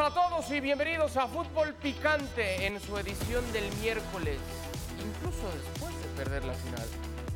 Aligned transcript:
Para 0.00 0.14
todos 0.14 0.50
y 0.50 0.60
bienvenidos 0.60 1.18
a 1.18 1.28
Fútbol 1.28 1.74
Picante 1.74 2.64
en 2.64 2.80
su 2.80 2.96
edición 2.96 3.44
del 3.52 3.70
miércoles. 3.82 4.38
Incluso 4.98 5.42
después 5.52 5.94
de 5.94 6.08
perder 6.16 6.42
la 6.46 6.54
final, 6.54 6.86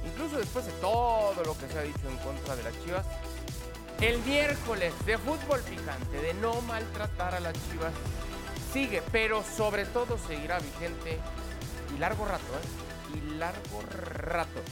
incluso 0.06 0.38
después 0.38 0.64
de 0.64 0.72
todo 0.80 1.44
lo 1.44 1.58
que 1.58 1.68
se 1.68 1.78
ha 1.78 1.82
dicho 1.82 2.08
en 2.08 2.16
contra 2.16 2.56
de 2.56 2.62
las 2.62 2.72
Chivas, 2.82 3.04
el 4.00 4.18
miércoles 4.20 4.94
de 5.04 5.18
Fútbol 5.18 5.60
Picante, 5.60 6.16
de 6.16 6.32
no 6.32 6.62
maltratar 6.62 7.34
a 7.34 7.40
las 7.40 7.52
Chivas, 7.70 7.92
sigue, 8.72 9.02
pero 9.12 9.42
sobre 9.42 9.84
todo 9.84 10.16
seguirá 10.16 10.58
vigente 10.58 11.18
y 11.94 11.98
largo 11.98 12.24
rato, 12.24 12.44
¿eh? 12.44 13.18
Y 13.18 13.36
largo 13.36 13.82
rato. 13.90 14.62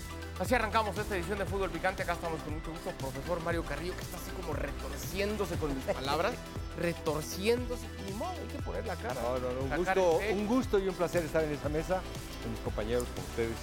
Así 0.42 0.56
arrancamos 0.56 0.98
esta 0.98 1.14
edición 1.16 1.38
de 1.38 1.46
Fútbol 1.46 1.70
Picante. 1.70 2.02
Acá 2.02 2.14
estamos 2.14 2.42
con 2.42 2.54
mucho 2.54 2.72
gusto, 2.72 2.90
profesor 2.98 3.40
Mario 3.44 3.62
Carrillo, 3.62 3.94
que 3.94 4.02
está 4.02 4.16
así 4.16 4.32
como 4.32 4.52
retorciéndose 4.54 5.54
con 5.54 5.72
mis 5.72 5.84
palabras. 5.84 6.32
retorciéndose. 6.80 7.86
Ni 8.04 8.12
modo, 8.14 8.32
hay 8.32 8.48
que 8.48 8.60
poner 8.60 8.84
la 8.84 8.96
cara. 8.96 9.22
No, 9.22 9.38
no, 9.38 9.52
no, 9.52 9.60
un 9.60 9.76
gusto, 9.76 10.20
un 10.32 10.46
gusto 10.48 10.78
y 10.80 10.88
un 10.88 10.96
placer 10.96 11.24
estar 11.24 11.44
en 11.44 11.52
esta 11.52 11.68
mesa 11.68 12.02
con 12.42 12.50
mis 12.50 12.60
compañeros, 12.62 13.04
con 13.14 13.22
ustedes, 13.22 13.54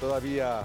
todavía 0.00 0.64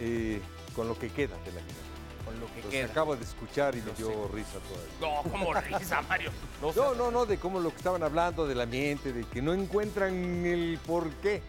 eh, 0.00 0.40
con 0.74 0.88
lo 0.88 0.98
que 0.98 1.10
queda 1.10 1.36
de 1.44 1.52
la 1.52 1.60
final. 1.60 1.84
Con 2.24 2.40
lo 2.40 2.46
que 2.46 2.62
Los 2.62 2.70
queda. 2.70 2.86
acabo 2.86 3.14
de 3.14 3.24
escuchar 3.24 3.74
y 3.74 3.82
me 3.82 3.92
dio 3.92 4.08
sé. 4.08 4.28
risa 4.32 4.58
todavía. 4.70 5.22
No, 5.22 5.30
como 5.30 5.52
risa, 5.78 6.00
Mario. 6.08 6.30
No, 6.62 6.94
no, 6.94 7.10
no, 7.10 7.26
de 7.26 7.36
cómo 7.36 7.60
lo 7.60 7.68
que 7.68 7.76
estaban 7.76 8.02
hablando, 8.02 8.46
del 8.46 8.62
ambiente, 8.62 9.12
de 9.12 9.24
que 9.24 9.42
no 9.42 9.52
encuentran 9.52 10.46
el 10.46 10.78
por 10.86 11.10
qué. 11.16 11.42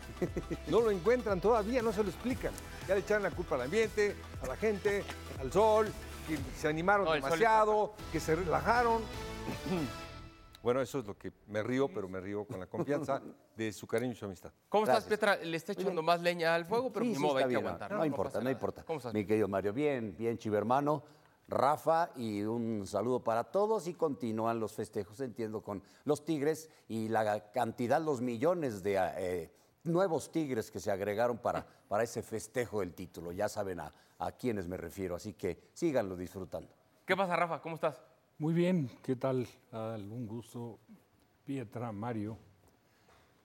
No 0.68 0.80
lo 0.80 0.90
encuentran 0.90 1.40
todavía, 1.40 1.82
no 1.82 1.92
se 1.92 2.02
lo 2.02 2.10
explican. 2.10 2.52
Ya 2.86 2.94
le 2.94 3.00
echaron 3.00 3.22
la 3.22 3.30
culpa 3.30 3.54
al 3.54 3.62
ambiente, 3.62 4.16
a 4.42 4.46
la 4.46 4.56
gente, 4.56 5.04
al 5.40 5.52
sol, 5.52 5.88
que 6.26 6.38
se 6.56 6.68
animaron 6.68 7.06
No, 7.06 7.12
demasiado, 7.12 7.94
que 8.12 8.20
se 8.20 8.36
relajaron. 8.36 9.02
Bueno, 10.60 10.82
eso 10.82 10.98
es 10.98 11.06
lo 11.06 11.16
que 11.16 11.32
me 11.46 11.62
río, 11.62 11.88
pero 11.88 12.08
me 12.08 12.20
río 12.20 12.44
con 12.44 12.58
la 12.58 12.66
confianza 12.66 13.22
de 13.56 13.72
su 13.72 13.86
cariño 13.86 14.12
y 14.12 14.16
su 14.16 14.24
amistad. 14.24 14.52
¿Cómo 14.68 14.84
estás. 14.84 15.04
Petra? 15.04 15.36
Le 15.36 15.56
está 15.56 15.72
echando 15.72 16.02
más 16.02 16.20
leña 16.20 16.54
al 16.54 16.66
fuego, 16.66 16.92
pero 16.92 17.06
Sí, 17.06 17.12
ni 17.12 17.18
modo, 17.18 17.38
hay 17.38 17.48
que 17.48 17.56
aguantar. 17.56 17.92
No, 17.92 18.04
importa, 18.04 18.40
no 18.40 18.50
importa. 18.50 18.82
¿Cómo 18.82 18.98
estás? 18.98 19.14
Mi 19.14 19.24
querido 19.24 19.46
Mario, 19.46 19.72
bien, 19.72 20.16
bien, 20.18 20.36
chivermano. 20.36 21.04
Rafa, 21.48 22.10
y 22.16 22.42
un 22.42 22.86
saludo 22.86 23.24
para 23.24 23.44
todos 23.44 23.86
y 23.86 23.94
continúan 23.94 24.60
los 24.60 24.74
festejos, 24.74 25.18
entiendo, 25.20 25.62
con 25.62 25.82
los 26.04 26.24
Tigres 26.24 26.68
y 26.88 27.08
la 27.08 27.50
cantidad, 27.52 28.02
los 28.02 28.20
millones 28.20 28.82
de 28.82 28.96
eh, 29.16 29.50
nuevos 29.84 30.30
Tigres 30.30 30.70
que 30.70 30.80
se 30.80 30.90
agregaron 30.90 31.38
para, 31.38 31.66
para 31.88 32.02
ese 32.02 32.22
festejo 32.22 32.80
del 32.80 32.94
título. 32.94 33.32
Ya 33.32 33.48
saben 33.48 33.80
a, 33.80 33.92
a 34.18 34.32
quiénes 34.32 34.68
me 34.68 34.76
refiero, 34.76 35.14
así 35.14 35.34
que 35.34 35.58
síganlo 35.72 36.16
disfrutando. 36.16 36.68
¿Qué 37.06 37.16
pasa, 37.16 37.36
Rafa? 37.36 37.60
¿Cómo 37.60 37.74
estás? 37.76 38.02
Muy 38.38 38.54
bien, 38.54 38.90
¿qué 39.02 39.16
tal? 39.16 39.46
Un 39.72 40.26
gusto, 40.26 40.78
Pietra, 41.44 41.90
Mario. 41.92 42.36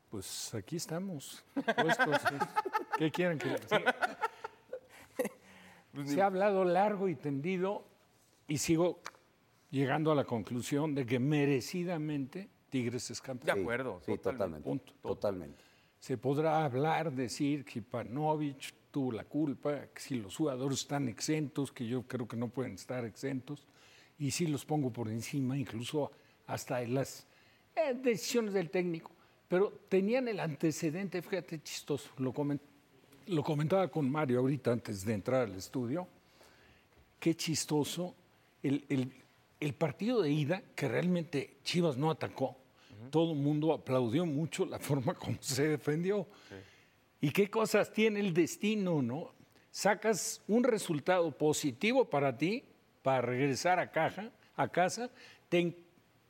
Pues 0.09 0.53
aquí 0.53 0.75
estamos, 0.75 1.43
puestos. 1.53 2.17
¿Qué 2.97 3.09
quieren 3.09 3.39
que 3.39 3.47
les 3.47 3.61
diga? 3.67 3.95
Se 6.05 6.21
ha 6.21 6.25
hablado 6.27 6.63
largo 6.65 7.07
y 7.07 7.15
tendido 7.15 7.83
y 8.47 8.57
sigo 8.57 8.99
llegando 9.71 10.11
a 10.11 10.15
la 10.15 10.25
conclusión 10.25 10.93
de 10.93 11.05
que 11.05 11.19
merecidamente 11.19 12.49
Tigres 12.69 13.09
es 13.11 13.19
De 13.21 13.25
campeón. 13.25 13.59
acuerdo. 13.61 14.01
Sí, 14.05 14.17
totalmente. 14.17 14.69
Punto. 14.69 14.93
Totalmente. 15.01 15.63
Se 16.03 16.17
podrá 16.17 16.65
hablar, 16.65 17.13
decir 17.13 17.63
que 17.63 17.79
Ivanovic 17.79 18.73
tuvo 18.91 19.13
la 19.13 19.23
culpa, 19.23 19.87
que 19.93 20.01
si 20.01 20.15
los 20.15 20.35
jugadores 20.35 20.79
están 20.79 21.07
exentos, 21.07 21.71
que 21.71 21.87
yo 21.87 22.01
creo 22.03 22.27
que 22.27 22.35
no 22.35 22.49
pueden 22.49 22.73
estar 22.73 23.05
exentos, 23.05 23.65
y 24.19 24.29
si 24.31 24.47
los 24.47 24.65
pongo 24.65 24.91
por 24.91 25.07
encima, 25.07 25.57
incluso 25.57 26.11
hasta 26.47 26.81
en 26.81 26.95
las 26.95 27.25
eh, 27.73 27.93
decisiones 27.93 28.53
del 28.53 28.69
técnico. 28.69 29.11
Pero 29.47 29.71
tenían 29.87 30.27
el 30.27 30.41
antecedente, 30.41 31.21
fíjate, 31.21 31.63
chistoso, 31.63 32.09
lo, 32.17 32.33
lo 33.27 33.43
comentaba 33.45 33.87
con 33.87 34.11
Mario 34.11 34.39
ahorita 34.39 34.73
antes 34.73 35.05
de 35.05 35.13
entrar 35.13 35.43
al 35.43 35.55
estudio, 35.55 36.05
qué 37.17 37.33
chistoso 37.33 38.13
el- 38.61 38.83
el 39.61 39.73
partido 39.73 40.21
de 40.21 40.31
ida, 40.31 40.63
que 40.75 40.89
realmente 40.89 41.55
Chivas 41.63 41.95
no 41.95 42.11
atacó. 42.11 42.57
Todo 43.09 43.31
el 43.33 43.39
mundo 43.39 43.73
aplaudió 43.73 44.25
mucho 44.25 44.65
la 44.65 44.79
forma 44.79 45.13
como 45.19 45.37
se 45.41 45.67
defendió. 45.69 46.27
¿Y 47.21 47.31
qué 47.31 47.49
cosas 47.49 47.91
tiene 47.93 48.19
el 48.19 48.33
destino, 48.33 49.01
no? 49.01 49.31
Sacas 49.71 50.41
un 50.47 50.63
resultado 50.63 51.31
positivo 51.35 52.05
para 52.05 52.37
ti, 52.37 52.63
para 53.01 53.21
regresar 53.21 53.79
a, 53.79 53.89
caja, 53.91 54.31
a 54.55 54.67
casa. 54.67 55.09
Te 55.49 55.75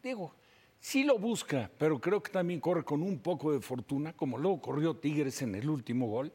digo, 0.01 0.33
sí 0.79 1.03
lo 1.03 1.17
busca, 1.17 1.69
pero 1.77 1.99
creo 1.99 2.21
que 2.21 2.31
también 2.31 2.59
corre 2.59 2.83
con 2.83 3.01
un 3.01 3.19
poco 3.19 3.51
de 3.51 3.59
fortuna, 3.59 4.13
como 4.13 4.37
luego 4.37 4.61
corrió 4.61 4.95
Tigres 4.95 5.41
en 5.41 5.55
el 5.55 5.69
último 5.69 6.07
gol, 6.07 6.31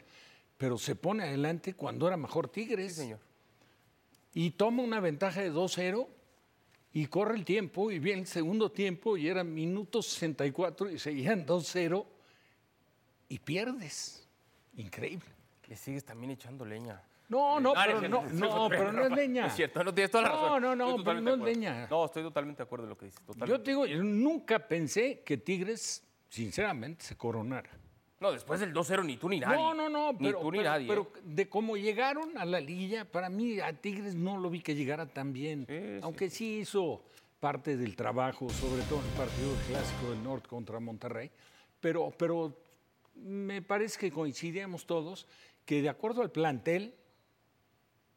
pero 0.56 0.76
se 0.76 0.97
pone 0.97 1.22
adelante 1.22 1.75
cuando 1.75 2.06
era 2.09 2.16
mejor 2.16 2.49
Tigres 2.49 2.94
Sí, 2.94 3.03
señor. 3.03 3.20
y 4.34 4.50
toma 4.50 4.82
una 4.82 5.00
ventaja 5.00 5.41
de 5.41 5.53
2-0 5.53 6.09
y 6.93 7.06
corre 7.06 7.37
el 7.37 7.44
tiempo 7.44 7.91
y 7.91 7.99
viene 7.99 8.22
el 8.22 8.26
segundo 8.26 8.71
tiempo 8.71 9.16
y 9.16 9.28
eran 9.28 9.53
minutos 9.53 10.06
64 10.06 10.91
y 10.91 10.99
seguían 10.99 11.47
2-0 11.47 12.04
y 13.28 13.38
pierdes. 13.38 14.26
Increíble. 14.76 15.28
Le 15.66 15.76
sigues 15.76 16.04
también 16.04 16.31
echando 16.32 16.65
leña. 16.65 17.03
No, 17.28 17.60
no, 17.60 17.75
pero 17.75 18.00
no, 18.09 18.22
no, 18.25 18.69
pero 18.71 18.91
no 18.91 19.04
es 19.04 19.10
leña. 19.12 19.47
Es 19.49 19.54
cierto, 19.56 19.84
no 19.84 19.93
tienes 19.93 20.10
toda 20.10 20.22
la 20.25 20.28
No, 20.31 20.34
razón. 20.34 20.62
no, 20.62 20.76
no, 20.76 20.88
Estoy 20.91 21.04
pero 21.04 21.21
no 21.21 21.34
es 21.34 21.41
leña. 21.41 21.87
No, 21.91 22.06
estoy 22.06 22.22
totalmente 22.22 22.59
de 22.59 22.65
acuerdo 22.65 22.84
en 22.87 22.91
lo 22.91 22.97
que 22.97 23.06
dices. 23.06 23.20
Yo 23.47 23.60
te 23.60 23.70
digo, 23.72 23.84
yo 23.84 24.03
nunca 24.03 24.66
pensé 24.66 25.20
que 25.20 25.37
Tigres, 25.37 26.03
sinceramente, 26.28 27.05
se 27.05 27.16
coronara. 27.19 27.69
No, 28.21 28.33
después 28.33 28.59
del 28.59 28.73
2-0 28.75 29.05
ni 29.05 29.17
tú 29.17 29.29
ni 29.29 29.39
nadie. 29.39 29.56
No, 29.56 29.75
no, 29.75 29.89
no, 29.89 30.12
Ni 30.12 30.19
pero, 30.27 30.41
tú 30.41 30.51
ni 30.51 30.59
pero- 30.59 30.71
nadie. 30.71 30.89
pero 30.89 31.03
¿eh? 31.15 31.21
de 31.25 31.49
cómo 31.49 31.77
llegaron 31.77 32.37
a 32.37 32.45
la 32.45 32.61
liguilla, 32.61 33.05
para 33.05 33.29
mí 33.29 33.61
a 33.61 33.73
Tigres 33.73 34.15
no 34.17 34.39
lo 34.39 34.51
vi 34.51 34.61
que 34.61 34.75
llegara 34.75 35.06
tan 35.06 35.33
bien. 35.33 35.65
Sí. 35.69 36.01
Aunque 36.03 36.29
sí 36.29 36.59
hizo 36.59 37.03
parte 37.39 37.77
del 37.77 37.95
trabajo, 37.95 38.49
sobre 38.51 38.83
todo 38.83 39.01
en 39.01 39.06
el 39.06 39.12
partido 39.12 39.51
clásico 39.69 40.11
del 40.11 40.23
norte 40.25 40.49
contra 40.49 40.81
Monterrey. 40.81 41.31
Pero, 41.81 42.11
pero 42.19 42.56
me 43.15 43.62
parece 43.62 44.01
que 44.01 44.11
coincidíamos 44.11 44.85
todos 44.87 45.27
que 45.65 45.81
de 45.81 45.89
acuerdo 45.89 46.23
al 46.23 46.33
plantel, 46.33 46.95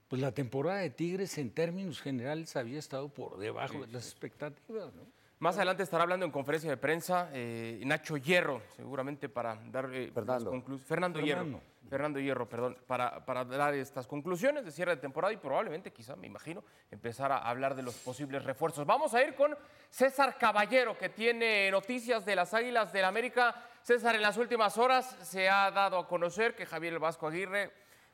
pues 0.07 0.19
la 0.21 0.31
temporada 0.31 0.79
de 0.79 0.89
Tigres 0.89 1.37
en 1.37 1.51
términos 1.51 2.01
generales 2.01 2.55
había 2.55 2.79
estado 2.79 3.09
por 3.09 3.37
debajo 3.37 3.81
de 3.85 3.87
las 3.91 4.05
expectativas. 4.07 4.93
¿no? 4.95 5.03
Más 5.41 5.55
adelante 5.55 5.81
estará 5.81 6.03
hablando 6.03 6.23
en 6.23 6.31
conferencia 6.31 6.69
de 6.69 6.77
prensa 6.77 7.31
eh, 7.33 7.81
Nacho 7.83 8.15
Hierro, 8.15 8.61
seguramente 8.75 9.27
para 9.27 9.55
dar 9.71 9.89
eh, 9.91 10.11
Fernando. 10.13 10.51
Fernando, 10.51 10.77
Fernando. 10.77 11.19
Hierro. 11.19 11.61
Fernando 11.89 12.19
Hierro, 12.19 12.47
perdón, 12.47 12.77
para, 12.85 13.25
para 13.25 13.43
dar 13.43 13.73
estas 13.73 14.05
conclusiones 14.05 14.63
de 14.63 14.71
cierre 14.71 14.95
de 14.95 15.01
temporada 15.01 15.33
y 15.33 15.37
probablemente, 15.37 15.91
quizá, 15.91 16.15
me 16.15 16.27
imagino, 16.27 16.63
empezar 16.91 17.31
a 17.31 17.39
hablar 17.39 17.73
de 17.73 17.81
los 17.81 17.95
posibles 17.95 18.45
refuerzos. 18.45 18.85
Vamos 18.85 19.15
a 19.15 19.23
ir 19.23 19.33
con 19.33 19.57
César 19.89 20.37
Caballero, 20.37 20.95
que 20.95 21.09
tiene 21.09 21.71
noticias 21.71 22.23
de 22.23 22.35
las 22.35 22.53
Águilas 22.53 22.93
del 22.93 23.05
América. 23.05 23.55
César, 23.81 24.13
en 24.13 24.21
las 24.21 24.37
últimas 24.37 24.77
horas 24.77 25.17
se 25.23 25.49
ha 25.49 25.71
dado 25.71 25.97
a 25.97 26.07
conocer 26.07 26.53
que 26.53 26.67
Javier 26.67 26.99
Vasco 26.99 27.25
Aguirre 27.25 27.71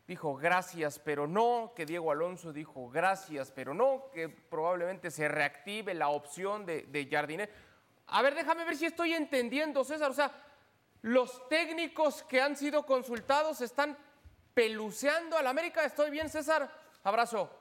dijo 0.08 0.36
gracias, 0.36 1.00
pero 1.00 1.28
no, 1.28 1.74
que 1.76 1.86
Diego 1.86 2.12
Alonso 2.12 2.54
dijo 2.54 2.90
gracias, 2.90 3.52
pero 3.52 3.74
no, 3.74 4.10
que 4.14 4.30
probablemente 4.30 5.12
se 5.12 5.28
reactive 5.28 5.94
la 5.94 6.10
opción 6.10 6.66
de, 6.66 6.84
de 6.84 7.08
Jardiné. 7.08 7.50
A 8.08 8.22
ver, 8.22 8.34
déjame 8.34 8.64
ver 8.64 8.78
si 8.78 8.86
estoy 8.86 9.14
entendiendo, 9.14 9.84
César. 9.84 10.10
O 10.10 10.14
sea, 10.14 10.32
los 11.02 11.48
técnicos 11.50 12.24
que 12.24 12.42
han 12.42 12.56
sido 12.56 12.86
consultados 12.86 13.60
están 13.60 13.98
peluceando 14.54 15.38
al 15.38 15.46
América. 15.46 15.84
¿Estoy 15.84 16.10
bien, 16.10 16.30
César? 16.30 16.72
Abrazo. 17.04 17.52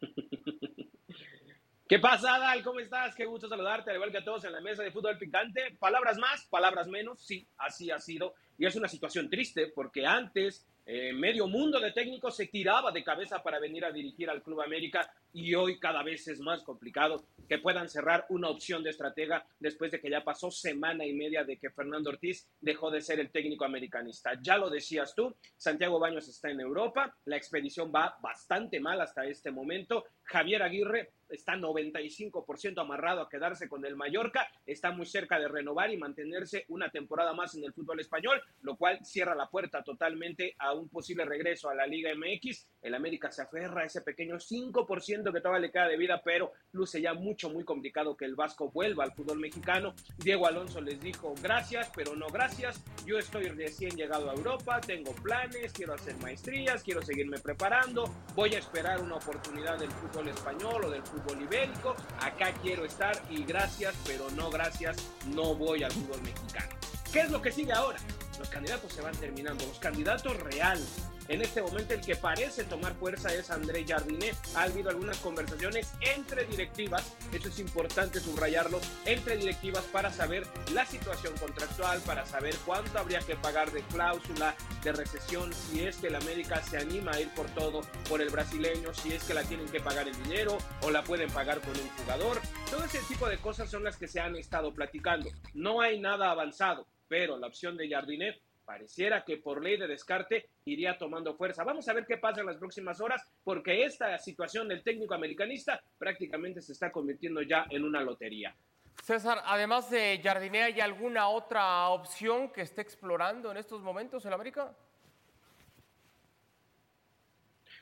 ¿Qué 1.88 2.00
pasa, 2.00 2.34
Adal? 2.34 2.64
¿Cómo 2.64 2.80
estás? 2.80 3.14
Qué 3.14 3.26
gusto 3.26 3.48
saludarte, 3.48 3.90
al 3.90 3.96
igual 3.96 4.10
que 4.10 4.18
a 4.18 4.24
todos 4.24 4.44
en 4.44 4.52
la 4.52 4.60
mesa 4.60 4.82
de 4.82 4.90
fútbol 4.90 5.18
picante. 5.18 5.76
Palabras 5.78 6.18
más, 6.18 6.44
palabras 6.46 6.88
menos, 6.88 7.24
sí, 7.24 7.46
así 7.58 7.92
ha 7.92 8.00
sido. 8.00 8.34
Y 8.58 8.66
es 8.66 8.74
una 8.74 8.88
situación 8.88 9.30
triste 9.30 9.68
porque 9.68 10.04
antes 10.04 10.66
eh, 10.88 11.12
medio 11.12 11.48
mundo 11.48 11.80
de 11.80 11.90
técnicos 11.90 12.36
se 12.36 12.46
tiraba 12.46 12.92
de 12.92 13.02
cabeza 13.02 13.42
para 13.42 13.58
venir 13.58 13.84
a 13.84 13.90
dirigir 13.90 14.30
al 14.30 14.42
Club 14.42 14.60
América 14.60 15.12
y 15.32 15.52
hoy 15.56 15.80
cada 15.80 16.04
vez 16.04 16.28
es 16.28 16.38
más 16.38 16.62
complicado 16.62 17.24
que 17.48 17.58
puedan 17.58 17.88
cerrar 17.88 18.24
una 18.28 18.48
opción 18.48 18.84
de 18.84 18.90
estratega 18.90 19.44
después 19.58 19.90
de 19.90 20.00
que 20.00 20.10
ya 20.10 20.22
pasó 20.22 20.50
semana 20.50 21.04
y 21.04 21.12
media 21.12 21.42
de 21.42 21.58
que 21.58 21.70
Fernando 21.70 22.10
Ortiz 22.10 22.48
dejó 22.60 22.90
de 22.92 23.00
ser 23.00 23.18
el 23.18 23.30
técnico 23.30 23.64
americanista. 23.64 24.38
Ya 24.40 24.56
lo 24.56 24.70
decías 24.70 25.12
tú, 25.14 25.34
Santiago 25.56 25.98
Baños 25.98 26.28
está 26.28 26.50
en 26.50 26.60
Europa, 26.60 27.16
la 27.24 27.36
expedición 27.36 27.90
va 27.92 28.16
bastante 28.22 28.78
mal 28.78 29.00
hasta 29.00 29.26
este 29.26 29.50
momento. 29.50 30.04
Javier 30.22 30.62
Aguirre 30.62 31.10
está 31.28 31.54
95% 31.56 32.80
amarrado 32.80 33.20
a 33.20 33.28
quedarse 33.28 33.68
con 33.68 33.84
el 33.84 33.96
Mallorca, 33.96 34.46
está 34.64 34.90
muy 34.90 35.06
cerca 35.06 35.38
de 35.38 35.48
renovar 35.48 35.90
y 35.90 35.96
mantenerse 35.96 36.64
una 36.68 36.90
temporada 36.90 37.32
más 37.32 37.54
en 37.54 37.64
el 37.64 37.72
fútbol 37.72 38.00
español, 38.00 38.40
lo 38.62 38.76
cual 38.76 39.04
cierra 39.04 39.34
la 39.34 39.48
puerta 39.48 39.82
totalmente 39.82 40.54
a 40.58 40.72
un 40.72 40.88
posible 40.88 41.24
regreso 41.24 41.68
a 41.68 41.74
la 41.74 41.86
Liga 41.86 42.10
MX. 42.14 42.68
El 42.82 42.94
América 42.94 43.30
se 43.32 43.42
aferra 43.42 43.82
a 43.82 43.86
ese 43.86 44.02
pequeño 44.02 44.36
5% 44.36 45.32
que 45.32 45.40
todavía 45.40 45.66
le 45.66 45.72
queda 45.72 45.88
de 45.88 45.96
vida, 45.96 46.22
pero 46.24 46.52
luce 46.72 47.00
ya 47.00 47.14
mucho, 47.14 47.50
muy 47.50 47.64
complicado 47.64 48.16
que 48.16 48.24
el 48.24 48.34
Vasco 48.34 48.70
vuelva 48.70 49.04
al 49.04 49.12
fútbol 49.12 49.38
mexicano. 49.38 49.94
Diego 50.18 50.46
Alonso 50.46 50.80
les 50.80 51.00
dijo 51.00 51.34
gracias, 51.42 51.90
pero 51.94 52.14
no 52.14 52.28
gracias. 52.28 52.82
Yo 53.04 53.18
estoy 53.18 53.48
recién 53.48 53.96
llegado 53.96 54.30
a 54.30 54.34
Europa, 54.34 54.80
tengo 54.80 55.12
planes, 55.12 55.72
quiero 55.72 55.94
hacer 55.94 56.16
maestrías, 56.18 56.82
quiero 56.82 57.02
seguirme 57.02 57.38
preparando, 57.38 58.04
voy 58.34 58.54
a 58.54 58.58
esperar 58.58 59.00
una 59.00 59.16
oportunidad 59.16 59.78
del 59.78 59.90
fútbol 59.90 60.28
español 60.28 60.84
o 60.84 60.90
del 60.90 61.02
fútbol 61.02 61.15
fútbol 61.16 61.42
ibérico, 61.42 61.96
acá 62.20 62.52
quiero 62.62 62.84
estar 62.84 63.20
y 63.30 63.44
gracias, 63.44 63.94
pero 64.06 64.30
no 64.30 64.50
gracias, 64.50 64.96
no 65.34 65.54
voy 65.54 65.82
al 65.82 65.92
fútbol 65.92 66.22
mexicano. 66.22 66.68
¿Qué 67.12 67.20
es 67.20 67.30
lo 67.30 67.40
que 67.40 67.52
sigue 67.52 67.72
ahora? 67.72 67.98
Los 68.38 68.48
candidatos 68.48 68.92
se 68.92 69.00
van 69.00 69.16
terminando, 69.16 69.64
los 69.66 69.78
candidatos 69.78 70.36
reales 70.36 70.88
en 71.28 71.42
este 71.42 71.62
momento 71.62 71.94
el 71.94 72.00
que 72.00 72.16
parece 72.16 72.64
tomar 72.64 72.94
fuerza 72.94 73.32
es 73.34 73.50
André 73.50 73.84
Jardinet. 73.86 74.36
Ha 74.54 74.64
habido 74.64 74.90
algunas 74.90 75.18
conversaciones 75.18 75.92
entre 76.00 76.44
directivas, 76.44 77.16
eso 77.32 77.48
es 77.48 77.58
importante 77.58 78.20
subrayarlo, 78.20 78.80
entre 79.04 79.36
directivas 79.36 79.84
para 79.84 80.12
saber 80.12 80.46
la 80.72 80.86
situación 80.86 81.36
contractual, 81.38 82.00
para 82.02 82.26
saber 82.26 82.54
cuánto 82.64 82.98
habría 82.98 83.20
que 83.20 83.36
pagar 83.36 83.70
de 83.72 83.82
cláusula 83.82 84.54
de 84.82 84.92
recesión, 84.92 85.52
si 85.52 85.84
es 85.84 85.96
que 85.96 86.10
la 86.10 86.18
América 86.18 86.62
se 86.62 86.78
anima 86.78 87.12
a 87.12 87.20
ir 87.20 87.28
por 87.30 87.46
todo 87.50 87.82
por 88.08 88.20
el 88.20 88.30
brasileño, 88.30 88.94
si 88.94 89.12
es 89.12 89.24
que 89.24 89.34
la 89.34 89.42
tienen 89.42 89.68
que 89.68 89.80
pagar 89.80 90.08
el 90.08 90.22
dinero 90.22 90.58
o 90.82 90.90
la 90.90 91.02
pueden 91.02 91.30
pagar 91.30 91.60
con 91.60 91.70
un 91.70 91.88
jugador. 91.98 92.40
Todo 92.70 92.84
ese 92.84 93.00
tipo 93.08 93.28
de 93.28 93.38
cosas 93.38 93.70
son 93.70 93.84
las 93.84 93.96
que 93.96 94.08
se 94.08 94.20
han 94.20 94.36
estado 94.36 94.72
platicando. 94.72 95.30
No 95.54 95.80
hay 95.80 95.98
nada 96.00 96.30
avanzado, 96.30 96.86
pero 97.08 97.36
la 97.38 97.46
opción 97.46 97.76
de 97.76 97.88
Jardinet 97.88 98.45
pareciera 98.66 99.24
que 99.24 99.38
por 99.38 99.62
ley 99.62 99.78
de 99.78 99.86
descarte 99.86 100.50
iría 100.66 100.98
tomando 100.98 101.34
fuerza. 101.36 101.64
Vamos 101.64 101.88
a 101.88 101.94
ver 101.94 102.04
qué 102.04 102.18
pasa 102.18 102.40
en 102.40 102.46
las 102.46 102.58
próximas 102.58 103.00
horas, 103.00 103.22
porque 103.42 103.84
esta 103.84 104.18
situación 104.18 104.68
del 104.68 104.82
técnico 104.82 105.14
americanista 105.14 105.80
prácticamente 105.96 106.60
se 106.60 106.72
está 106.72 106.90
convirtiendo 106.90 107.40
ya 107.40 107.66
en 107.70 107.84
una 107.84 108.02
lotería. 108.02 108.54
César, 109.02 109.40
además 109.44 109.88
de 109.90 110.20
Jardiné, 110.22 110.64
¿hay 110.64 110.80
alguna 110.80 111.28
otra 111.28 111.88
opción 111.90 112.50
que 112.50 112.62
esté 112.62 112.80
explorando 112.80 113.50
en 113.50 113.56
estos 113.56 113.82
momentos 113.82 114.26
en 114.26 114.32
América? 114.32 114.74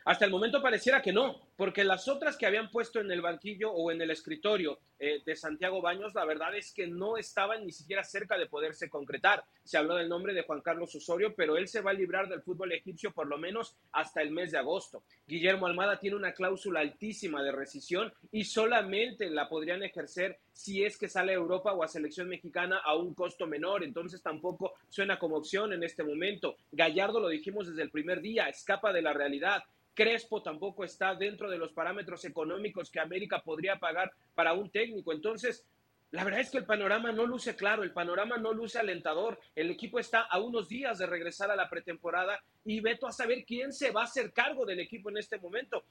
Hasta 0.05 0.27
el 0.27 0.31
momento 0.31 0.61
pareciera 0.61 1.01
que 1.01 1.15
no, 1.15 1.41
porque 1.57 1.83
las 1.83 2.09
otras 2.09 2.37
que 2.37 2.45
habían 2.45 2.71
puesto 2.71 3.01
en 3.01 3.11
el 3.11 3.23
banquillo 3.23 3.73
o 3.73 3.91
en 3.91 4.03
el 4.03 4.11
escritorio 4.11 4.79
eh, 4.99 5.23
de 5.25 5.35
Santiago 5.35 5.81
Baños, 5.81 6.15
la 6.15 6.27
verdad 6.27 6.55
es 6.55 6.75
que 6.75 6.87
no 6.87 7.17
estaban 7.17 7.65
ni 7.65 7.73
siquiera 7.73 8.05
cerca 8.05 8.37
de 8.37 8.47
poderse 8.47 8.91
concretar. 8.91 9.45
Se 9.63 9.79
habló 9.79 9.95
del 9.95 10.11
nombre 10.11 10.35
de 10.35 10.43
Juan 10.43 10.61
Carlos 10.61 10.95
Osorio, 10.95 11.35
pero 11.35 11.57
él 11.57 11.69
se 11.69 11.81
va 11.81 11.93
a 11.93 11.95
librar 11.95 12.29
del 12.29 12.43
fútbol 12.43 12.73
egipcio 12.73 13.13
por 13.13 13.27
lo 13.27 13.39
menos 13.39 13.77
hasta 13.93 14.21
el 14.21 14.31
mes 14.31 14.53
de 14.53 14.59
agosto. 14.59 15.05
Guillermo 15.27 15.67
Almada 15.67 15.99
tiene 15.99 16.17
una 16.17 16.35
cláusula 16.35 16.81
altísima 16.81 17.43
de 17.43 17.53
rescisión 17.53 18.13
y 18.31 18.45
solamente 18.45 19.31
la 19.31 19.49
podrían 19.49 19.83
ejercer 19.83 20.39
si 20.53 20.85
es 20.85 20.99
que 20.99 21.09
sale 21.09 21.33
a 21.33 21.37
Europa 21.37 21.73
o 21.73 21.83
a 21.83 21.89
selección 21.89 22.29
mexicana 22.29 22.79
a 22.85 22.95
un 22.95 23.15
costo 23.15 23.47
menor, 23.47 23.83
entonces 23.83 24.23
tampoco 24.23 24.75
suena 24.89 25.19
como 25.19 25.37
opción 25.37 25.73
en 25.73 25.83
este 25.83 26.05
momento. 26.05 26.57
Gallardo 26.73 27.21
lo 27.21 27.29
dijimos 27.29 27.69
desde 27.69 27.83
el 27.83 27.91
primer 27.91 28.21
día, 28.21 28.49
escapa 28.49 28.93
de 28.93 29.03
la 29.03 29.15
realidad. 29.15 29.63
Crespo 29.95 30.43
tampoco 30.43 30.85
está 30.85 31.15
dentro 31.15 31.49
de 31.49 31.59
los 31.59 31.73
parámetros 31.73 32.25
económicos 32.25 32.91
que 32.91 33.01
América 33.01 33.43
podría 33.43 33.79
pagar 33.79 34.13
para 34.35 34.53
un 34.53 34.71
técnico. 34.71 35.13
Entonces, 35.13 35.67
la 36.11 36.23
verdad 36.23 36.41
es 36.41 36.51
que 36.51 36.59
el 36.59 36.65
panorama 36.65 37.11
no 37.11 37.27
luce 37.27 37.57
claro, 37.57 37.83
el 37.83 37.93
panorama 37.93 38.37
no 38.37 38.53
luce 38.53 38.79
alentador. 38.79 39.41
El 39.57 39.71
equipo 39.71 39.99
está 39.99 40.21
a 40.21 40.39
unos 40.39 40.69
días 40.69 40.99
de 40.99 41.07
regresar 41.07 41.51
a 41.51 41.57
la 41.57 41.69
pretemporada 41.69 42.41
y 42.65 42.81
veto 42.81 43.07
a 43.07 43.13
saber 43.13 43.45
quién 43.45 43.73
se 43.73 43.91
va 43.91 44.03
a 44.03 44.05
hacer 44.05 44.33
cargo 44.33 44.65
del 44.65 44.81
equipo 44.81 45.11
en 45.11 45.19
este 45.19 45.39
momento. 45.39 45.85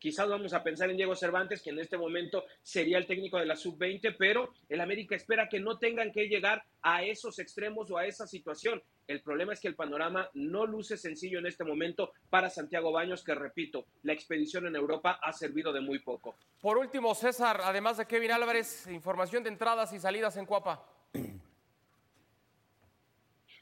Quizás 0.00 0.30
vamos 0.30 0.54
a 0.54 0.62
pensar 0.62 0.88
en 0.88 0.96
Diego 0.96 1.14
Cervantes, 1.14 1.60
que 1.60 1.68
en 1.68 1.78
este 1.78 1.98
momento 1.98 2.46
sería 2.62 2.96
el 2.96 3.06
técnico 3.06 3.38
de 3.38 3.44
la 3.44 3.54
sub-20, 3.54 4.16
pero 4.18 4.54
el 4.70 4.80
América 4.80 5.14
espera 5.14 5.46
que 5.46 5.60
no 5.60 5.78
tengan 5.78 6.10
que 6.10 6.26
llegar 6.26 6.64
a 6.80 7.04
esos 7.04 7.38
extremos 7.38 7.90
o 7.90 7.98
a 7.98 8.06
esa 8.06 8.26
situación. 8.26 8.82
El 9.06 9.20
problema 9.20 9.52
es 9.52 9.60
que 9.60 9.68
el 9.68 9.74
panorama 9.74 10.30
no 10.32 10.64
luce 10.64 10.96
sencillo 10.96 11.38
en 11.38 11.46
este 11.46 11.64
momento 11.64 12.12
para 12.30 12.48
Santiago 12.48 12.92
Baños, 12.92 13.22
que 13.22 13.34
repito, 13.34 13.84
la 14.02 14.14
expedición 14.14 14.66
en 14.66 14.74
Europa 14.74 15.20
ha 15.22 15.34
servido 15.34 15.70
de 15.70 15.82
muy 15.82 15.98
poco. 15.98 16.34
Por 16.62 16.78
último, 16.78 17.14
César, 17.14 17.60
además 17.62 17.98
de 17.98 18.06
Kevin 18.06 18.30
Álvarez, 18.30 18.86
información 18.86 19.42
de 19.42 19.50
entradas 19.50 19.92
y 19.92 20.00
salidas 20.00 20.34
en 20.38 20.46
Cuapa. 20.46 20.82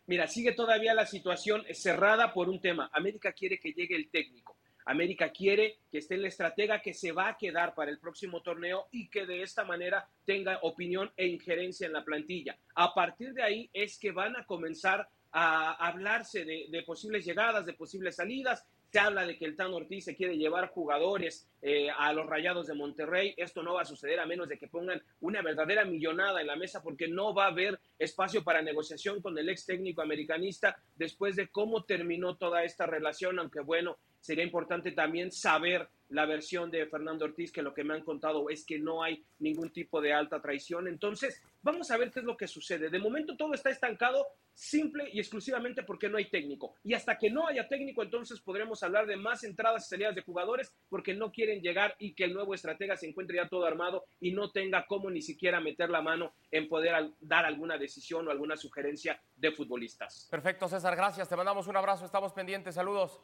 Mira, 0.06 0.28
sigue 0.28 0.52
todavía 0.52 0.94
la 0.94 1.04
situación 1.04 1.64
cerrada 1.72 2.32
por 2.32 2.48
un 2.48 2.60
tema. 2.60 2.88
América 2.92 3.32
quiere 3.32 3.58
que 3.58 3.72
llegue 3.72 3.96
el 3.96 4.08
técnico. 4.08 4.57
América 4.88 5.30
quiere 5.30 5.80
que 5.90 5.98
esté 5.98 6.14
el 6.14 6.24
estratega 6.24 6.80
que 6.80 6.94
se 6.94 7.12
va 7.12 7.28
a 7.28 7.36
quedar 7.36 7.74
para 7.74 7.90
el 7.90 7.98
próximo 7.98 8.40
torneo 8.40 8.88
y 8.90 9.10
que 9.10 9.26
de 9.26 9.42
esta 9.42 9.62
manera 9.62 10.08
tenga 10.24 10.58
opinión 10.62 11.10
e 11.14 11.26
injerencia 11.26 11.86
en 11.86 11.92
la 11.92 12.04
plantilla. 12.04 12.56
A 12.74 12.94
partir 12.94 13.34
de 13.34 13.42
ahí 13.42 13.70
es 13.74 13.98
que 13.98 14.12
van 14.12 14.34
a 14.36 14.46
comenzar 14.46 15.06
a 15.30 15.72
hablarse 15.86 16.46
de, 16.46 16.82
posibles 16.84 17.26
llegadas, 17.26 17.66
de 17.66 17.74
posibles 17.74 18.16
salidas. 18.16 18.64
Se 18.90 18.98
habla 18.98 19.26
de 19.26 19.36
que 19.36 19.44
el 19.44 19.56
Tan 19.56 19.74
Ortiz 19.74 20.06
se 20.06 20.16
quiere 20.16 20.38
llevar 20.38 20.70
jugadores 20.70 21.46
eh, 21.60 21.90
a 21.90 22.10
los 22.14 22.26
Rayados 22.26 22.66
de 22.66 22.72
Monterrey. 22.72 23.34
Esto 23.36 23.62
no 23.62 23.74
va 23.74 23.82
a 23.82 23.84
suceder 23.84 24.18
a 24.18 24.24
menos 24.24 24.48
de 24.48 24.58
que 24.58 24.68
pongan 24.68 25.02
una 25.20 25.42
verdadera 25.42 25.84
millonada 25.84 26.40
en 26.40 26.46
la 26.46 26.56
mesa 26.56 26.82
porque 26.82 27.06
no 27.08 27.34
va 27.34 27.44
a 27.44 27.48
haber 27.48 27.78
espacio 27.98 28.42
para 28.42 28.62
negociación 28.62 29.20
con 29.20 29.36
el 29.36 29.50
ex 29.50 29.66
técnico 29.66 30.00
americanista 30.00 30.78
después 30.96 31.36
de 31.36 31.48
cómo 31.48 31.84
terminó 31.84 32.36
toda 32.36 32.64
esta 32.64 32.86
relación, 32.86 33.38
aunque 33.38 33.60
bueno, 33.60 33.98
sería 34.20 34.44
importante 34.44 34.92
también 34.92 35.32
saber 35.32 35.88
la 36.10 36.24
versión 36.24 36.70
de 36.70 36.86
Fernando 36.86 37.24
Ortiz, 37.26 37.52
que 37.52 37.62
lo 37.62 37.74
que 37.74 37.84
me 37.84 37.94
han 37.94 38.02
contado 38.02 38.48
es 38.48 38.64
que 38.64 38.78
no 38.78 39.02
hay 39.02 39.22
ningún 39.40 39.70
tipo 39.70 40.00
de 40.00 40.12
alta 40.12 40.40
traición. 40.40 40.88
Entonces, 40.88 41.42
vamos 41.62 41.90
a 41.90 41.98
ver 41.98 42.10
qué 42.10 42.20
es 42.20 42.24
lo 42.24 42.36
que 42.36 42.46
sucede. 42.46 42.88
De 42.88 42.98
momento 42.98 43.36
todo 43.36 43.52
está 43.52 43.70
estancado 43.70 44.26
simple 44.54 45.08
y 45.12 45.20
exclusivamente 45.20 45.82
porque 45.82 46.08
no 46.08 46.16
hay 46.16 46.30
técnico. 46.30 46.74
Y 46.82 46.94
hasta 46.94 47.18
que 47.18 47.30
no 47.30 47.46
haya 47.46 47.68
técnico, 47.68 48.02
entonces 48.02 48.40
podremos 48.40 48.82
hablar 48.82 49.06
de 49.06 49.16
más 49.16 49.44
entradas 49.44 49.86
y 49.86 49.90
salidas 49.90 50.14
de 50.14 50.22
jugadores 50.22 50.72
porque 50.88 51.14
no 51.14 51.30
quieren 51.30 51.60
llegar 51.60 51.94
y 51.98 52.14
que 52.14 52.24
el 52.24 52.34
nuevo 52.34 52.54
estratega 52.54 52.96
se 52.96 53.06
encuentre 53.06 53.36
ya 53.36 53.48
todo 53.48 53.66
armado 53.66 54.04
y 54.18 54.32
no 54.32 54.50
tenga 54.50 54.86
cómo 54.86 55.10
ni 55.10 55.22
siquiera 55.22 55.60
meter 55.60 55.90
la 55.90 56.02
mano 56.02 56.32
en 56.50 56.68
poder 56.68 57.12
dar 57.20 57.44
alguna 57.44 57.76
decisión 57.76 58.26
o 58.26 58.30
alguna 58.30 58.56
sugerencia 58.56 59.20
de 59.36 59.52
futbolistas. 59.52 60.26
Perfecto, 60.30 60.68
César, 60.68 60.96
gracias. 60.96 61.28
Te 61.28 61.36
mandamos 61.36 61.66
un 61.68 61.76
abrazo, 61.76 62.04
estamos 62.04 62.32
pendientes. 62.32 62.74
Saludos. 62.74 63.20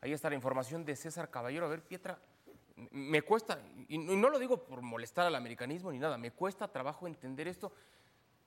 Ahí 0.00 0.12
está 0.12 0.30
la 0.30 0.36
información 0.36 0.84
de 0.84 0.96
César 0.96 1.30
Caballero. 1.30 1.66
A 1.66 1.68
ver, 1.68 1.82
Pietra, 1.82 2.18
me 2.92 3.22
cuesta, 3.22 3.60
y 3.88 3.98
no 3.98 4.30
lo 4.30 4.38
digo 4.38 4.64
por 4.64 4.80
molestar 4.80 5.26
al 5.26 5.34
americanismo 5.34 5.92
ni 5.92 5.98
nada, 5.98 6.16
me 6.16 6.32
cuesta 6.32 6.68
trabajo 6.68 7.06
entender 7.06 7.48
esto. 7.48 7.72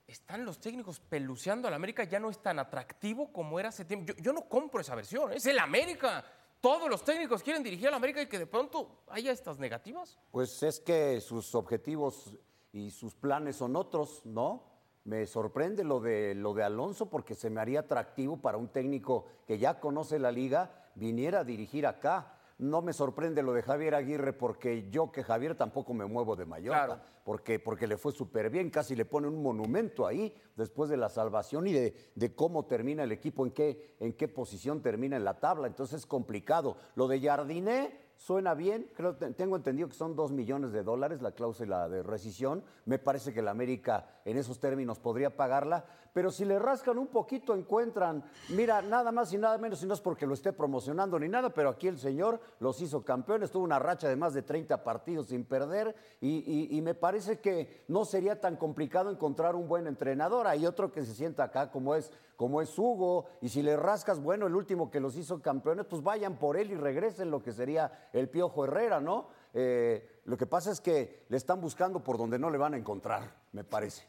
Están 0.06 0.44
los 0.44 0.58
técnicos 0.58 1.00
peluceando 1.00 1.68
al 1.68 1.74
América, 1.74 2.04
ya 2.04 2.18
no 2.18 2.28
es 2.28 2.38
tan 2.38 2.58
atractivo 2.58 3.32
como 3.32 3.58
era 3.58 3.68
hace 3.70 3.84
tiempo. 3.84 4.12
Yo, 4.20 4.32
no 4.32 4.48
compro 4.48 4.80
esa 4.80 4.94
versión, 4.94 5.32
es 5.32 5.46
el 5.46 5.58
América. 5.58 6.24
Todos 6.60 6.90
los 6.90 7.04
técnicos 7.04 7.42
quieren 7.42 7.62
dirigir 7.62 7.88
al 7.88 7.94
América 7.94 8.20
y 8.20 8.26
que 8.26 8.38
de 8.38 8.46
pronto 8.46 9.04
haya 9.08 9.32
estas 9.32 9.58
negativas. 9.58 10.18
Pues 10.30 10.62
es 10.62 10.80
que 10.80 11.20
sus 11.20 11.54
objetivos 11.54 12.34
y 12.72 12.90
sus 12.90 13.14
planes 13.14 13.56
son 13.56 13.76
otros, 13.76 14.22
¿no? 14.24 14.64
Me 15.04 15.26
sorprende 15.26 15.84
lo 15.84 16.00
de, 16.00 16.34
lo 16.34 16.54
de 16.54 16.64
Alonso 16.64 17.10
porque 17.10 17.34
se 17.34 17.50
me 17.50 17.60
haría 17.60 17.80
atractivo 17.80 18.38
para 18.38 18.56
un 18.56 18.68
técnico 18.68 19.26
que 19.46 19.58
ya 19.58 19.78
conoce 19.78 20.18
la 20.18 20.32
liga 20.32 20.83
viniera 20.94 21.40
a 21.40 21.44
dirigir 21.44 21.86
acá. 21.86 22.30
No 22.58 22.82
me 22.82 22.92
sorprende 22.92 23.42
lo 23.42 23.52
de 23.52 23.62
Javier 23.62 23.94
Aguirre 23.96 24.32
porque 24.32 24.88
yo 24.90 25.10
que 25.10 25.24
Javier 25.24 25.56
tampoco 25.56 25.92
me 25.92 26.06
muevo 26.06 26.36
de 26.36 26.46
Mallorca, 26.46 26.86
porque, 27.24 27.58
porque 27.58 27.88
le 27.88 27.96
fue 27.96 28.12
súper 28.12 28.48
bien, 28.48 28.70
casi 28.70 28.94
le 28.94 29.04
pone 29.04 29.26
un 29.26 29.42
monumento 29.42 30.06
ahí 30.06 30.32
después 30.54 30.88
de 30.88 30.96
la 30.96 31.08
salvación 31.08 31.66
y 31.66 31.72
de, 31.72 32.12
de, 32.14 32.34
cómo 32.36 32.66
termina 32.66 33.02
el 33.02 33.10
equipo, 33.10 33.44
en 33.44 33.50
qué, 33.50 33.96
en 33.98 34.12
qué 34.12 34.28
posición 34.28 34.82
termina 34.82 35.16
en 35.16 35.24
la 35.24 35.40
tabla. 35.40 35.66
Entonces 35.66 36.00
es 36.00 36.06
complicado. 36.06 36.76
Lo 36.94 37.08
de 37.08 37.20
Jardiné, 37.20 37.98
suena 38.16 38.54
bien. 38.54 38.88
Creo, 38.94 39.16
te- 39.16 39.32
tengo 39.32 39.56
entendido 39.56 39.88
que 39.88 39.94
son 39.96 40.14
dos 40.14 40.30
millones 40.30 40.70
de 40.70 40.84
dólares 40.84 41.22
la 41.22 41.32
cláusula 41.32 41.88
de 41.88 42.04
rescisión. 42.04 42.62
Me 42.84 43.00
parece 43.00 43.32
que 43.34 43.42
la 43.42 43.50
América 43.50 44.20
en 44.24 44.36
esos 44.38 44.60
términos 44.60 45.00
podría 45.00 45.36
pagarla. 45.36 45.86
Pero 46.14 46.30
si 46.30 46.44
le 46.44 46.60
rascan 46.60 46.96
un 46.96 47.08
poquito, 47.08 47.56
encuentran, 47.56 48.22
mira, 48.50 48.80
nada 48.80 49.10
más 49.10 49.32
y 49.32 49.36
nada 49.36 49.58
menos, 49.58 49.82
y 49.82 49.86
no 49.86 49.94
es 49.94 50.00
porque 50.00 50.28
lo 50.28 50.34
esté 50.34 50.52
promocionando 50.52 51.18
ni 51.18 51.28
nada, 51.28 51.50
pero 51.50 51.68
aquí 51.68 51.88
el 51.88 51.98
señor 51.98 52.40
los 52.60 52.80
hizo 52.80 53.04
campeones, 53.04 53.50
tuvo 53.50 53.64
una 53.64 53.80
racha 53.80 54.08
de 54.08 54.14
más 54.14 54.32
de 54.32 54.42
30 54.42 54.84
partidos 54.84 55.26
sin 55.26 55.44
perder, 55.44 55.96
y, 56.20 56.80
me 56.84 56.94
parece 56.94 57.40
que 57.40 57.84
no 57.88 58.04
sería 58.04 58.40
tan 58.40 58.56
complicado 58.56 59.10
encontrar 59.10 59.56
un 59.56 59.66
buen 59.66 59.88
entrenador. 59.88 60.46
Hay 60.46 60.66
otro 60.66 60.92
que 60.92 61.02
se 61.02 61.14
sienta 61.14 61.44
acá 61.44 61.72
como 61.72 61.96
es, 61.96 62.12
como 62.36 62.62
es 62.62 62.78
Hugo, 62.78 63.24
y 63.40 63.48
si 63.48 63.62
le 63.62 63.76
rascas, 63.76 64.22
bueno, 64.22 64.46
el 64.46 64.54
último 64.54 64.92
que 64.92 65.00
los 65.00 65.16
hizo 65.16 65.42
campeones, 65.42 65.86
pues 65.86 66.00
vayan 66.00 66.38
por 66.38 66.56
él 66.56 66.70
y 66.70 66.76
regresen 66.76 67.32
lo 67.32 67.42
que 67.42 67.52
sería 67.52 68.08
el 68.12 68.28
Piojo 68.28 68.64
Herrera, 68.64 69.00
¿no? 69.00 69.30
Eh, 69.52 70.20
lo 70.26 70.36
que 70.36 70.46
pasa 70.46 70.70
es 70.70 70.80
que 70.80 71.24
le 71.28 71.36
están 71.36 71.60
buscando 71.60 72.04
por 72.04 72.18
donde 72.18 72.38
no 72.38 72.50
le 72.50 72.58
van 72.58 72.74
a 72.74 72.76
encontrar, 72.76 73.34
me 73.50 73.64
parece. 73.64 74.06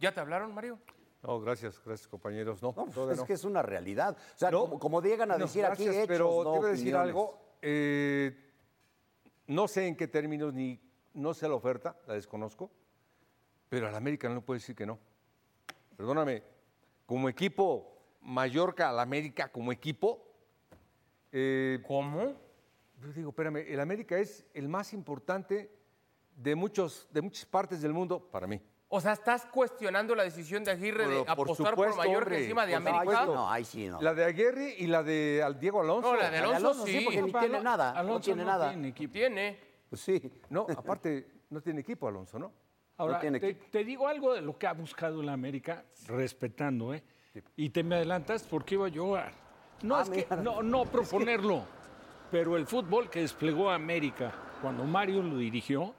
¿Ya 0.00 0.12
te 0.12 0.20
hablaron, 0.20 0.52
Mario? 0.52 0.78
No, 1.22 1.38
gracias, 1.40 1.80
gracias 1.84 2.08
compañeros. 2.08 2.62
No, 2.62 2.72
No, 2.76 2.86
pues, 2.86 3.10
es 3.10 3.18
no. 3.18 3.26
que 3.26 3.34
es 3.34 3.44
una 3.44 3.62
realidad. 3.62 4.16
O 4.34 4.38
sea, 4.38 4.50
No, 4.50 4.62
como, 4.62 4.78
como 4.78 5.02
llegan 5.02 5.30
a 5.30 5.36
no, 5.38 5.44
decir 5.44 5.64
aquí 5.64 5.86
hechos, 5.88 6.04
pero 6.08 6.42
no 6.44 6.60
te 6.60 6.66
a 6.66 6.70
decir 6.70 6.96
algo. 6.96 7.56
eh, 7.62 8.46
no 9.48 9.68
sé 9.68 9.86
en 9.86 9.96
qué 9.96 10.06
términos 10.08 10.54
ni 10.54 10.80
no 11.14 11.34
sé 11.34 11.48
la 11.48 11.54
oferta, 11.54 11.96
la 12.06 12.14
desconozco, 12.14 12.70
pero 13.68 13.88
al 13.88 13.94
América 13.94 14.28
no 14.28 14.36
le 14.36 14.40
puede 14.40 14.60
decir 14.60 14.74
que 14.76 14.86
no. 14.86 14.98
Perdóname, 15.96 16.42
como 17.04 17.28
equipo, 17.28 17.98
Mallorca 18.22 18.88
al 18.88 19.00
América 19.00 19.50
como 19.50 19.72
equipo, 19.72 20.24
eh, 21.32 21.80
¿Cómo? 21.86 22.32
yo 23.02 23.12
digo, 23.12 23.30
espérame, 23.30 23.64
el 23.68 23.80
América 23.80 24.16
es 24.18 24.46
el 24.54 24.68
más 24.68 24.92
importante 24.92 25.70
de, 26.36 26.54
muchos, 26.54 27.08
de 27.12 27.20
muchas 27.22 27.44
partes 27.46 27.82
del 27.82 27.92
mundo 27.92 28.20
para 28.30 28.46
mí. 28.46 28.60
O 28.92 29.00
sea, 29.00 29.12
¿estás 29.12 29.46
cuestionando 29.46 30.16
la 30.16 30.24
decisión 30.24 30.64
de 30.64 30.72
Aguirre 30.72 31.04
de 31.06 31.08
Pero 31.22 31.24
por 31.24 31.46
apostar 31.46 31.70
supuesto, 31.70 31.96
por 31.96 32.04
Mallorca 32.06 32.24
hombre, 32.26 32.42
encima 32.42 32.66
de 32.66 32.74
América? 32.74 33.00
supuesto. 33.02 33.34
No, 33.36 33.48
ahí 33.50 33.64
sí, 33.64 33.86
no. 33.86 34.02
La 34.02 34.14
de 34.14 34.24
Aguirre 34.24 34.74
y 34.78 34.88
la 34.88 35.04
de 35.04 35.42
al 35.44 35.60
Diego 35.60 35.80
Alonso. 35.80 36.10
No, 36.12 36.16
la 36.16 36.24
de 36.24 36.30
La 36.30 36.30
de 36.32 36.38
Alonso, 36.38 36.56
Alonso 36.56 36.86
sí. 36.86 36.98
sí, 36.98 37.04
porque 37.04 37.22
ni 37.22 37.32
tiene 37.32 37.60
nada, 37.60 37.92
no 37.92 37.98
Alonso 38.00 38.20
tiene 38.24 38.44
nada. 38.44 38.68
tiene 38.70 38.88
equipo. 38.88 39.12
Tiene. 39.12 39.58
Pues 39.88 40.02
sí. 40.02 40.32
No, 40.48 40.66
aparte, 40.76 41.44
no 41.50 41.60
tiene 41.60 41.82
equipo 41.82 42.08
Alonso, 42.08 42.36
¿no? 42.40 42.52
Ahora, 42.96 43.20
tiene 43.20 43.38
te, 43.38 43.50
equipo. 43.50 43.66
te 43.70 43.84
digo 43.84 44.08
algo 44.08 44.34
de 44.34 44.40
lo 44.42 44.58
que 44.58 44.66
ha 44.66 44.72
buscado 44.72 45.22
la 45.22 45.34
América, 45.34 45.84
respetando, 46.08 46.92
¿eh? 46.92 47.04
Y 47.56 47.70
te 47.70 47.84
me 47.84 47.94
adelantas 47.94 48.42
porque 48.42 48.74
iba 48.74 48.88
yo 48.88 49.14
a... 49.14 49.30
No, 49.82 49.96
Ah, 49.96 50.02
es 50.02 50.10
que, 50.10 50.26
no, 50.42 50.62
no 50.62 50.84
proponerlo, 50.90 51.62
pero 52.30 52.56
el 52.56 52.66
fútbol 52.66 53.08
que 53.08 53.20
desplegó 53.20 53.70
América 53.70 54.34
cuando 54.60 54.82
Mario 54.82 55.22
lo 55.22 55.36
dirigió, 55.38 55.94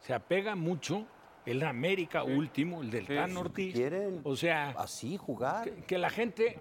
se 0.00 0.14
apega 0.14 0.56
mucho 0.56 1.06
el 1.46 1.62
América 1.62 2.24
último, 2.24 2.82
el 2.82 2.90
del 2.90 3.06
Tan 3.06 3.36
Ortiz. 3.36 3.74
quieren 3.74 4.20
O 4.24 4.36
sea, 4.36 4.70
Así 4.70 5.16
jugar. 5.16 5.64
que, 5.64 5.84
que 5.84 5.98
la 5.98 6.10
gente, 6.10 6.60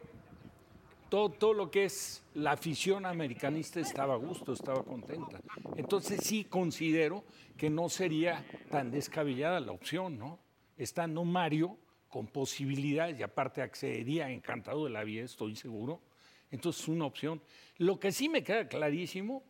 todo, 1.10 1.30
todo 1.30 1.54
lo 1.54 1.70
que 1.70 1.86
es 1.86 2.24
la 2.34 2.52
afición 2.52 3.06
americanista 3.06 3.80
estaba 3.80 4.16
a 4.16 4.18
gusto, 4.18 4.54
estaba 4.54 4.84
contenta. 4.84 5.40
Entonces 5.76 6.22
sí 6.24 6.46
considero 6.46 7.24
que 7.58 7.70
no 7.70 7.90
sería 7.90 8.46
tan 8.70 8.92
descabellada 8.92 9.60
la 9.60 9.72
opción, 9.72 10.18
¿no? 10.18 10.40
Estando 10.78 11.24
Mario 11.24 11.78
con 12.10 12.28
posibilidades 12.28 13.20
y 13.20 13.24
aparte 13.24 13.62
accedería 13.62 14.30
encantado 14.30 14.86
de 14.86 14.90
la 14.92 15.04
vida, 15.04 15.24
estoy 15.24 15.56
seguro. 15.56 16.02
Entonces 16.50 16.82
es 16.84 16.88
una 16.90 17.06
opción. 17.06 17.42
Lo 17.78 18.00
que 18.00 18.12
sí 18.12 18.28
me 18.28 18.44
queda 18.44 18.68
clarísimo, 18.68 19.44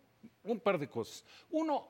un 0.43 0.59
par 0.59 0.77
de 0.77 0.87
cosas. 0.87 1.25
Uno, 1.49 1.87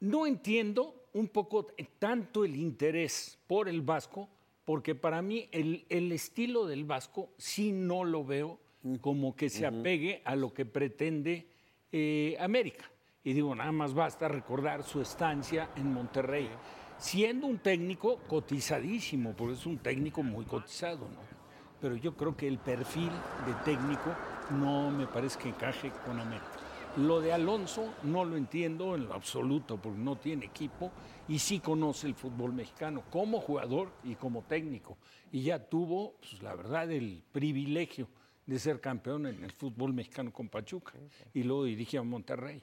no 0.00 0.26
entiendo 0.26 1.01
un 1.12 1.28
poco 1.28 1.66
tanto 1.98 2.44
el 2.44 2.56
interés 2.56 3.38
por 3.46 3.68
el 3.68 3.82
vasco, 3.82 4.28
porque 4.64 4.94
para 4.94 5.22
mí 5.22 5.48
el, 5.52 5.84
el 5.88 6.12
estilo 6.12 6.66
del 6.66 6.84
vasco 6.84 7.30
sí 7.36 7.72
no 7.72 8.04
lo 8.04 8.24
veo 8.24 8.58
como 9.00 9.36
que 9.36 9.48
se 9.48 9.66
apegue 9.66 10.22
a 10.24 10.34
lo 10.34 10.52
que 10.52 10.66
pretende 10.66 11.46
eh, 11.92 12.36
América. 12.40 12.84
Y 13.24 13.32
digo, 13.32 13.54
nada 13.54 13.70
más 13.70 13.94
basta 13.94 14.26
recordar 14.28 14.82
su 14.82 15.00
estancia 15.00 15.70
en 15.76 15.92
Monterrey, 15.92 16.48
siendo 16.98 17.46
un 17.46 17.58
técnico 17.58 18.18
cotizadísimo, 18.28 19.34
porque 19.36 19.54
es 19.54 19.66
un 19.66 19.78
técnico 19.78 20.22
muy 20.22 20.44
cotizado, 20.44 21.08
¿no? 21.08 21.20
Pero 21.80 21.96
yo 21.96 22.16
creo 22.16 22.36
que 22.36 22.48
el 22.48 22.58
perfil 22.58 23.10
de 23.46 23.54
técnico 23.64 24.14
no 24.50 24.90
me 24.90 25.06
parece 25.06 25.38
que 25.38 25.48
encaje 25.48 25.90
con 26.04 26.18
América. 26.18 26.61
Lo 26.98 27.22
de 27.22 27.32
Alonso 27.32 27.94
no 28.02 28.22
lo 28.24 28.36
entiendo 28.36 28.94
en 28.94 29.06
lo 29.06 29.14
absoluto 29.14 29.80
porque 29.80 29.98
no 29.98 30.16
tiene 30.16 30.44
equipo 30.44 30.92
y 31.26 31.38
sí 31.38 31.58
conoce 31.58 32.06
el 32.06 32.14
fútbol 32.14 32.52
mexicano 32.52 33.02
como 33.10 33.40
jugador 33.40 33.90
y 34.04 34.14
como 34.14 34.42
técnico. 34.42 34.98
Y 35.30 35.42
ya 35.42 35.58
tuvo, 35.58 36.16
pues, 36.20 36.42
la 36.42 36.54
verdad, 36.54 36.90
el 36.90 37.22
privilegio 37.32 38.08
de 38.44 38.58
ser 38.58 38.80
campeón 38.80 39.26
en 39.26 39.42
el 39.42 39.52
fútbol 39.52 39.94
mexicano 39.94 40.32
con 40.32 40.50
Pachuca 40.50 40.92
y 41.32 41.44
luego 41.44 41.64
dirigía 41.64 42.00
a 42.00 42.02
Monterrey. 42.02 42.62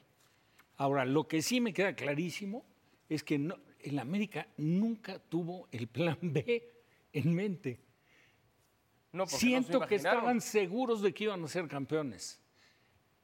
Ahora, 0.78 1.06
lo 1.06 1.28
que 1.28 1.42
sí 1.42 1.60
me 1.60 1.74
queda 1.74 1.96
clarísimo 1.96 2.64
es 3.10 3.24
que 3.24 3.40
no, 3.40 3.56
el 3.80 3.98
América 3.98 4.48
nunca 4.58 5.18
tuvo 5.18 5.68
el 5.72 5.88
plan 5.88 6.20
B 6.22 6.64
en 7.14 7.34
mente. 7.34 7.80
No, 9.12 9.26
Siento 9.26 9.80
que 9.88 9.96
estaban 9.96 10.40
seguros 10.40 11.02
de 11.02 11.14
que 11.16 11.24
iban 11.24 11.44
a 11.44 11.48
ser 11.48 11.68
campeones. 11.68 12.40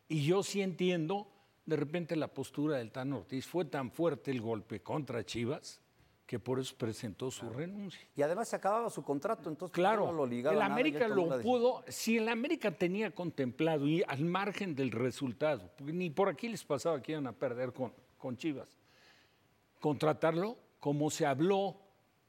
Y 0.08 0.26
yo 0.26 0.44
sí 0.44 0.62
entiendo, 0.62 1.28
de 1.66 1.76
repente 1.76 2.16
la 2.16 2.28
postura 2.28 2.78
del 2.78 2.92
Tan 2.92 3.14
Ortiz 3.14 3.46
fue 3.46 3.66
tan 3.66 3.92
fuerte 3.92 4.32
el 4.32 4.42
golpe 4.42 4.82
contra 4.82 5.26
Chivas 5.26 5.82
que 6.26 6.40
por 6.40 6.60
eso 6.60 6.76
presentó 6.76 7.30
su 7.30 7.50
renuncia. 7.50 8.02
Y 8.16 8.24
además 8.24 8.48
se 8.48 8.56
acababa 8.56 8.90
su 8.90 9.04
contrato, 9.04 9.48
entonces 9.48 9.74
Claro, 9.74 10.08
no 10.08 10.12
lo 10.12 10.26
ligaba 10.26 10.54
el 10.54 10.60
nada, 10.60 10.74
América 10.74 11.08
lo 11.08 11.40
pudo, 11.42 11.84
si 11.88 12.18
el 12.18 12.30
América 12.30 12.72
tenía 12.72 13.12
contemplado 13.12 13.88
y 13.88 14.04
al 14.08 14.26
margen 14.26 14.76
del 14.76 14.92
resultado, 14.92 15.70
ni 15.84 16.10
por 16.10 16.30
aquí 16.30 16.48
les 16.48 16.64
pasaba 16.64 17.02
que 17.02 17.12
iban 17.12 17.28
a 17.28 17.34
perder 17.34 17.74
con, 17.74 17.94
con 18.18 18.38
Chivas, 18.38 18.76
contratarlo 19.80 20.58
como 20.80 21.12
se 21.12 21.26
habló 21.26 21.80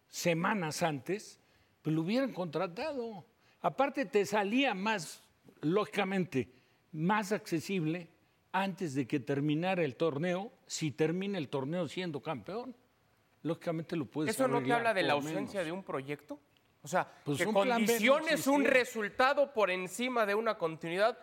semanas 0.09 0.83
antes, 0.83 1.40
pues 1.83 1.95
lo 1.95 2.02
hubieran 2.02 2.33
contratado. 2.33 3.25
Aparte 3.61 4.04
te 4.04 4.26
salía 4.26 4.75
más, 4.75 5.23
lógicamente, 5.61 6.50
más 6.97 7.31
accesible 7.33 8.09
antes 8.53 8.95
de 8.95 9.07
que 9.07 9.21
terminara 9.21 9.85
el 9.85 9.97
torneo, 9.97 10.50
si 10.67 10.91
termina 10.91 11.37
el 11.37 11.49
torneo 11.49 11.87
siendo 11.88 12.23
campeón. 12.23 12.75
Lógicamente 13.43 13.97
lo 13.97 14.07
puedes 14.07 14.35
¿Eso 14.35 14.49
no 14.49 14.62
te 14.62 14.73
habla 14.73 14.95
de 14.95 15.03
la 15.03 15.12
ausencia 15.12 15.61
menos. 15.61 15.67
de 15.67 15.73
un 15.73 15.85
proyecto? 15.85 16.41
O 16.83 16.88
sea, 16.88 17.07
Pues 17.25 17.38
que 17.38 17.47
un 17.47 17.55
no 17.55 17.61
condiciones 17.61 18.47
un 18.47 18.65
resultado 18.65 19.53
por 19.53 19.71
encima 19.71 20.25
de 20.25 20.35
una 20.35 20.57
continuidad, 20.57 21.19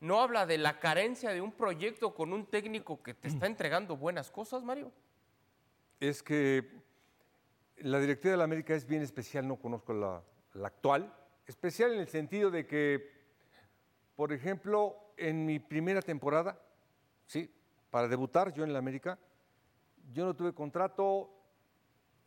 ¿no 0.00 0.20
habla 0.20 0.46
de 0.46 0.58
la 0.58 0.78
carencia 0.78 1.30
de 1.30 1.40
un 1.40 1.52
proyecto 1.52 2.14
con 2.14 2.32
un 2.32 2.46
técnico 2.46 3.02
que 3.02 3.14
te 3.14 3.28
está 3.28 3.46
entregando 3.46 3.96
buenas 3.96 4.30
cosas, 4.30 4.62
Mario? 4.62 4.92
Es 5.98 6.22
que 6.22 6.70
la 7.78 7.98
directiva 7.98 8.32
de 8.32 8.38
la 8.38 8.44
América 8.44 8.74
es 8.74 8.86
bien 8.86 9.02
especial, 9.02 9.48
no 9.48 9.56
conozco 9.56 9.92
la, 9.92 10.22
la 10.54 10.68
actual. 10.68 11.12
Especial 11.46 11.92
en 11.92 12.00
el 12.00 12.08
sentido 12.08 12.50
de 12.50 12.66
que, 12.66 13.10
por 14.14 14.32
ejemplo, 14.32 15.05
en 15.16 15.44
mi 15.46 15.58
primera 15.58 16.02
temporada, 16.02 16.60
sí, 17.26 17.50
para 17.90 18.08
debutar 18.08 18.52
yo 18.52 18.64
en 18.64 18.72
la 18.72 18.78
América, 18.78 19.18
yo 20.12 20.24
no 20.24 20.34
tuve 20.34 20.52
contrato 20.52 21.30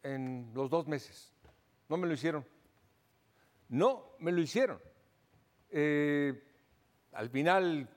en 0.03 0.51
los 0.53 0.69
dos 0.69 0.87
meses. 0.87 1.33
No 1.87 1.97
me 1.97 2.07
lo 2.07 2.13
hicieron. 2.13 2.45
No, 3.69 4.13
me 4.19 4.31
lo 4.31 4.41
hicieron. 4.41 4.79
Eh, 5.69 6.43
al 7.13 7.29
final 7.29 7.87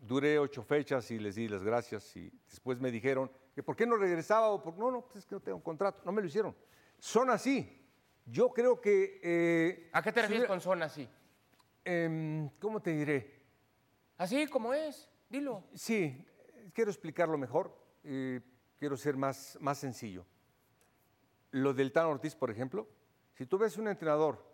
duré 0.00 0.38
ocho 0.38 0.62
fechas 0.62 1.10
y 1.10 1.18
les 1.18 1.36
di 1.36 1.48
las 1.48 1.62
gracias 1.62 2.16
y 2.16 2.30
después 2.48 2.80
me 2.80 2.90
dijeron 2.90 3.30
que 3.54 3.62
por 3.62 3.76
qué 3.76 3.86
no 3.86 3.96
regresaba 3.96 4.48
o 4.48 4.62
por 4.62 4.76
no, 4.76 4.90
no, 4.90 5.02
pues 5.02 5.18
es 5.18 5.26
que 5.26 5.34
no 5.34 5.40
tengo 5.40 5.62
contrato. 5.62 6.02
No 6.04 6.12
me 6.12 6.20
lo 6.22 6.26
hicieron. 6.28 6.56
Son 6.98 7.30
así. 7.30 7.78
Yo 8.26 8.52
creo 8.52 8.80
que... 8.80 9.20
eh, 9.22 9.90
¿A 9.92 10.02
qué 10.02 10.12
te 10.12 10.22
refieres 10.22 10.46
con 10.46 10.60
zona 10.60 10.86
así? 10.86 11.08
em, 11.84 12.48
¿Cómo 12.60 12.80
te 12.80 12.92
diré? 12.92 13.41
Así 14.18 14.46
como 14.46 14.72
es, 14.74 15.08
dilo. 15.28 15.64
Sí, 15.74 16.24
quiero 16.72 16.90
explicarlo 16.90 17.36
mejor. 17.38 17.76
eh, 18.04 18.40
quiero 18.78 18.96
ser 18.96 19.16
más, 19.16 19.56
más 19.60 19.78
sencillo. 19.78 20.26
Lo 21.52 21.72
del 21.72 21.92
Tan 21.92 22.06
Ortiz, 22.06 22.34
por 22.34 22.50
ejemplo, 22.50 22.88
si 23.34 23.46
tú 23.46 23.56
ves 23.56 23.76
un 23.76 23.86
entrenador 23.86 24.44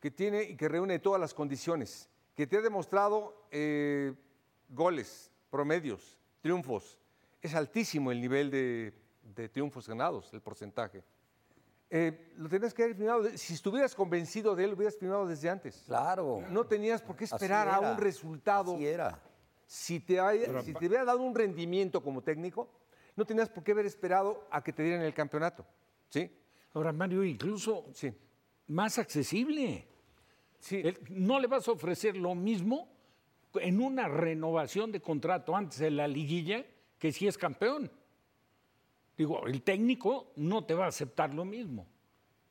que 0.00 0.10
tiene 0.10 0.42
y 0.42 0.54
que 0.54 0.68
reúne 0.68 0.98
todas 0.98 1.18
las 1.18 1.32
condiciones, 1.32 2.10
que 2.34 2.46
te 2.46 2.58
ha 2.58 2.60
demostrado 2.60 3.46
eh, 3.50 4.14
goles, 4.68 5.32
promedios, 5.50 6.18
triunfos, 6.42 6.98
es 7.40 7.54
altísimo 7.54 8.12
el 8.12 8.20
nivel 8.20 8.50
de, 8.50 8.92
de 9.22 9.48
triunfos 9.48 9.88
ganados, 9.88 10.30
el 10.34 10.42
porcentaje. 10.42 11.02
Eh, 11.90 12.32
lo 12.36 12.48
tenías 12.48 12.74
que 12.74 12.82
haber 12.82 12.96
firmado, 12.96 13.24
si 13.36 13.54
estuvieras 13.54 13.94
convencido 13.94 14.54
de 14.54 14.64
él, 14.64 14.70
lo 14.70 14.76
hubieras 14.76 14.96
firmado 14.98 15.26
desde 15.26 15.48
antes. 15.48 15.82
Claro. 15.86 16.42
No 16.50 16.66
tenías 16.66 17.00
por 17.00 17.16
qué 17.16 17.24
esperar 17.24 17.68
a 17.68 17.80
un 17.80 17.96
resultado 17.96 18.74
Así 18.74 18.86
era. 18.86 19.22
Si 19.66 20.00
te, 20.00 20.20
haya- 20.20 20.62
si 20.62 20.72
te 20.74 20.86
hubiera 20.86 21.04
dado 21.04 21.22
un 21.22 21.34
rendimiento 21.34 22.02
como 22.02 22.22
técnico, 22.22 22.68
no 23.16 23.24
tenías 23.24 23.48
por 23.48 23.64
qué 23.64 23.72
haber 23.72 23.86
esperado 23.86 24.46
a 24.50 24.62
que 24.62 24.72
te 24.72 24.82
dieran 24.82 25.02
el 25.02 25.14
campeonato. 25.14 25.64
¿Sí? 26.10 26.30
Ahora, 26.74 26.92
Mario, 26.92 27.24
incluso 27.24 27.86
Sí. 27.94 28.12
más 28.68 28.98
accesible. 28.98 29.86
Sí. 30.58 30.80
El- 30.84 30.98
no 31.10 31.38
le 31.40 31.46
vas 31.46 31.68
a 31.68 31.72
ofrecer 31.72 32.16
lo 32.16 32.34
mismo 32.34 32.88
en 33.54 33.80
una 33.80 34.08
renovación 34.08 34.92
de 34.92 35.00
contrato 35.00 35.56
antes 35.56 35.78
de 35.78 35.90
la 35.90 36.06
liguilla 36.06 36.64
que 36.98 37.12
si 37.12 37.26
es 37.26 37.38
campeón. 37.38 37.90
Digo, 39.18 39.44
el 39.46 39.62
técnico 39.62 40.32
no 40.36 40.64
te 40.64 40.74
va 40.74 40.84
a 40.84 40.88
aceptar 40.88 41.34
lo 41.34 41.44
mismo. 41.44 41.86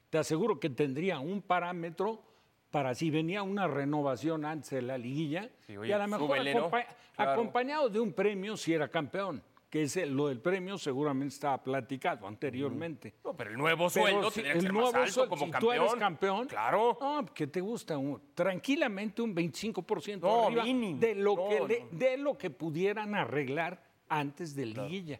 Te 0.09 0.17
aseguro 0.17 0.59
que 0.59 0.69
tendría 0.69 1.17
un 1.19 1.41
parámetro 1.41 2.21
para 2.69 2.93
si 2.93 3.09
venía 3.09 3.41
una 3.41 3.67
renovación 3.67 4.43
antes 4.43 4.69
de 4.71 4.81
la 4.81 4.97
liguilla 4.97 5.49
Sí, 5.65 5.77
oye, 5.77 5.89
y 5.89 5.93
a 5.93 5.97
lo 5.99 6.07
mejor 6.09 6.37
acompa- 6.37 6.85
Claro. 7.15 7.31
acompañado 7.31 7.89
de 7.89 7.99
un 8.01 8.11
premio 8.13 8.57
si 8.57 8.73
era 8.73 8.89
campeón, 8.89 9.41
que 9.69 9.83
ese, 9.83 10.05
lo 10.05 10.27
del 10.27 10.39
premio 10.39 10.77
seguramente 10.77 11.33
estaba 11.35 11.63
platicado 11.63 12.27
anteriormente. 12.27 13.15
No, 13.23 13.33
pero 13.35 13.51
el 13.51 13.57
nuevo 13.57 13.89
sueldo 13.89 14.29
si 14.29 14.43
que 14.43 14.51
el 14.51 14.61
ser 14.61 14.73
nuevo 14.73 14.91
más 14.91 15.01
alto 15.01 15.11
sueldo, 15.13 15.29
como 15.29 15.45
si 15.45 15.51
campeón. 15.51 15.75
tú 15.77 15.81
eres 15.81 15.95
campeón, 15.95 16.47
Claro. 16.47 16.97
no, 17.01 17.25
¿qué 17.33 17.47
te 17.47 17.61
gusta? 17.61 17.97
Un- 17.97 18.21
tranquilamente 18.35 19.21
un 19.21 19.33
25% 19.33 20.27
No, 20.27 20.45
arriba 20.47 20.63
mínimo. 20.63 20.99
de 20.99 21.15
lo 21.15 21.35
No, 21.35 21.47
que 21.67 21.87
de 21.91 22.17
lo 22.17 22.37
que 22.37 22.49
pudieran 22.49 23.15
arreglar 23.15 23.81
antes 24.09 24.53
de 24.55 24.65
liguilla. 24.67 25.19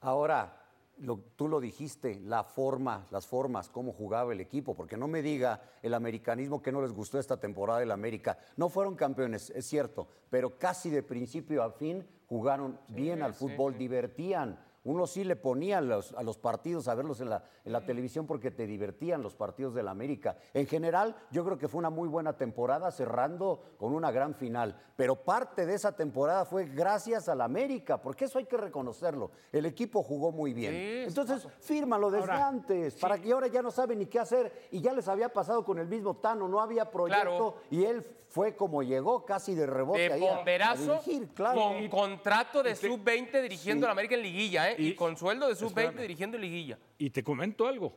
Ahora, 0.00 0.61
lo- 1.02 1.18
tú 1.36 1.48
lo 1.48 1.60
dijiste, 1.60 2.20
la 2.20 2.44
forma, 2.44 3.06
las 3.10 3.26
formas, 3.26 3.68
cómo 3.68 3.92
jugaba 3.92 4.32
el 4.32 4.40
equipo, 4.40 4.74
porque 4.74 4.96
no 4.96 5.08
me 5.08 5.20
diga 5.20 5.60
el 5.82 5.94
americanismo 5.94 6.62
que 6.62 6.72
no 6.72 6.80
les 6.80 6.92
gustó 6.92 7.18
esta 7.18 7.38
temporada 7.38 7.80
del 7.80 7.90
América. 7.90 8.38
No 8.56 8.68
fueron 8.68 8.94
campeones, 8.94 9.50
es 9.50 9.66
cierto, 9.66 10.06
pero 10.30 10.58
casi 10.58 10.90
de 10.90 11.02
principio 11.02 11.62
a 11.62 11.72
fin 11.72 12.06
jugaron 12.28 12.78
bien 12.88 13.22
al 13.22 13.34
fútbol, 13.34 13.72
divertían. 13.78 14.58
Uno 14.84 15.06
sí 15.06 15.22
le 15.22 15.36
ponía 15.36 15.78
a 15.78 15.80
los, 15.80 16.12
a 16.14 16.22
los 16.24 16.38
partidos 16.38 16.88
a 16.88 16.94
verlos 16.96 17.20
en 17.20 17.30
la, 17.30 17.44
en 17.64 17.72
la 17.72 17.84
televisión 17.86 18.26
porque 18.26 18.50
te 18.50 18.66
divertían 18.66 19.22
los 19.22 19.34
partidos 19.36 19.74
del 19.74 19.86
América. 19.86 20.36
En 20.54 20.66
general, 20.66 21.14
yo 21.30 21.44
creo 21.44 21.56
que 21.56 21.68
fue 21.68 21.78
una 21.78 21.90
muy 21.90 22.08
buena 22.08 22.32
temporada, 22.36 22.90
cerrando 22.90 23.62
con 23.78 23.92
una 23.94 24.10
gran 24.10 24.34
final. 24.34 24.76
Pero 24.96 25.16
parte 25.16 25.66
de 25.66 25.74
esa 25.74 25.94
temporada 25.94 26.44
fue 26.44 26.66
gracias 26.66 27.28
al 27.28 27.40
América, 27.42 28.02
porque 28.02 28.24
eso 28.24 28.38
hay 28.38 28.46
que 28.46 28.56
reconocerlo. 28.56 29.30
El 29.52 29.66
equipo 29.66 30.02
jugó 30.02 30.32
muy 30.32 30.52
bien. 30.52 30.72
Sí, 30.72 31.04
Entonces, 31.08 31.46
fírmalo 31.60 32.10
desde 32.10 32.30
Ahora, 32.32 32.48
antes, 32.48 32.94
para 32.96 33.18
que 33.18 33.32
ahora 33.32 33.46
ya 33.46 33.62
no 33.62 33.70
saben 33.70 33.98
ni 34.00 34.06
qué 34.06 34.18
hacer. 34.18 34.52
Y 34.72 34.80
ya 34.80 34.92
les 34.92 35.06
había 35.06 35.28
pasado 35.28 35.64
con 35.64 35.78
el 35.78 35.86
mismo 35.86 36.16
Tano, 36.16 36.48
no 36.48 36.60
había 36.60 36.90
proyecto. 36.90 37.22
Claro. 37.22 37.54
Y 37.70 37.84
él 37.84 38.04
fue 38.28 38.56
como 38.56 38.82
llegó, 38.82 39.26
casi 39.26 39.54
de 39.54 39.66
rebote 39.66 40.08
de 40.08 40.12
ahí 40.14 40.26
a- 40.26 40.70
a 40.70 40.74
dirigir, 40.76 41.28
claro. 41.34 41.60
con 41.60 41.88
contrato 41.90 42.62
de 42.62 42.74
sub-20 42.74 43.42
dirigiendo 43.42 43.82
Sí. 43.82 43.84
a 43.84 43.88
la 43.88 43.92
América 43.92 44.14
en 44.14 44.22
liguilla, 44.22 44.70
¿eh? 44.70 44.71
Y, 44.78 44.88
Y- 44.88 44.94
con 44.94 45.16
sueldo 45.16 45.48
de 45.48 45.54
sub-20 45.56 45.68
Espérame. 45.68 46.00
dirigiendo 46.02 46.36
en 46.36 46.42
liguilla. 46.42 46.78
Y 46.98 47.10
te 47.10 47.22
comento 47.22 47.66
algo. 47.66 47.94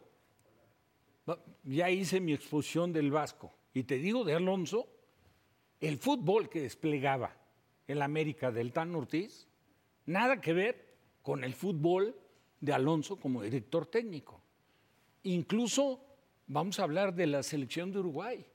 Ya 1.64 1.90
hice 1.90 2.20
mi 2.20 2.34
exposición 2.34 2.94
del 2.94 3.10
Vasco. 3.12 3.52
Y 3.74 3.84
te 3.84 3.98
digo 3.98 4.24
de 4.24 4.36
Alonso, 4.36 4.88
el 5.82 5.98
fútbol 5.98 6.50
que 6.50 6.62
desplegaba 6.62 7.36
el 7.88 8.02
América 8.02 8.52
del 8.52 8.72
Tan 8.72 8.94
Ortiz, 8.96 9.48
nada 10.06 10.40
que 10.40 10.54
ver 10.54 10.96
con 11.24 11.44
el 11.44 11.54
fútbol 11.54 12.16
de 12.62 12.74
Alonso 12.74 13.20
como 13.20 13.42
director 13.42 13.86
técnico. 13.88 14.42
Incluso 15.24 16.00
vamos 16.48 16.80
a 16.80 16.84
hablar 16.84 17.14
de 17.16 17.26
la 17.28 17.42
selección 17.44 17.92
de 17.92 18.00
Uruguay. 18.00 18.46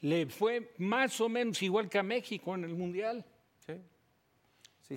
Le 0.00 0.26
fue 0.26 0.74
más 0.78 1.20
o 1.20 1.28
menos 1.28 1.62
igual 1.62 1.88
que 1.88 1.98
a 1.98 2.02
México 2.02 2.54
en 2.56 2.64
el 2.64 2.74
Mundial. 2.74 3.24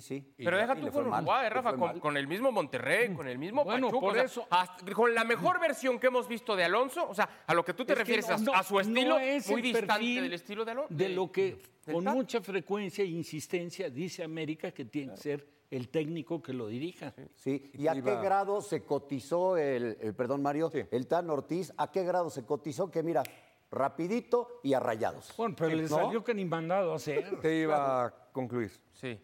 Sí, 0.00 0.20
sí. 0.20 0.34
Pero 0.36 0.58
deja 0.58 0.74
tú 0.74 0.90
con 0.90 1.06
Uruguay, 1.06 1.48
Rafa, 1.48 1.74
con, 2.00 2.16
el 2.16 2.26
mismo 2.26 2.52
Monterrey, 2.52 3.14
con 3.14 3.26
el 3.28 3.38
mismo 3.38 3.64
Bueno, 3.64 3.86
Pachuca. 3.88 4.00
por 4.00 4.10
o 4.12 4.14
sea, 4.14 4.24
eso- 4.24 4.46
hasta- 4.50 4.92
con 4.92 5.14
la 5.14 5.24
mejor 5.24 5.58
versión 5.60 5.98
que 5.98 6.08
hemos 6.08 6.28
visto 6.28 6.54
de 6.54 6.64
Alonso, 6.64 7.08
o 7.08 7.14
sea, 7.14 7.28
a 7.46 7.54
lo 7.54 7.64
que 7.64 7.72
tú 7.74 7.84
te 7.84 7.92
Es 7.94 7.98
refieres, 7.98 8.28
no- 8.28 8.34
a- 8.34 8.38
no- 8.38 8.52
a, 8.54 8.62
su 8.62 8.74
no 8.74 8.80
estilo, 8.80 9.18
es 9.18 9.48
muy 9.50 9.62
distante 9.62 10.04
del 10.20 10.32
estilo 10.34 10.64
de 10.64 10.70
Alonso. 10.72 10.94
De 10.94 11.08
lo 11.08 11.32
que 11.32 11.62
con 11.90 12.04
mucha 12.04 12.40
frecuencia 12.42 13.04
e 13.04 13.06
insistencia 13.08 13.88
dice 13.88 14.22
América 14.24 14.70
que 14.72 14.84
tiene 14.84 15.12
que 15.14 15.18
ser 15.20 15.48
el 15.70 15.88
técnico 15.88 16.42
que 16.42 16.52
lo 16.52 16.68
dirija. 16.68 17.14
Sí, 17.34 17.70
¿y 17.74 17.86
a 17.88 17.94
qué 17.94 18.00
grado 18.02 18.60
se 18.60 18.82
cotizó 18.84 19.56
el, 19.56 19.96
el- 20.00 20.14
perdón 20.14 20.42
Mario, 20.42 20.70
Sí. 20.70 20.82
el 20.90 21.06
Tan 21.06 21.30
Ortiz? 21.30 21.72
¿A 21.78 21.90
qué 21.90 22.04
grado 22.04 22.28
se 22.30 22.44
cotizó? 22.44 22.90
Que 22.90 23.02
mira, 23.02 23.22
rapidito 23.70 24.60
y 24.62 24.74
a 24.74 24.80
rayados. 24.80 25.32
Bueno, 25.36 25.54
pero 25.58 25.74
le 25.74 25.82
¿No? 25.82 25.88
salió 25.88 26.22
que 26.24 26.34
ni 26.34 26.44
mandado 26.44 26.92
a 26.92 26.96
hacer. 26.96 27.40
Te 27.40 27.60
iba 27.60 28.04
a 28.06 28.10
concluir. 28.32 28.70
Sí. 28.92 29.18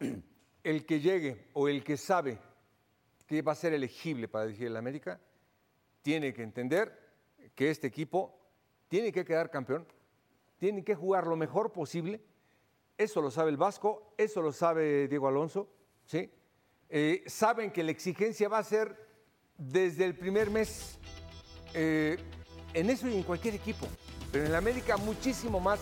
El 0.62 0.84
que 0.84 1.00
llegue 1.00 1.48
o 1.54 1.68
el 1.68 1.82
que 1.82 1.96
sabe 1.96 2.38
que 3.26 3.42
va 3.42 3.52
a 3.52 3.54
ser 3.54 3.74
elegible 3.74 4.26
para 4.26 4.46
dirigir 4.46 4.66
el 4.68 4.76
América, 4.76 5.20
tiene 6.02 6.32
que 6.32 6.42
entender 6.42 6.98
que 7.54 7.70
este 7.70 7.86
equipo 7.86 8.38
tiene 8.88 9.12
que 9.12 9.24
quedar 9.24 9.50
campeón, 9.50 9.86
tiene 10.58 10.82
que 10.82 10.94
jugar 10.94 11.26
lo 11.26 11.36
mejor 11.36 11.72
posible. 11.72 12.20
Eso 12.96 13.20
lo 13.20 13.30
sabe 13.30 13.50
el 13.50 13.56
Vasco, 13.56 14.14
eso 14.16 14.40
lo 14.40 14.50
sabe 14.50 15.08
Diego 15.08 15.28
Alonso, 15.28 15.68
¿sí? 16.06 16.30
Eh, 16.88 17.22
saben 17.26 17.70
que 17.70 17.82
la 17.82 17.90
exigencia 17.90 18.48
va 18.48 18.58
a 18.58 18.64
ser 18.64 18.96
desde 19.58 20.06
el 20.06 20.14
primer 20.14 20.50
mes 20.50 20.98
eh, 21.74 22.16
en 22.72 22.88
eso 22.88 23.08
y 23.08 23.16
en 23.16 23.22
cualquier 23.22 23.54
equipo, 23.54 23.86
pero 24.32 24.44
en 24.44 24.50
el 24.50 24.56
América 24.56 24.96
muchísimo 24.96 25.60
más. 25.60 25.80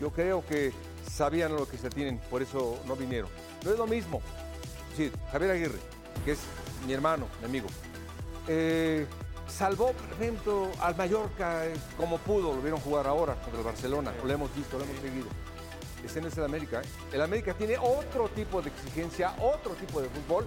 Yo 0.00 0.10
creo 0.10 0.44
que 0.44 0.72
sabían 1.10 1.54
lo 1.54 1.68
que 1.68 1.78
se 1.78 1.90
tienen, 1.90 2.18
por 2.30 2.42
eso 2.42 2.80
no 2.86 2.96
vinieron. 2.96 3.30
No 3.64 3.70
es 3.70 3.78
lo 3.78 3.86
mismo. 3.86 4.20
Sí, 4.96 5.10
Javier 5.32 5.50
Aguirre, 5.52 5.78
que 6.24 6.32
es 6.32 6.38
mi 6.86 6.92
hermano, 6.92 7.26
mi 7.40 7.46
amigo, 7.46 7.66
eh, 8.46 9.06
salvó, 9.48 9.92
por 9.92 10.12
ejemplo, 10.20 10.70
al 10.80 10.96
Mallorca 10.96 11.66
eh, 11.66 11.74
como 11.96 12.18
pudo, 12.18 12.54
lo 12.54 12.60
vieron 12.60 12.80
jugar 12.80 13.06
ahora 13.06 13.34
contra 13.34 13.58
el 13.58 13.64
Barcelona, 13.64 14.12
lo 14.22 14.32
hemos 14.32 14.54
visto, 14.54 14.78
lo 14.78 14.84
hemos 14.84 14.96
seguido. 15.00 15.26
Ese 16.04 16.20
no 16.20 16.28
es 16.28 16.36
el 16.36 16.44
América. 16.44 16.82
¿eh? 16.82 16.86
El 17.12 17.22
América 17.22 17.54
tiene 17.54 17.78
otro 17.78 18.28
tipo 18.28 18.60
de 18.60 18.70
exigencia, 18.70 19.34
otro 19.40 19.72
tipo 19.72 20.00
de 20.02 20.08
fútbol, 20.08 20.46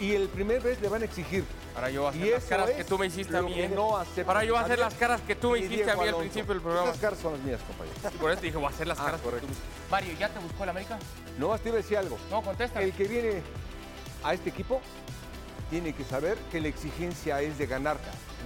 y 0.00 0.12
el 0.12 0.28
primer 0.28 0.62
vez 0.62 0.80
le 0.80 0.88
van 0.88 1.02
a 1.02 1.04
exigir. 1.04 1.44
Ahora 1.76 1.90
yo 1.90 2.00
voy 2.02 2.08
a 2.08 2.10
hacer 2.10 2.26
Y 2.26 2.30
las 2.30 2.44
caras 2.44 2.70
es 2.70 2.76
que 2.76 2.84
tú 2.84 2.98
me 2.98 3.06
hiciste 3.06 3.36
a 3.36 3.42
mí. 3.42 3.52
que 3.54 3.64
¿eh? 3.64 3.68
no 3.68 3.96
Ahora 4.26 4.44
yo 4.44 4.54
voy 4.54 4.62
a 4.62 4.64
hacer 4.64 4.78
las 4.78 4.94
caras 4.94 5.20
que 5.20 5.36
tú 5.36 5.50
me 5.50 5.58
hiciste 5.58 5.76
Diego 5.84 5.90
a 6.00 6.02
mí 6.04 6.08
al 6.08 6.16
principio 6.16 6.54
del 6.54 6.62
programa. 6.62 6.88
Esas 6.88 7.00
caras 7.00 7.18
son 7.20 7.32
las 7.34 7.42
mías, 7.42 7.60
compañero. 7.66 7.96
Y 8.14 8.18
por 8.18 8.30
eso 8.30 8.40
te 8.40 8.46
dije, 8.46 8.56
voy 8.58 8.66
a 8.66 8.70
hacer 8.70 8.86
las 8.88 8.98
Ah, 8.98 9.04
caras 9.04 9.20
que 9.20 9.24
correcto. 9.26 9.46
tú 9.46 9.52
me 9.52 9.90
Mario, 9.90 10.12
¿ya 10.18 10.28
te 10.30 10.38
buscó 10.38 10.64
el 10.64 10.70
América? 10.70 10.98
No, 11.38 11.58
te 11.58 11.68
iba 11.68 11.78
a 11.78 11.82
decir 11.82 11.98
algo. 11.98 12.18
No, 12.30 12.42
contesta. 12.42 12.80
El 12.82 12.92
que 12.94 13.04
viene 13.04 13.42
a 14.24 14.32
este 14.34 14.48
equipo 14.50 14.80
tiene 15.70 15.92
que 15.94 16.04
saber 16.04 16.38
que 16.50 16.60
la 16.60 16.68
exigencia 16.68 17.40
es 17.42 17.58
de 17.58 17.66
ganar, 17.66 17.98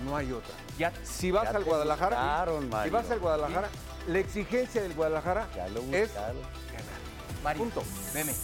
no 0.05 0.17
hay 0.17 0.33
otra. 0.33 0.55
Ya, 0.79 0.93
Si 1.05 1.31
vas 1.31 1.45
Ya 1.45 1.57
al 1.57 1.65
Guadalajara, 1.65 2.17
buscaron, 2.17 2.71
si 2.83 2.91
vas 2.91 3.11
al 3.11 3.21
Guadalajara, 3.21 3.69
la 4.09 4.19
exigencia 4.19 4.83
del 4.83 4.95
Guadalajara 4.95 5.47
Ya 5.55 5.69
lo 5.69 5.81
es 5.83 6.09
buscaron. 6.13 6.43
Mario, 7.45 7.63
Punto. 7.63 7.83
veme. 8.13 8.35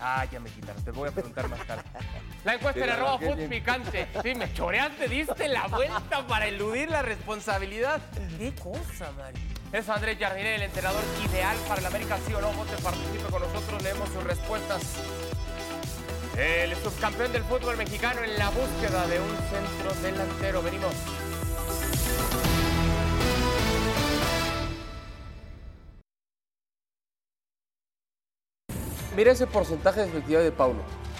Ah, 0.00 0.24
ya 0.30 0.38
me 0.40 0.48
quitaron. 0.50 0.82
Te 0.84 0.90
voy 0.90 1.08
a 1.08 1.12
preguntar 1.12 1.48
más 1.48 1.66
tarde. 1.66 1.82
La 2.44 2.54
encuesta 2.54 2.80
en 2.80 2.86
la 2.86 2.94
arroba 2.94 3.18
Food. 3.18 3.48
Picante. 3.48 4.08
Sí, 4.22 4.34
me 4.34 4.52
choreaste, 4.52 5.08
diste 5.08 5.48
la 5.48 5.66
vuelta 5.66 6.26
para 6.26 6.46
eludir 6.46 6.88
la 6.88 7.02
responsabilidad. 7.02 8.00
¿Qué 8.38 8.54
cosa, 8.54 9.10
Mario? 9.18 9.40
Es 9.72 9.88
Andrés 9.88 10.16
Jardine, 10.18 10.54
el 10.54 10.62
entrenador 10.62 11.02
ideal 11.28 11.56
para 11.66 11.80
el 11.80 11.86
América, 11.86 12.16
sí 12.26 12.32
o 12.32 12.40
no. 12.40 12.52
Vote, 12.52 12.76
participe 12.82 13.24
con 13.30 13.42
nosotros, 13.42 13.82
leemos 13.82 14.08
sus 14.08 14.22
respuestas. 14.22 14.82
El 16.38 16.74
subcampeón 16.76 17.32
del 17.32 17.42
fútbol 17.42 17.76
mexicano 17.76 18.22
en 18.22 18.38
la 18.38 18.48
búsqueda 18.50 19.06
de 19.08 19.20
un 19.20 19.36
centro 19.50 20.00
delantero. 20.00 20.62
Venimos. 20.62 20.94
Mira 29.18 29.32
ese 29.32 29.48
porcentaje 29.48 29.98
de 30.02 30.06
efectividad 30.06 30.42
de 30.42 30.52
Paulo. 30.52 30.78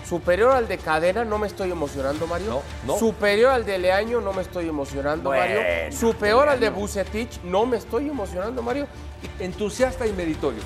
Superior 0.09 0.53
al 0.53 0.69
de 0.69 0.79
Cadena, 0.79 1.25
no 1.25 1.37
me 1.37 1.49
estoy 1.49 1.73
emocionando, 1.73 2.29
Mario. 2.29 2.49
No, 2.49 2.63
no. 2.93 2.97
Superior 2.97 3.51
al 3.51 3.65
de 3.67 3.77
Leaño, 3.77 4.21
no 4.21 4.33
me 4.33 4.43
estoy 4.43 4.69
emocionando, 4.69 5.31
Mario. 5.31 5.59
Superior 5.91 6.49
al 6.49 6.61
de 6.61 6.71
Bucetich, 6.71 7.41
no 7.43 7.67
me 7.67 7.77
estoy 7.77 8.09
emocionando, 8.09 8.63
Mario. 8.63 8.87
entusiasta 9.41 10.07
y 10.07 10.13
meritorio. 10.13 10.61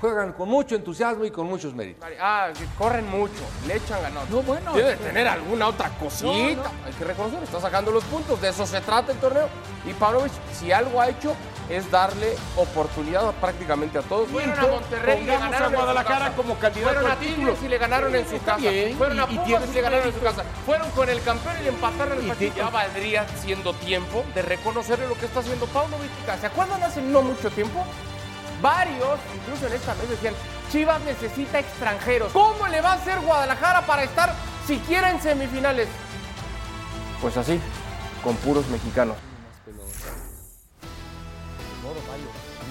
Juegan 0.00 0.32
con 0.32 0.48
mucho 0.48 0.76
entusiasmo 0.76 1.26
y 1.26 1.30
con 1.30 1.46
muchos 1.46 1.74
méritos. 1.74 2.00
Mario, 2.00 2.18
Ah, 2.22 2.48
que 2.58 2.64
corren 2.78 3.06
mucho, 3.06 3.42
le 3.66 3.76
echan 3.76 4.00
ganas. 4.00 4.30
No, 4.30 4.40
bueno, 4.40 4.72
Debe 4.72 4.96
tener 4.96 5.28
alguna 5.28 5.66
otra 5.68 5.90
cosita. 5.90 6.24
No, 6.32 6.62
no. 6.62 6.70
Hay 6.86 6.92
que 6.98 7.04
reconocer, 7.04 7.42
está 7.42 7.60
sacando 7.60 7.90
los 7.90 8.02
puntos. 8.04 8.40
De 8.40 8.48
eso 8.48 8.66
se 8.66 8.80
trata 8.80 9.12
el 9.12 9.18
torneo. 9.18 9.46
Y 9.84 9.92
Pavlovich, 9.92 10.32
si 10.58 10.72
algo 10.72 11.02
ha 11.02 11.10
hecho, 11.10 11.34
es 11.70 11.90
darle 11.90 12.36
oportunidad 12.56 13.28
a 13.28 13.32
prácticamente 13.32 13.98
a 13.98 14.02
todos. 14.02 14.28
Fueron 14.28 14.58
a 14.58 14.62
Monterrey 14.66 15.22
y 15.22 15.24
le 15.24 15.38
ganaron 15.38 15.72
a 15.74 15.76
Guadalajara 15.76 16.32
como 16.36 16.58
candidato 16.58 16.94
Fueron 16.94 17.10
a. 17.12 17.16
Tigres 17.16 17.58
y 17.64 17.68
le 17.68 17.78
ganaron 17.78 18.14
en 18.14 18.28
su 18.28 18.42
casa. 18.42 18.68
Fueron 18.98 19.20
a 19.20 19.26
Pumas 19.26 19.62
y 19.70 19.72
le 19.74 19.80
ganaron 19.80 20.06
en 20.08 20.14
su 20.14 20.20
casa. 20.20 20.44
Fueron 20.66 20.90
con 20.90 21.08
el 21.08 21.22
campeón 21.22 21.54
y 21.60 21.62
le 21.62 21.68
empataron 21.70 22.18
el 22.18 22.26
partido. 22.26 22.52
ti- 22.52 22.58
Ya 22.58 22.70
valdría 22.70 23.26
siendo 23.40 23.72
tiempo 23.74 24.24
de 24.34 24.42
reconocerle 24.42 25.06
lo 25.08 25.14
que 25.14 25.26
está 25.26 25.40
haciendo 25.40 25.66
Pavlovich. 25.66 26.10
¿Se 26.40 26.46
acuerdan 26.46 26.82
hace 26.82 27.00
no 27.02 27.22
mucho 27.22 27.50
tiempo? 27.50 27.84
Varios, 28.60 29.18
incluso 29.34 29.66
en 29.68 29.72
esta 29.72 29.94
mesa, 29.94 30.10
decían, 30.10 30.34
Chivas 30.70 31.00
necesita 31.02 31.58
extranjeros. 31.60 32.30
¿Cómo 32.32 32.66
le 32.68 32.80
va 32.80 32.90
a 32.92 32.94
hacer 32.96 33.18
Guadalajara 33.20 33.86
para 33.86 34.02
estar 34.04 34.34
siquiera 34.66 35.10
en 35.10 35.20
semifinales? 35.22 35.88
Pues 37.22 37.36
así, 37.36 37.60
con 38.22 38.36
puros 38.36 38.66
mexicanos. 38.68 39.16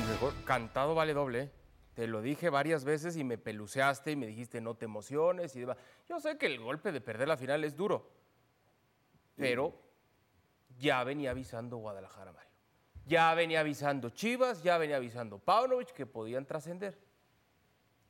Mejor 0.09 0.33
cantado 0.45 0.95
vale 0.95 1.13
doble. 1.13 1.41
¿eh? 1.41 1.51
Te 1.93 2.07
lo 2.07 2.21
dije 2.21 2.49
varias 2.49 2.83
veces 2.83 3.17
y 3.17 3.23
me 3.23 3.37
peluceaste 3.37 4.11
y 4.11 4.15
me 4.15 4.25
dijiste 4.27 4.61
no 4.61 4.75
te 4.75 4.85
emociones 4.85 5.55
y 5.55 5.59
demás. 5.59 5.77
Yo 6.07 6.19
sé 6.19 6.37
que 6.37 6.45
el 6.45 6.59
golpe 6.59 6.91
de 6.91 7.01
perder 7.01 7.27
la 7.27 7.37
final 7.37 7.63
es 7.63 7.75
duro, 7.75 8.09
pero 9.35 9.73
ya 10.79 11.03
venía 11.03 11.31
avisando 11.31 11.77
Guadalajara, 11.77 12.31
Mario. 12.31 12.49
Ya 13.05 13.33
venía 13.33 13.59
avisando 13.59 14.09
Chivas, 14.09 14.63
ya 14.63 14.77
venía 14.77 14.95
avisando 14.95 15.39
Paunovic 15.39 15.91
que 15.93 16.05
podían 16.05 16.45
trascender. 16.45 16.97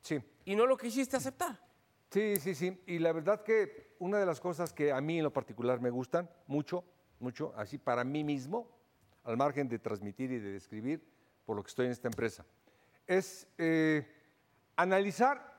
Sí. 0.02 0.20
Y 0.44 0.54
no 0.54 0.66
lo 0.66 0.76
quisiste 0.76 1.16
aceptar. 1.16 1.58
Sí, 2.10 2.36
sí, 2.36 2.54
sí. 2.54 2.82
Y 2.86 2.98
la 2.98 3.12
verdad 3.12 3.42
que 3.42 3.96
una 3.98 4.18
de 4.18 4.26
las 4.26 4.40
cosas 4.40 4.72
que 4.72 4.92
a 4.92 5.00
mí 5.00 5.18
en 5.18 5.24
lo 5.24 5.32
particular 5.32 5.80
me 5.80 5.90
gustan 5.90 6.30
mucho, 6.46 6.84
mucho, 7.18 7.52
así 7.56 7.78
para 7.78 8.04
mí 8.04 8.24
mismo, 8.24 8.79
al 9.30 9.36
margen 9.36 9.68
de 9.68 9.78
transmitir 9.78 10.32
y 10.32 10.38
de 10.38 10.52
describir 10.52 11.02
por 11.46 11.56
lo 11.56 11.62
que 11.62 11.68
estoy 11.68 11.86
en 11.86 11.92
esta 11.92 12.08
empresa, 12.08 12.44
es 13.06 13.46
eh, 13.58 14.06
analizar 14.76 15.50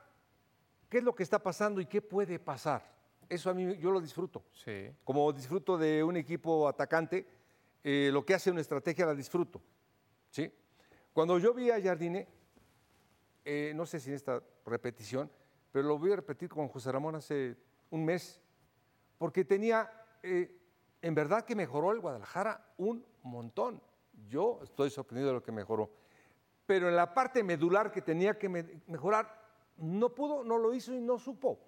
qué 0.88 0.98
es 0.98 1.04
lo 1.04 1.14
que 1.14 1.22
está 1.22 1.42
pasando 1.42 1.80
y 1.80 1.86
qué 1.86 2.02
puede 2.02 2.38
pasar. 2.38 2.92
Eso 3.28 3.48
a 3.50 3.54
mí 3.54 3.76
yo 3.78 3.90
lo 3.90 4.00
disfruto. 4.00 4.44
Sí. 4.52 4.90
Como 5.04 5.32
disfruto 5.32 5.78
de 5.78 6.04
un 6.04 6.16
equipo 6.16 6.68
atacante, 6.68 7.26
eh, 7.82 8.10
lo 8.12 8.24
que 8.24 8.34
hace 8.34 8.50
una 8.50 8.60
estrategia 8.60 9.06
la 9.06 9.14
disfruto. 9.14 9.60
¿sí? 10.30 10.52
Cuando 11.12 11.38
yo 11.38 11.54
vi 11.54 11.70
a 11.70 11.80
Jardine, 11.80 12.28
eh, 13.44 13.72
no 13.74 13.86
sé 13.86 14.00
si 14.00 14.10
en 14.10 14.16
esta 14.16 14.42
repetición, 14.66 15.30
pero 15.72 15.88
lo 15.88 15.98
voy 15.98 16.12
a 16.12 16.16
repetir 16.16 16.48
con 16.48 16.68
José 16.68 16.92
Ramón 16.92 17.16
hace 17.16 17.56
un 17.90 18.04
mes, 18.04 18.40
porque 19.18 19.44
tenía, 19.44 19.90
eh, 20.22 20.58
en 21.00 21.14
verdad 21.14 21.44
que 21.44 21.56
mejoró 21.56 21.92
el 21.92 22.00
Guadalajara 22.00 22.72
un 22.76 23.04
montón. 23.30 23.80
Yo 24.28 24.60
estoy 24.62 24.90
sorprendido 24.90 25.28
de 25.28 25.34
lo 25.34 25.42
que 25.42 25.52
mejoró. 25.52 25.90
Pero 26.66 26.88
en 26.88 26.96
la 26.96 27.12
parte 27.14 27.42
medular 27.42 27.90
que 27.92 28.02
tenía 28.02 28.38
que 28.38 28.48
me- 28.48 28.82
mejorar, 28.86 29.40
no 29.78 30.10
pudo, 30.10 30.44
no 30.44 30.58
lo 30.58 30.74
hizo 30.74 30.92
y 30.94 31.00
no 31.00 31.18
supo. 31.18 31.58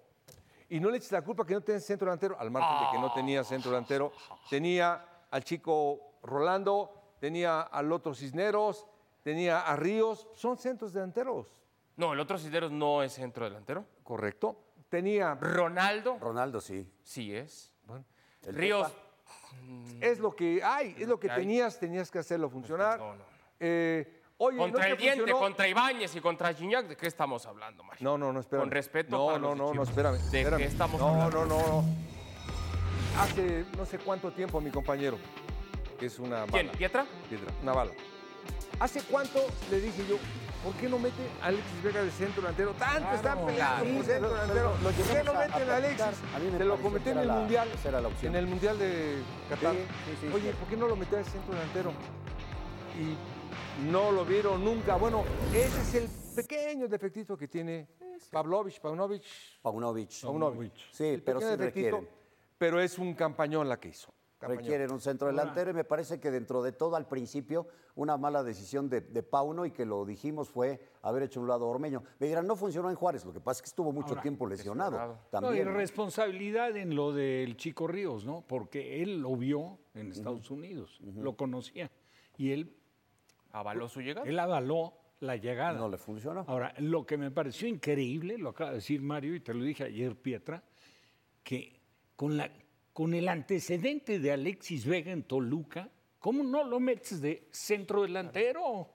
Y 0.69 0.79
no 0.79 0.89
le 0.89 0.97
eches 0.97 1.11
la 1.11 1.21
culpa 1.21 1.45
que 1.45 1.53
no 1.53 1.61
tenía 1.61 1.79
centro 1.79 2.05
delantero, 2.07 2.39
al 2.39 2.49
margen 2.49 2.85
de 2.85 2.91
que 2.91 2.99
no 2.99 3.13
tenía 3.13 3.43
centro 3.43 3.71
delantero. 3.71 4.11
Tenía 4.49 5.05
al 5.29 5.43
chico 5.43 6.13
Rolando, 6.23 6.91
tenía 7.19 7.61
al 7.61 7.91
otro 7.91 8.15
Cisneros, 8.15 8.87
tenía 9.21 9.61
a 9.61 9.75
Ríos, 9.75 10.27
son 10.33 10.57
centros 10.57 10.93
delanteros, 10.93 11.61
No, 11.97 12.13
el 12.13 12.19
otro 12.19 12.37
Cisneros 12.37 12.71
no 12.71 13.03
es 13.03 13.13
centro 13.13 13.45
delantero. 13.45 13.85
¿correcto? 14.03 14.57
Tenía, 14.89 15.33
Ronaldo 15.35 16.17
Ronaldo 16.19 16.61
sí. 16.61 16.89
sí 17.03 17.35
es. 17.35 17.71
El 18.43 18.55
Ríos. 18.55 18.87
Pepa. 18.89 19.04
Es 20.01 20.19
lo 20.19 20.35
que 20.35 20.61
hay, 20.63 20.95
es 20.99 21.07
lo 21.07 21.19
que 21.19 21.29
tenías, 21.29 21.79
tenías 21.79 22.11
que 22.11 22.19
hacerlo 22.19 22.49
funcionar. 22.49 22.99
No, 22.99 23.07
no, 23.11 23.15
no. 23.15 23.23
Eh, 23.59 24.21
oye, 24.37 24.57
Contra 24.57 24.81
¿no 24.81 24.85
el 24.91 24.95
te 24.97 25.01
diente, 25.01 25.19
funcionó? 25.21 25.39
contra 25.39 25.67
Ibáñez 25.67 26.15
y 26.15 26.19
contra 26.21 26.53
Gignac, 26.53 26.87
¿de 26.87 26.95
qué 26.97 27.07
estamos 27.07 27.45
hablando, 27.45 27.83
Mario? 27.83 28.03
No, 28.03 28.17
no, 28.17 28.33
no, 28.33 28.39
espérame. 28.41 28.63
Con 28.63 28.71
respeto 28.71 29.17
No, 29.17 29.25
para 29.27 29.39
no, 29.39 29.47
los 29.49 29.57
no, 29.57 29.73
no, 29.73 29.83
espérame. 29.83 30.13
¿De 30.17 30.37
espérame. 30.41 30.57
qué 30.59 30.65
estamos 30.65 30.99
no, 30.99 31.07
hablando? 31.07 31.45
No, 31.45 31.57
no, 31.57 31.67
no. 31.81 31.85
Hace 33.21 33.65
no 33.77 33.85
sé 33.85 33.97
cuánto 33.99 34.31
tiempo 34.31 34.59
mi 34.59 34.71
compañero, 34.71 35.17
que 35.97 36.07
es 36.07 36.19
una 36.19 36.45
¿Quién? 36.47 36.67
bala. 36.67 36.77
¿Pietra? 36.77 37.05
Piedra, 37.29 37.51
una 37.63 37.73
bala. 37.73 37.91
¿Hace 38.79 39.01
cuánto 39.03 39.39
le 39.71 39.79
dije 39.79 40.05
yo, 40.07 40.17
¿por 40.63 40.73
qué 40.75 40.89
no 40.89 40.99
mete 40.99 41.21
a 41.41 41.47
Alexis 41.47 41.83
Vega 41.83 42.03
de 42.03 42.11
centro 42.11 42.41
delantero? 42.41 42.71
Tanto 42.73 43.15
están 43.15 43.45
peleando 43.45 43.55
claro. 43.55 43.85
por 43.85 44.03
Sí, 44.05 44.11
centro 44.11 44.29
delantero. 44.33 44.53
pero 44.53 44.89
lo 44.91 44.95
¿Por 44.97 45.07
qué 45.15 45.23
no 45.23 45.31
a- 45.31 45.35
a 45.35 45.47
meten 45.47 45.69
a 45.69 45.75
Alexis? 45.77 46.01
A 46.03 46.57
Se 46.57 46.65
lo 46.65 46.77
comenté 46.77 47.11
en 47.11 47.17
el 47.19 47.27
la- 47.27 47.33
Mundial. 47.35 47.67
la. 47.91 48.27
En 48.27 48.35
el 48.35 48.47
Mundial 48.47 48.79
de 48.79 49.21
Qatar. 49.49 49.73
Sí, 49.75 49.79
sí, 49.79 50.17
sí, 50.27 50.33
Oye, 50.33 50.51
sí. 50.51 50.57
¿por 50.59 50.67
qué 50.69 50.77
no 50.77 50.87
lo 50.87 50.95
metió 50.95 51.17
al 51.17 51.25
centro 51.25 51.53
delantero? 51.53 51.91
Y 52.99 53.89
no 53.89 54.11
lo 54.11 54.25
vieron 54.25 54.63
nunca. 54.63 54.95
Bueno, 54.95 55.23
ese 55.53 55.81
es 55.81 55.95
el 55.95 56.09
pequeño 56.35 56.87
defectito 56.87 57.37
que 57.37 57.47
tiene 57.47 57.87
Pavlovich, 58.31 58.79
Paunovic. 58.81 59.23
Paunovic. 59.61 60.21
Paunovic. 60.21 60.73
Sí, 60.91 61.03
El 61.05 61.23
pero 61.23 61.39
sí 61.39 61.55
requieren. 61.55 62.07
Pero 62.57 62.79
es 62.81 62.97
un 62.97 63.13
campañón 63.13 63.67
la 63.67 63.77
que 63.79 63.89
hizo. 63.89 64.13
Campañón. 64.47 64.63
Requieren 64.63 64.91
un 64.91 64.99
centro 65.01 65.27
delantero 65.27 65.71
y 65.71 65.73
me 65.73 65.83
parece 65.83 66.19
que 66.19 66.31
dentro 66.31 66.61
de 66.61 66.71
todo 66.71 66.95
al 66.95 67.07
principio 67.07 67.67
una 67.95 68.17
mala 68.17 68.43
decisión 68.43 68.89
de, 68.89 69.01
de 69.01 69.23
Pauno 69.23 69.65
y 69.65 69.71
que 69.71 69.85
lo 69.85 70.05
dijimos 70.05 70.49
fue 70.49 70.79
haber 71.01 71.23
hecho 71.23 71.39
un 71.41 71.47
lado 71.47 71.67
Ormeño. 71.67 72.03
Me 72.19 72.27
dirán, 72.27 72.45
no 72.47 72.55
funcionó 72.55 72.89
en 72.89 72.95
Juárez, 72.95 73.25
lo 73.25 73.33
que 73.33 73.39
pasa 73.39 73.59
es 73.59 73.61
que 73.63 73.67
estuvo 73.69 73.91
mucho 73.91 74.09
Ahora, 74.09 74.21
tiempo 74.21 74.47
lesionado. 74.47 74.91
lesionado. 74.91 75.13
No, 75.13 75.19
y 75.21 75.29
También. 75.31 75.65
¿no? 75.67 75.73
responsabilidad 75.73 76.75
en 76.77 76.95
lo 76.95 77.13
del 77.13 77.57
Chico 77.57 77.87
Ríos, 77.87 78.25
¿no? 78.25 78.43
Porque 78.47 79.01
él 79.01 79.21
lo 79.21 79.35
vio 79.35 79.79
en 79.93 80.11
Estados 80.11 80.49
Unidos, 80.51 80.99
lo 81.15 81.35
conocía. 81.35 81.89
Y 82.37 82.51
él, 82.51 82.75
Avaló 83.51 83.87
su 83.87 84.01
llegada. 84.01 84.27
él 84.27 84.37
avaló 84.37 84.93
la 85.21 85.37
llegada. 85.37 85.79
No 85.79 85.87
le 85.89 85.97
funcionó. 85.97 86.43
Ahora, 86.47 86.73
lo 86.79 87.05
que 87.05 87.17
me 87.17 87.31
pareció 87.31 87.67
increíble, 87.67 88.37
lo 88.37 88.49
acaba 88.49 88.71
de 88.71 88.75
decir 88.77 89.01
Mario, 89.01 89.33
y 89.35 89.39
te 89.39 89.53
lo 89.53 89.63
dije 89.63 89.85
ayer, 89.85 90.15
Pietra, 90.15 90.61
que 91.43 91.79
con, 92.15 92.35
la, 92.35 92.51
con 92.95 93.13
el 93.13 93.27
antecedente 93.27 94.19
de 94.19 94.31
Alexis 94.31 94.85
Vega 94.85 95.11
en 95.11 95.23
Toluca, 95.23 95.89
¿cómo 96.17 96.45
no 96.45 96.63
lo 96.63 96.79
metes 96.79 97.19
de 97.19 97.45
centro 97.51 98.03
delantero? 98.03 98.89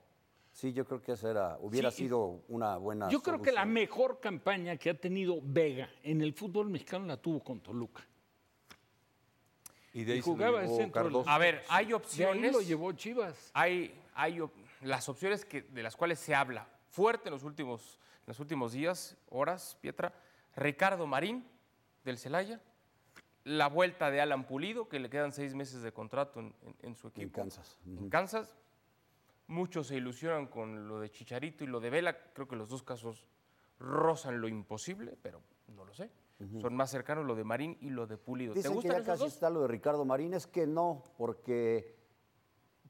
Sí, 0.53 0.73
yo 0.73 0.87
creo 0.87 1.03
que 1.03 1.13
esa 1.13 1.31
era, 1.31 1.59
hubiera 1.61 1.91
Sí, 1.91 2.05
sido 2.05 2.41
una 2.49 2.79
buena. 2.79 3.11
Yo 3.11 3.21
creo 3.23 3.43
que 3.43 3.53
la 3.53 3.67
mejor 3.67 4.19
campaña 4.19 4.79
que 4.79 4.89
ha 4.89 4.95
tenido 4.99 5.41
Vega 5.43 5.91
en 6.03 6.23
el 6.23 6.33
fútbol 6.33 6.71
mexicano 6.71 7.05
la 7.05 7.19
tuvo 7.19 7.45
con 7.45 7.61
Toluca. 7.61 8.03
Y 9.93 10.05
de 10.05 10.15
ahí 10.15 10.19
Y 10.21 10.23
se 10.23 10.29
lo 10.31 10.35
jugaba 10.35 10.63
llevó 10.63 10.77
centro 10.79 11.03
Cardoso. 11.03 11.29
A 11.29 11.37
ver, 11.37 11.63
hay 11.69 11.85
De 11.85 11.91
ahí 11.91 11.93
opciones. 11.93 12.53
lo 12.55 12.63
llevó 12.63 12.93
Chivas. 12.93 13.51
hay, 13.53 13.95
hay 14.15 14.41
op- 14.41 14.55
las 14.81 15.11
opciones 15.11 15.45
que, 15.45 15.61
de 15.61 15.83
las 15.83 15.95
cuales 15.95 16.19
se 16.19 16.35
habla 16.35 16.67
fuerte 16.89 17.29
en 17.29 17.35
los 17.35 17.43
últimos, 17.45 17.99
en 18.21 18.29
los 18.29 18.41
últimos 18.41 18.73
días, 18.73 19.15
horas, 19.29 19.77
Pietra. 19.83 20.15
Ricardo 20.57 21.07
Marín, 21.07 21.45
del 22.03 22.17
Celaya. 22.17 22.63
La 23.45 23.69
vuelta 23.69 24.11
de 24.11 24.21
Alan 24.21 24.47
Pulido, 24.47 24.89
que 24.89 24.99
le 25.01 25.09
quedan 25.09 25.33
seis 25.33 25.55
meses 25.55 25.83
de 25.83 25.93
contrato 25.93 26.41
en, 26.41 26.55
en- 26.63 26.77
en 26.83 26.95
su 26.97 27.09
equipo. 27.09 27.23
En 27.27 27.31
Kansas. 27.31 27.79
En 27.87 28.09
Kansas. 28.11 28.57
Muchos 29.47 29.89
se 29.89 29.97
ilusionan 29.97 30.47
con 30.47 30.87
lo 30.87 31.01
de 31.01 31.11
Chicharito 31.11 31.65
y 31.65 31.67
lo 31.67 31.81
de 31.81 31.91
Vela. 31.91 32.17
Creo 32.35 32.47
que 32.47 32.55
los 32.57 32.69
dos 32.69 32.83
casos 32.83 33.27
rozan 33.79 34.41
lo 34.41 34.47
imposible, 34.49 35.17
pero 35.23 35.41
no 35.75 35.85
lo 35.85 35.93
sé. 35.95 36.11
Son 36.61 36.75
más 36.75 36.91
cercanos 36.91 37.27
lo 37.27 37.35
de 37.35 37.45
Marín 37.45 37.77
y 37.83 37.91
lo 37.91 38.07
de 38.07 38.17
Pulido. 38.17 38.53
¿Te 38.55 38.61
Dicen 38.61 38.73
que 38.73 38.77
gustan 38.77 38.93
ya 38.93 38.99
esos 38.99 39.07
casi 39.09 39.25
dos? 39.25 39.33
está 39.35 39.51
lo 39.51 39.61
de 39.63 39.69
Ricardo 39.69 40.05
Marín, 40.07 40.33
es 40.33 40.47
que 40.47 40.67
no, 40.67 41.03
porque, 41.19 41.97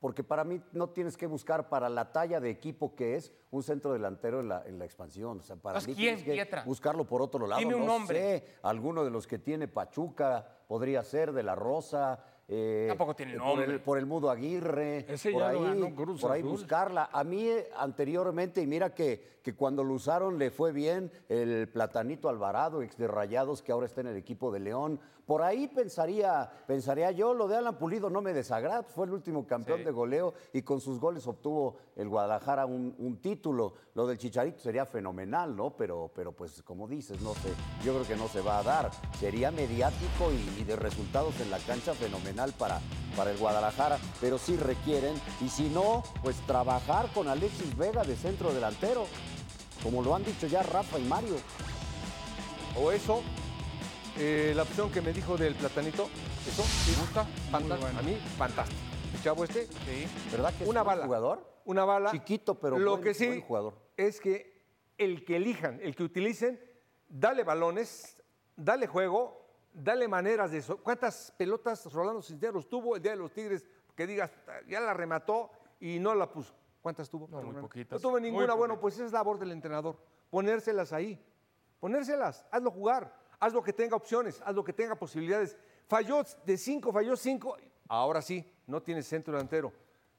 porque 0.01 0.25
para 0.25 0.45
mí 0.45 0.63
no 0.73 0.89
tienes 0.91 1.17
que 1.17 1.27
buscar 1.27 1.69
para 1.69 1.89
la 1.91 2.11
talla 2.13 2.41
de 2.41 2.49
equipo 2.51 2.95
que 2.97 3.17
es 3.17 3.33
un 3.51 3.63
centro 3.63 3.93
delantero 3.93 4.41
en 4.41 4.49
la, 4.49 4.63
en 4.67 4.79
la 4.79 4.87
expansión. 4.87 5.39
O 5.41 5.43
sea, 5.43 5.57
para 5.57 5.75
Pues, 5.75 5.89
mí 5.89 5.95
¿quién, 5.95 6.17
tienes 6.17 6.25
que 6.25 6.33
Pietra? 6.33 6.65
buscarlo 6.65 7.05
por 7.07 7.21
otro 7.21 7.47
lado. 7.47 7.61
Dime 7.61 7.75
un 7.75 7.83
no 7.85 7.99
nombre. 7.99 8.19
sé, 8.19 8.45
alguno 8.63 9.05
de 9.05 9.11
los 9.11 9.27
que 9.27 9.39
tiene 9.39 9.69
Pachuca, 9.69 10.47
podría 10.67 11.03
ser 11.05 11.33
de 11.33 11.43
la 11.43 11.55
Rosa. 11.55 12.25
Eh, 12.53 12.87
Tampoco 12.89 13.15
tiene 13.15 13.35
eh, 13.35 13.39
por 13.39 13.47
nombre. 13.47 13.65
el, 13.67 13.81
por 13.81 13.99
el 13.99 14.07
Mudo 14.07 14.29
Aguirre. 14.31 15.07
Ese 15.09 15.31
por 15.31 15.41
ya 15.43 15.49
ahí, 15.51 15.55
lo 15.55 15.63
ganó 15.63 15.95
Cruz 15.95 16.21
por 16.21 16.33
ahí 16.33 16.41
Azul. 16.41 16.51
buscarla. 16.51 17.09
A 17.13 17.23
mí 17.23 17.45
eh, 17.47 17.71
anteriormente, 17.77 18.61
y 18.61 18.67
mira 18.67 18.93
que, 18.95 19.39
que 19.43 19.55
cuando 19.55 19.85
lo 19.85 19.95
usaron 19.95 20.37
le 20.39 20.51
fue 20.51 20.73
bien 20.73 21.13
el 21.29 21.69
Platanito 21.69 22.29
Alvarado, 22.29 22.83
ex 22.83 22.97
de 22.99 23.07
Rayados, 23.07 23.63
que 23.63 23.71
ahora 23.73 23.87
está 23.87 24.01
en 24.01 24.09
el 24.09 24.17
equipo 24.17 24.51
de 24.51 24.59
León. 24.61 24.99
Por 25.27 25.43
ahí 25.43 25.69
pensaría, 25.69 26.51
pensaría 26.67 27.13
yo, 27.13 27.35
lo 27.35 27.47
de 27.47 27.57
Alan 27.57 27.79
Pulido 27.79 28.11
no 28.11 28.21
me 28.21 28.33
desagrada, 28.33 28.83
fue 28.83 29.07
el 29.07 29.13
último 29.13 29.47
campeón 29.47 29.79
Sí. 29.79 29.85
de 29.85 29.93
goleo 29.93 30.35
y 30.53 30.63
con 30.63 30.81
sus 30.81 30.99
goles 30.99 31.25
obtuvo 31.29 31.77
el 31.95 32.09
Guadalajara 32.09 32.67
un, 32.67 32.97
un 32.99 33.19
título. 33.21 33.75
Lo 33.95 34.09
del 34.09 34.19
Chicharito 34.19 34.59
sería 34.59 34.87
fenomenal, 34.87 35.55
¿no? 35.55 35.77
Pero, 35.77 36.11
pero 36.17 36.33
pues 36.33 36.63
como 36.65 36.89
dices, 36.89 37.21
no 37.21 37.35
sé, 37.35 37.51
yo 37.85 37.93
creo 37.95 38.07
que 38.09 38.17
no 38.17 38.27
se 38.27 38.41
va 38.41 38.59
a 38.59 38.63
dar. 38.65 38.91
Sería 39.21 39.53
mediático 39.53 40.33
y, 40.33 40.63
y 40.63 40.65
de 40.65 40.75
resultados 40.75 41.39
en 41.41 41.51
la 41.51 41.59
cancha 41.61 41.95
fenomenal 41.95 42.39
para, 42.48 42.81
para 43.16 43.31
el 43.31 43.38
Guadalajara, 43.38 43.98
pero 44.20 44.38
sí 44.38 44.57
requieren, 44.57 45.14
y 45.40 45.48
si 45.48 45.68
no, 45.68 46.03
pues 46.22 46.37
trabajar 46.46 47.09
con 47.12 47.29
Alexis 47.29 47.76
Vega 47.76 48.03
de 48.05 48.16
centro 48.16 48.53
delantero, 48.53 49.07
como 49.83 50.03
lo 50.03 50.14
han 50.14 50.24
dicho 50.24 50.46
ya 50.46 50.62
Rafa 50.62 50.98
y 50.98 51.03
Mario. 51.05 51.37
O 52.76 52.92
eso, 52.92 53.22
eh, 54.18 54.53
la 54.55 54.62
opción 54.62 54.90
que 54.90 55.00
me 55.00 55.12
dijo 55.12 55.37
del 55.37 55.55
platanito, 55.55 56.09
eso, 56.48 56.62
sí, 56.62 56.94
gusta, 57.00 57.24
fantástico. 57.50 57.98
A 57.98 58.03
mí, 58.03 58.16
fantástico. 58.38 58.81
El 59.14 59.22
chavo 59.22 59.44
este, 59.44 59.66
Sí. 59.66 60.07
¿Verdad 60.31 60.55
que 60.55 60.64
es 60.64 60.70
una 60.70 60.81
un 60.81 60.87
buen 60.87 60.96
bala. 60.98 61.07
jugador? 61.07 61.61
Una 61.64 61.85
bala. 61.85 62.11
Chiquito, 62.12 62.59
pero 62.59 62.79
Lo 62.79 62.92
buen- 62.92 63.03
que 63.05 63.14
sí 63.14 63.26
buen 63.26 63.40
jugador. 63.42 63.74
es 63.96 64.20
que 64.20 64.61
el 64.98 65.24
que 65.24 65.37
elijan, 65.37 65.81
el 65.83 65.94
que 65.96 66.05
utilicen, 66.05 66.61
dale 67.09 67.42
balones, 67.44 68.22
dale 68.57 68.87
juego, 68.87 69.39
dale 69.72 70.09
maneras 70.09 70.50
de 70.50 70.59
eso. 70.59 70.78
¿Cuántas 70.83 71.33
pelotas 71.37 71.92
Rolando 71.92 72.22
Cisneros 72.22 72.68
tuvo 72.68 72.96
el 72.96 73.02
día 73.02 73.12
de 73.12 73.18
los 73.18 73.33
Tigres 73.33 73.66
que 73.94 74.06
digas, 74.06 74.30
ya 74.66 74.80
la 74.80 74.94
remató 74.94 75.50
y 75.78 75.98
no 75.98 76.14
la 76.14 76.30
puso? 76.30 76.54
¿Cuántas 76.80 77.11
tuvo? 77.11 77.28
No, 77.28 77.42
muy 77.42 77.61
poquitas. 77.61 78.00
No 78.02 78.09
tuvo 78.09 78.18
ninguna. 78.20 78.54
Bueno, 78.54 78.80
pues 78.80 78.94
esa 78.94 79.06
es 79.06 79.12
labor 79.12 79.38
del 79.38 79.52
entrenador. 79.52 79.96
Ponérselas 80.30 80.92
ahí. 80.92 81.22
Ponérselas. 81.78 82.46
Hazlo 82.50 82.70
jugar. 82.70 83.14
Hazlo 83.38 83.62
que 83.62 83.72
tenga 83.72 83.96
opciones. 83.96 84.40
Hazlo 84.44 84.64
que 84.64 84.72
tenga 84.72 84.94
posibilidades. 84.94 85.56
Falló 85.87 86.22
de 86.44 86.56
cinco, 86.56 86.92
falló 86.92 87.16
cinco. 87.16 87.56
Ahora 87.88 88.22
sí, 88.22 88.50
no 88.66 88.83
tiene 88.83 89.02
centro 89.02 89.35
delantero. 89.35 89.72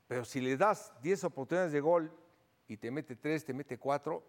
Pero 0.08 0.26
si 0.26 0.42
le 0.42 0.58
das 0.58 0.94
10 1.02 1.24
oportunidades 1.24 1.72
de 1.72 1.80
gol 1.80 2.12
y 2.68 2.78
te 2.78 2.92
mete 2.92 3.16
tres, 3.16 3.46
te 3.46 3.54
mete 3.54 3.78
cuatro, 3.80 4.24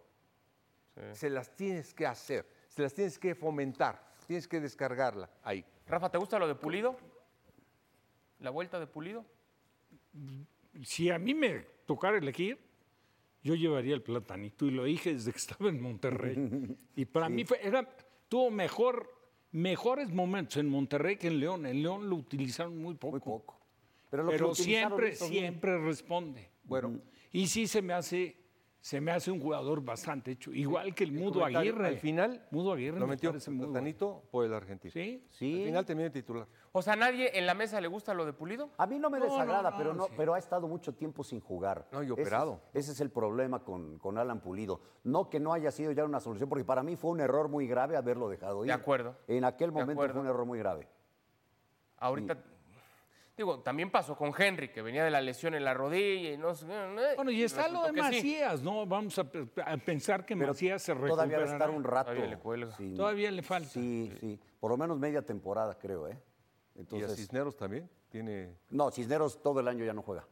se 1.11 1.29
las 1.29 1.53
tienes 1.53 1.93
que 1.93 2.07
hacer. 2.07 2.47
Se 2.69 2.81
las 2.81 2.93
tienes 2.93 3.19
que 3.19 3.35
fomentar. 3.35 4.12
Tienes 4.25 4.47
que 4.47 4.59
descargarla 4.59 5.29
ahí. 5.43 5.65
Rafa, 5.87 6.09
¿te 6.09 6.17
gusta 6.17 6.39
lo 6.39 6.47
de 6.47 6.55
Pulido? 6.55 6.95
¿La 8.39 8.49
vuelta 8.49 8.79
de 8.79 8.87
Pulido? 8.87 9.25
Si 10.83 11.09
a 11.09 11.19
mí 11.19 11.33
me 11.33 11.65
tocara 11.85 12.17
elegir, 12.17 12.57
yo 13.43 13.55
llevaría 13.55 13.93
el 13.93 14.01
platanito 14.01 14.65
y 14.65 14.71
lo 14.71 14.85
dije 14.85 15.13
desde 15.13 15.31
que 15.31 15.37
estaba 15.37 15.69
en 15.69 15.81
Monterrey. 15.81 16.35
Y 16.95 17.05
para 17.05 17.27
mí 17.29 17.43
fue, 17.43 17.59
era, 17.61 17.87
tuvo 18.29 18.51
mejor, 18.51 19.09
mejores 19.51 20.09
momentos 20.11 20.57
en 20.57 20.69
Monterrey 20.69 21.17
que 21.17 21.27
en 21.27 21.39
León. 21.39 21.65
En 21.65 21.81
León 21.81 22.09
lo 22.09 22.15
utilizaron 22.15 22.77
muy 22.77 22.95
poco. 22.95 23.11
Muy 23.11 23.19
poco. 23.19 23.59
Pero, 24.09 24.23
lo 24.23 24.53
siempre, 24.53 25.07
bien. 25.07 25.17
siempre 25.17 25.77
responde. 25.79 26.49
Bueno, 26.65 26.99
Y 27.31 27.47
sí 27.47 27.65
se 27.65 27.81
me 27.81 27.93
hace, 27.93 28.37
se 28.83 28.99
me 28.99 29.13
hace 29.13 29.31
un 29.31 29.39
jugador 29.39 29.81
bastante 29.81 30.31
hecho. 30.31 30.51
Igual 30.51 30.93
que 30.93 31.05
el 31.05 31.13
Mudo 31.13 31.45
Aguirre. 31.45 31.87
Al 31.87 31.97
final, 31.99 32.45
Mudo 32.51 32.73
Aguirre 32.73 32.99
lo 32.99 33.07
me 33.07 33.13
metió 33.13 33.31
bueno. 33.31 34.21
Por 34.29 34.43
el 34.43 34.53
argentino. 34.53 34.91
Sí. 34.91 35.25
Sí. 35.29 35.59
Al 35.61 35.67
final 35.67 35.85
termina 35.85 36.09
de 36.09 36.21
titular. 36.21 36.45
O 36.73 36.81
sea, 36.81 36.91
¿a 36.91 36.95
nadie 36.97 37.31
en 37.39 37.45
la 37.45 37.53
mesa 37.53 37.79
le 37.79 37.87
gusta 37.87 38.13
lo 38.13 38.25
de 38.25 38.33
Pulido? 38.33 38.71
A 38.77 38.85
mí 38.85 38.99
no 38.99 39.09
me 39.09 39.19
No, 39.19 39.25
desagrada, 39.25 39.71
no, 39.71 39.77
pero, 39.77 39.93
no, 39.93 40.03
sí. 40.07 40.11
pero 40.17 40.33
ha 40.33 40.37
estado 40.37 40.67
mucho 40.67 40.93
tiempo 40.93 41.23
sin 41.23 41.39
jugar. 41.39 41.87
No, 41.93 42.03
y 42.03 42.07
Ese 42.07 42.13
es- 42.13 42.27
operado. 42.27 42.59
Ese 42.73 42.91
es, 42.91 42.99
el 42.99 43.09
problema 43.09 43.63
con, 43.63 43.99
con 43.99 44.17
Alan 44.17 44.41
Pulido. 44.41 44.81
No 45.05 45.29
que 45.29 45.39
no 45.39 45.53
haya 45.53 45.71
sido 45.71 45.93
ya 45.93 46.03
una 46.03 46.19
solución, 46.19 46.49
porque 46.49 46.65
para 46.65 46.83
mí 46.83 46.97
fue 46.97 47.11
un 47.11 47.21
error 47.21 47.47
muy 47.47 47.65
grave 47.67 47.95
haberlo 47.95 48.27
dejado 48.27 48.65
ir. 48.65 48.67
De 48.67 48.73
acuerdo. 48.73 49.15
En 49.29 49.45
aquel 49.45 49.71
momento 49.71 50.05
fue 50.09 50.19
un 50.19 50.27
error 50.27 50.45
muy 50.45 50.59
grave. 50.59 50.89
Ahorita, 51.99 52.37
digo, 53.35 53.59
también 53.61 53.89
pasó 53.91 54.15
con 54.15 54.31
Henry, 54.37 54.69
que 54.69 54.81
venía 54.81 55.03
de 55.03 55.11
la 55.11 55.21
lesión 55.21 55.55
en 55.55 55.63
la 55.65 55.73
rodilla 55.73 56.31
y 56.31 56.37
no 56.37 56.53
sé. 56.55 56.65
Bueno, 57.15 57.31
y 57.31 57.43
está 57.43 57.67
lo 57.67 57.83
de 57.83 57.91
que 57.93 58.01
sí. 58.03 58.15
Macías, 58.15 58.61
¿no? 58.61 58.85
Vamos 58.85 59.17
a, 59.19 59.23
pe- 59.29 59.47
a 59.65 59.77
pensar 59.77 60.25
que 60.25 60.35
Pero 60.35 60.49
Macías 60.49 60.81
se 60.81 60.93
todavía 60.95 61.37
va 61.39 61.43
a 61.43 61.47
estar 61.47 61.69
un 61.69 61.83
rato. 61.83 62.11
Todavía 62.11 62.29
le 62.35 62.37
cuelga. 62.39 62.71
sin- 62.71 62.95
Todavía 62.95 63.31
le 63.31 63.41
falta. 63.43 63.69
Sí, 63.69 64.11
sí. 64.19 64.39
Por 64.59 64.71
lo 64.71 64.77
menos 64.77 64.97
media 64.99 65.21
temporada, 65.21 65.77
creo, 65.77 66.07
¿eh? 66.07 66.17
y 66.75 66.77
a 66.77 66.81
Entonces, 66.81 67.15
Cisneros 67.15 67.55
también 67.55 67.89
tiene. 68.09 68.55
no, 68.69 68.89
Cisneros 68.91 69.41
todo 69.41 69.59
el 69.59 69.67
año 69.67 69.83
ya 69.85 69.93
no 69.93 70.01
juega. 70.01 70.25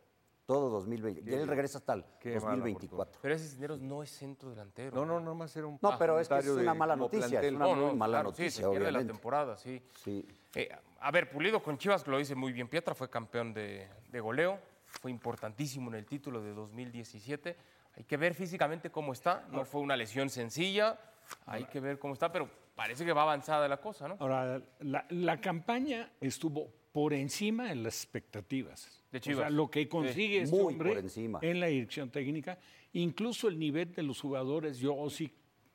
Todo 0.45 0.69
2020. 0.69 1.29
Y 1.29 1.33
él 1.33 1.47
regresa 1.47 1.77
hasta 1.77 1.93
el 1.93 2.05
qué 2.19 2.35
mala 2.39 2.57
2024. 2.57 3.19
Pero 3.21 3.35
ese 3.35 3.47
Cisneros 3.47 3.79
no 3.79 4.03
es 4.03 4.09
centro 4.09 4.49
delantero. 4.49 4.95
No, 4.95 5.05
no, 5.05 5.19
nomás 5.19 5.55
era 5.55 5.67
un. 5.67 5.77
No, 5.81 5.97
pero 5.97 6.19
es 6.19 6.27
que 6.27 6.37
es 6.39 6.47
una 6.47 6.73
mala 6.73 6.93
como 6.95 7.05
noticia. 7.05 7.25
Es 7.25 7.31
plantel. 7.31 7.55
una 7.55 7.65
No, 7.65 7.75
muy 7.75 7.85
no, 7.85 7.95
mala 7.95 8.11
claro, 8.19 8.33
sí, 8.33 8.41
noticia, 8.43 8.63
se 8.65 8.69
pierde 8.69 8.83
la 8.85 8.89
obviamente. 8.89 9.13
temporada, 9.13 9.57
sí. 9.57 9.81
Sí. 10.03 10.27
Eh, 10.55 10.69
a 10.99 11.11
ver, 11.11 11.29
Pulido 11.29 11.61
con 11.63 11.77
Chivas 11.77 12.05
lo 12.07 12.17
dice 12.17 12.35
muy 12.35 12.51
bien. 12.51 12.67
Pietra 12.67 12.93
fue 12.95 13.09
campeón 13.09 13.53
de, 13.53 13.87
de 14.09 14.19
goleo, 14.19 14.59
fue 14.85 15.11
importantísimo 15.11 15.89
en 15.89 15.95
el 15.95 16.05
título 16.05 16.41
de 16.41 16.53
2017. 16.53 17.55
Hay 17.97 18.03
que 18.03 18.17
ver 18.17 18.33
físicamente 18.33 18.89
cómo 18.89 19.13
está. 19.13 19.45
No 19.51 19.63
fue 19.65 19.81
una 19.81 19.95
lesión 19.95 20.29
sencilla. 20.29 20.99
Hay 21.45 21.65
que 21.65 21.79
ver 21.79 21.97
cómo 21.97 22.13
está, 22.13 22.31
pero 22.31 22.49
parece 22.75 23.05
que 23.05 23.13
va 23.13 23.23
avanzada 23.23 23.67
la 23.67 23.77
cosa, 23.81 24.07
¿no? 24.07 24.17
Ahora, 24.19 24.61
la, 24.79 25.05
la 25.09 25.39
campaña 25.41 26.11
estuvo 26.21 26.71
por 26.91 27.13
encima 27.13 27.69
de 27.69 27.75
las 27.75 28.03
expectativas. 28.03 29.01
De 29.11 29.19
O 29.19 29.21
sea, 29.21 29.33
Chivas. 29.33 29.51
lo 29.51 29.69
que 29.69 29.87
consigue 29.87 30.41
este 30.41 30.55
Muy 30.55 30.73
hombre 30.73 30.89
por 30.89 30.97
encima. 30.99 31.39
en 31.41 31.59
la 31.59 31.67
dirección 31.67 32.09
técnica, 32.09 32.57
incluso 32.93 33.47
el 33.47 33.59
nivel 33.59 33.93
de 33.93 34.03
los 34.03 34.19
jugadores, 34.19 34.77
yo 34.79 35.09
sí 35.09 35.31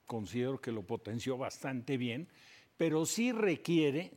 considero 0.07 0.61
que 0.61 0.73
lo 0.73 0.83
potenció 0.83 1.37
bastante 1.37 1.97
bien, 1.97 2.29
pero 2.77 3.07
sí 3.07 3.33
requiere 3.33 4.13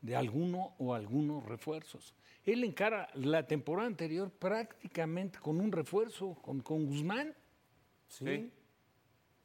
de 0.00 0.16
alguno 0.16 0.74
o 0.78 0.94
algunos 0.94 1.44
refuerzos. 1.44 2.14
Él 2.44 2.64
encara 2.64 3.08
la 3.14 3.46
temporada 3.46 3.86
anterior 3.86 4.30
prácticamente 4.30 5.38
con 5.38 5.60
un 5.60 5.70
refuerzo, 5.72 6.34
con, 6.42 6.60
con 6.60 6.86
Guzmán. 6.86 7.34
Sí. 8.08 8.24
Sí, 8.24 8.50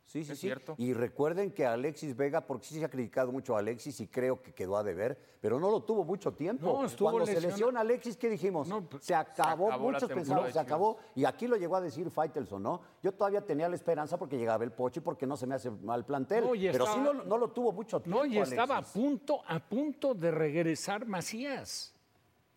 sí, 0.06 0.20
Es 0.20 0.28
sí. 0.28 0.36
cierto. 0.36 0.76
Y 0.78 0.94
recuerden 0.94 1.52
que 1.52 1.66
Alexis 1.66 2.16
Vega, 2.16 2.42
porque 2.42 2.66
sí 2.66 2.80
se 2.80 2.86
ha 2.86 2.90
criticado 2.90 3.32
mucho 3.32 3.56
a 3.56 3.60
Alexis 3.60 4.00
y 4.00 4.08
creo 4.08 4.42
que 4.42 4.54
quedó 4.54 4.78
a 4.78 4.84
deber, 4.84 5.18
pero 5.42 5.60
no 5.60 5.70
lo 5.70 5.84
tuvo 5.84 6.04
mucho 6.04 6.34
tiempo. 6.34 6.66
No, 6.66 6.86
estuvo 6.86 7.12
Cuando 7.12 7.26
se 7.28 7.42
lesiona 7.42 7.82
Alexis, 7.82 8.18
¿qué 8.18 8.30
dijimos? 8.30 8.68
No, 8.68 8.88
se 9.00 9.14
acabó, 9.14 9.68
acabó 9.68 9.92
la 9.92 9.98
muchos 10.00 10.10
pensaron, 10.10 10.52
se 10.52 10.60
acabó. 10.60 10.98
Y 11.16 11.26
aquí 11.26 11.48
lo 11.48 11.56
llegó 11.58 11.76
a 11.76 11.82
decir 11.82 12.10
Faitelson, 12.10 12.64
¿no? 12.64 12.82
Yo 13.04 13.12
todavía 13.12 13.42
tenía 13.42 13.68
la 13.70 13.76
esperanza 13.76 14.18
porque 14.18 14.38
llegaba 14.38 14.64
el 14.64 14.72
Pocho 14.72 15.00
y 15.00 15.04
porque 15.04 15.28
no 15.28 15.38
se 15.38 15.48
me 15.48 15.56
hace 15.56 15.70
mal 15.70 16.06
plantel. 16.06 16.44
No, 16.44 16.56
y 16.56 16.70
pero 16.70 16.86
sí 16.88 17.00
no, 17.00 17.14
no 17.14 17.38
lo 17.38 17.50
tuvo 17.50 17.72
mucho 17.72 18.00
tiempo. 18.00 18.24
No, 18.24 18.26
y 18.26 18.38
estaba 18.38 18.78
a 18.78 18.82
punto, 18.82 19.42
a 19.48 19.60
punto 19.60 20.14
de 20.14 20.32
regresar 20.32 21.06
Macías. 21.06 21.96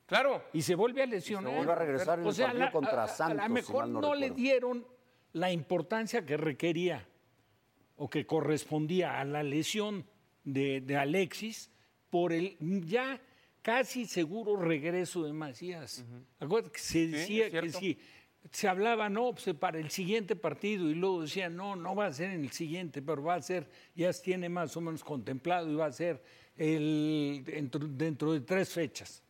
Claro. 0.08 0.42
y 0.54 0.62
se 0.62 0.74
vuelve 0.74 1.02
a 1.02 1.06
lesionar. 1.06 1.54
vuelve 1.54 1.72
a 1.72 1.74
regresar 1.74 2.18
en 2.18 2.26
el 2.26 2.34
partido 2.34 2.72
contra 2.72 3.06
Santos, 3.08 3.44
A, 3.44 3.48
lo 3.48 3.54
mejor 3.54 3.82
mal 3.82 3.92
no 3.92 4.00
no, 4.00 4.14
le 4.14 4.30
dieron 4.30 4.86
la 5.34 5.52
importancia 5.52 6.24
que 6.24 6.38
requería 6.38 7.06
o 7.98 8.08
que 8.08 8.24
correspondía 8.24 9.20
a 9.20 9.24
la 9.24 9.42
lesión 9.42 10.06
de, 10.44 10.80
de 10.80 10.96
Alexis 10.96 11.70
por 12.10 12.32
el 12.32 12.56
ya 12.86 13.20
casi 13.60 14.06
seguro 14.06 14.56
regreso 14.56 15.24
de 15.24 15.32
Macías. 15.32 16.04
Acuérdate 16.40 16.72
que 16.72 16.80
se 16.80 17.06
decía 17.08 17.46
es 17.48 17.52
que 17.52 17.70
si 17.70 17.98
se 18.50 18.68
hablaba, 18.68 19.08
no, 19.08 19.34
pues 19.34 19.54
para 19.56 19.78
el 19.78 19.90
siguiente 19.90 20.36
partido, 20.36 20.88
y 20.88 20.94
luego 20.94 21.22
decían, 21.22 21.56
no, 21.56 21.76
no 21.76 21.94
va 21.94 22.06
a 22.06 22.12
ser 22.12 22.30
en 22.30 22.40
el 22.40 22.50
siguiente, 22.50 23.02
pero 23.02 23.22
va 23.22 23.34
a 23.34 23.42
ser, 23.42 23.68
ya 23.94 24.12
se 24.12 24.22
tiene 24.22 24.48
más 24.48 24.76
o 24.76 24.80
menos 24.80 25.04
contemplado 25.04 25.70
y 25.70 25.74
va 25.74 25.86
a 25.86 25.92
ser 25.92 26.22
el, 26.56 27.42
dentro, 27.44 27.86
dentro 27.86 28.32
de 28.32 28.40
tres 28.40 28.70
fechas. 28.70 29.22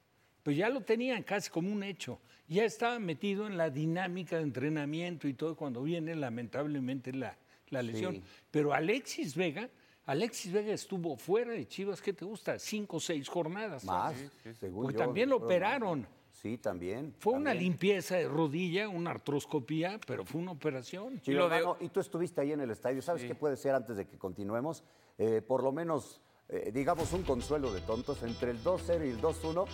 Pues 0.43 0.57
ya 0.57 0.69
lo 0.69 0.83
tenían 0.83 1.23
casi 1.25 1.51
como 1.51 1.73
un 1.73 1.83
hecho. 1.83 2.21
Ya 2.47 2.65
estaba 2.65 2.99
metido 2.99 3.47
en 3.47 3.57
la 3.57 3.71
dinámica 3.71 4.37
de 4.37 4.43
entrenamiento 4.43 5.27
y 5.27 5.35
todo 5.35 5.57
cuando 5.57 5.83
viene 5.83 6.15
lamentablemente 6.15 7.13
la, 7.13 7.37
la 7.71 7.83
lesión. 7.83 8.17
Sí. 8.17 8.23
Pero 8.51 8.73
Alexis 8.73 9.35
Vega, 9.37 9.69
Alexis 10.07 10.53
Vega 10.53 10.73
estuvo 10.73 11.17
fuera 11.17 11.53
de 11.53 11.67
Chivas, 11.67 12.01
¿qué 12.01 12.13
te 12.13 12.25
gusta? 12.25 12.59
Cinco 12.59 12.97
o 12.97 13.01
seis 13.01 13.29
jornadas. 13.29 13.85
Más, 13.85 14.15
según 14.59 14.85
Porque 14.85 14.99
yo, 14.99 15.05
también 15.05 15.29
lo 15.29 15.37
operaron. 15.37 16.07
Sí, 16.31 16.57
también. 16.57 17.15
Fue 17.19 17.33
una 17.35 17.53
limpieza 17.53 18.15
de 18.17 18.29
rodilla, 18.29 18.89
una 18.89 19.11
artroscopía, 19.11 19.99
pero 20.07 20.25
fue 20.25 20.41
una 20.41 20.53
operación. 20.53 21.21
Sí, 21.25 21.33
Y 21.33 21.35
lo 21.35 21.49
de- 21.49 21.57
hermano, 21.57 21.77
y 21.81 21.89
tú 21.89 21.99
estuviste 21.99 22.41
ahí 22.41 22.53
en 22.53 22.61
el 22.61 22.71
estadio. 22.71 23.03
¿Sabes 23.03 23.25
qué 23.25 23.35
puede 23.35 23.57
ser 23.57 23.75
antes 23.75 23.97
de 23.97 24.07
que 24.07 24.17
continuemos? 24.19 24.85
Eh, 25.19 25.43
por 25.43 25.65
lo 25.65 25.73
menos, 25.73 26.21
eh, 26.51 26.71
digamos, 26.73 27.13
un 27.13 27.23
consuelo 27.25 27.73
de 27.73 27.81
tontos. 27.83 28.23
Entre 28.23 28.51
el 28.53 28.63
2-0 28.65 29.07
y 29.07 29.11
el 29.11 29.21
2-1 29.21 29.67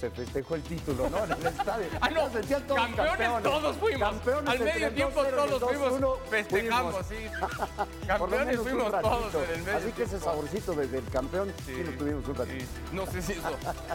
se 0.00 0.10
festejó 0.10 0.54
el 0.54 0.62
título, 0.62 1.08
¿no? 1.10 1.24
En 1.24 1.32
el 1.32 1.46
estadio. 1.46 1.86
Ah, 2.00 2.10
no, 2.10 2.26
Se 2.28 2.32
sentían 2.38 2.66
todos 2.66 2.80
campeones, 2.80 3.42
todos 3.42 3.76
fuimos. 3.76 4.00
Campeones 4.10 4.48
Al 4.50 4.58
medio 4.60 4.86
el 4.88 4.94
tiempo 4.94 5.20
2-0 5.20 5.24
y 5.24 5.28
el 5.28 5.34
todos 5.36 5.62
fuimos, 5.62 6.00
2-1 6.00 6.18
festejamos, 6.30 6.94
fuimos. 7.06 7.06
sí. 7.08 8.06
Campeones 8.06 8.60
fuimos 8.60 9.00
todos 9.02 9.34
en 9.34 9.50
el 9.54 9.62
medio 9.62 9.78
Así 9.78 9.92
que 9.92 10.02
ese 10.04 10.20
saborcito 10.20 10.72
de- 10.72 10.86
del 10.88 11.04
campeón 11.10 11.52
sí, 11.66 11.74
lo 11.84 11.92
tuvimos 11.92 12.26
un 12.28 12.34
ratito. 12.34 12.60
Sí, 12.64 12.66
No 12.96 13.06
sé 13.06 13.22
si 13.22 13.32
eso. 13.32 13.42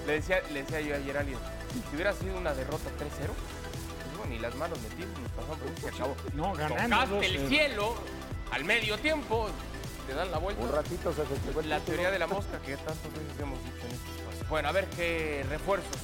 Le 0.06 0.14
decía, 0.14 0.42
le 0.54 0.62
decía 0.64 0.82
yo 0.82 0.96
ayer 0.96 1.18
a 1.18 1.20
alguien, 1.22 1.40
si 1.90 1.96
hubiera 1.96 2.14
sido 2.14 2.38
una 2.38 2.54
derrota 2.54 2.90
3-0, 3.00 3.30
pues 4.18 4.30
ni 4.30 4.40
las 4.40 4.56
manos 4.56 4.80
metidas, 4.82 5.10
nos 5.20 5.32
pasamos 5.32 5.58
por 5.58 5.68
un 5.70 5.78
se 5.78 5.88
acabó. 5.90 6.16
No, 6.34 6.54
ganando 6.54 6.96
Tocaste 6.98 7.26
el 7.26 7.42
2-0. 7.44 7.48
cielo 7.50 7.94
al 8.52 8.64
medio 8.64 8.98
tiempo, 9.00 9.48
te 10.08 10.14
dan 10.14 10.32
la 10.32 10.38
vuelta. 10.38 10.64
Un 10.64 10.72
ratito 10.72 11.14
se 11.14 11.24
festejó 11.26 11.62
La 11.64 11.80
teoría 11.82 12.10
de 12.12 12.20
la 12.20 12.28
mosca 12.28 12.58
que 12.66 12.76
tantas 12.78 13.04
veces 13.14 13.40
hemos 13.42 13.60
dicho 13.64 13.86
en 13.86 13.92
este 13.92 14.10
espacio. 14.18 14.46
Bueno, 14.50 14.70
a 14.70 14.72
ver 14.72 14.86
qué 14.96 15.46
refuerzos 15.50 15.98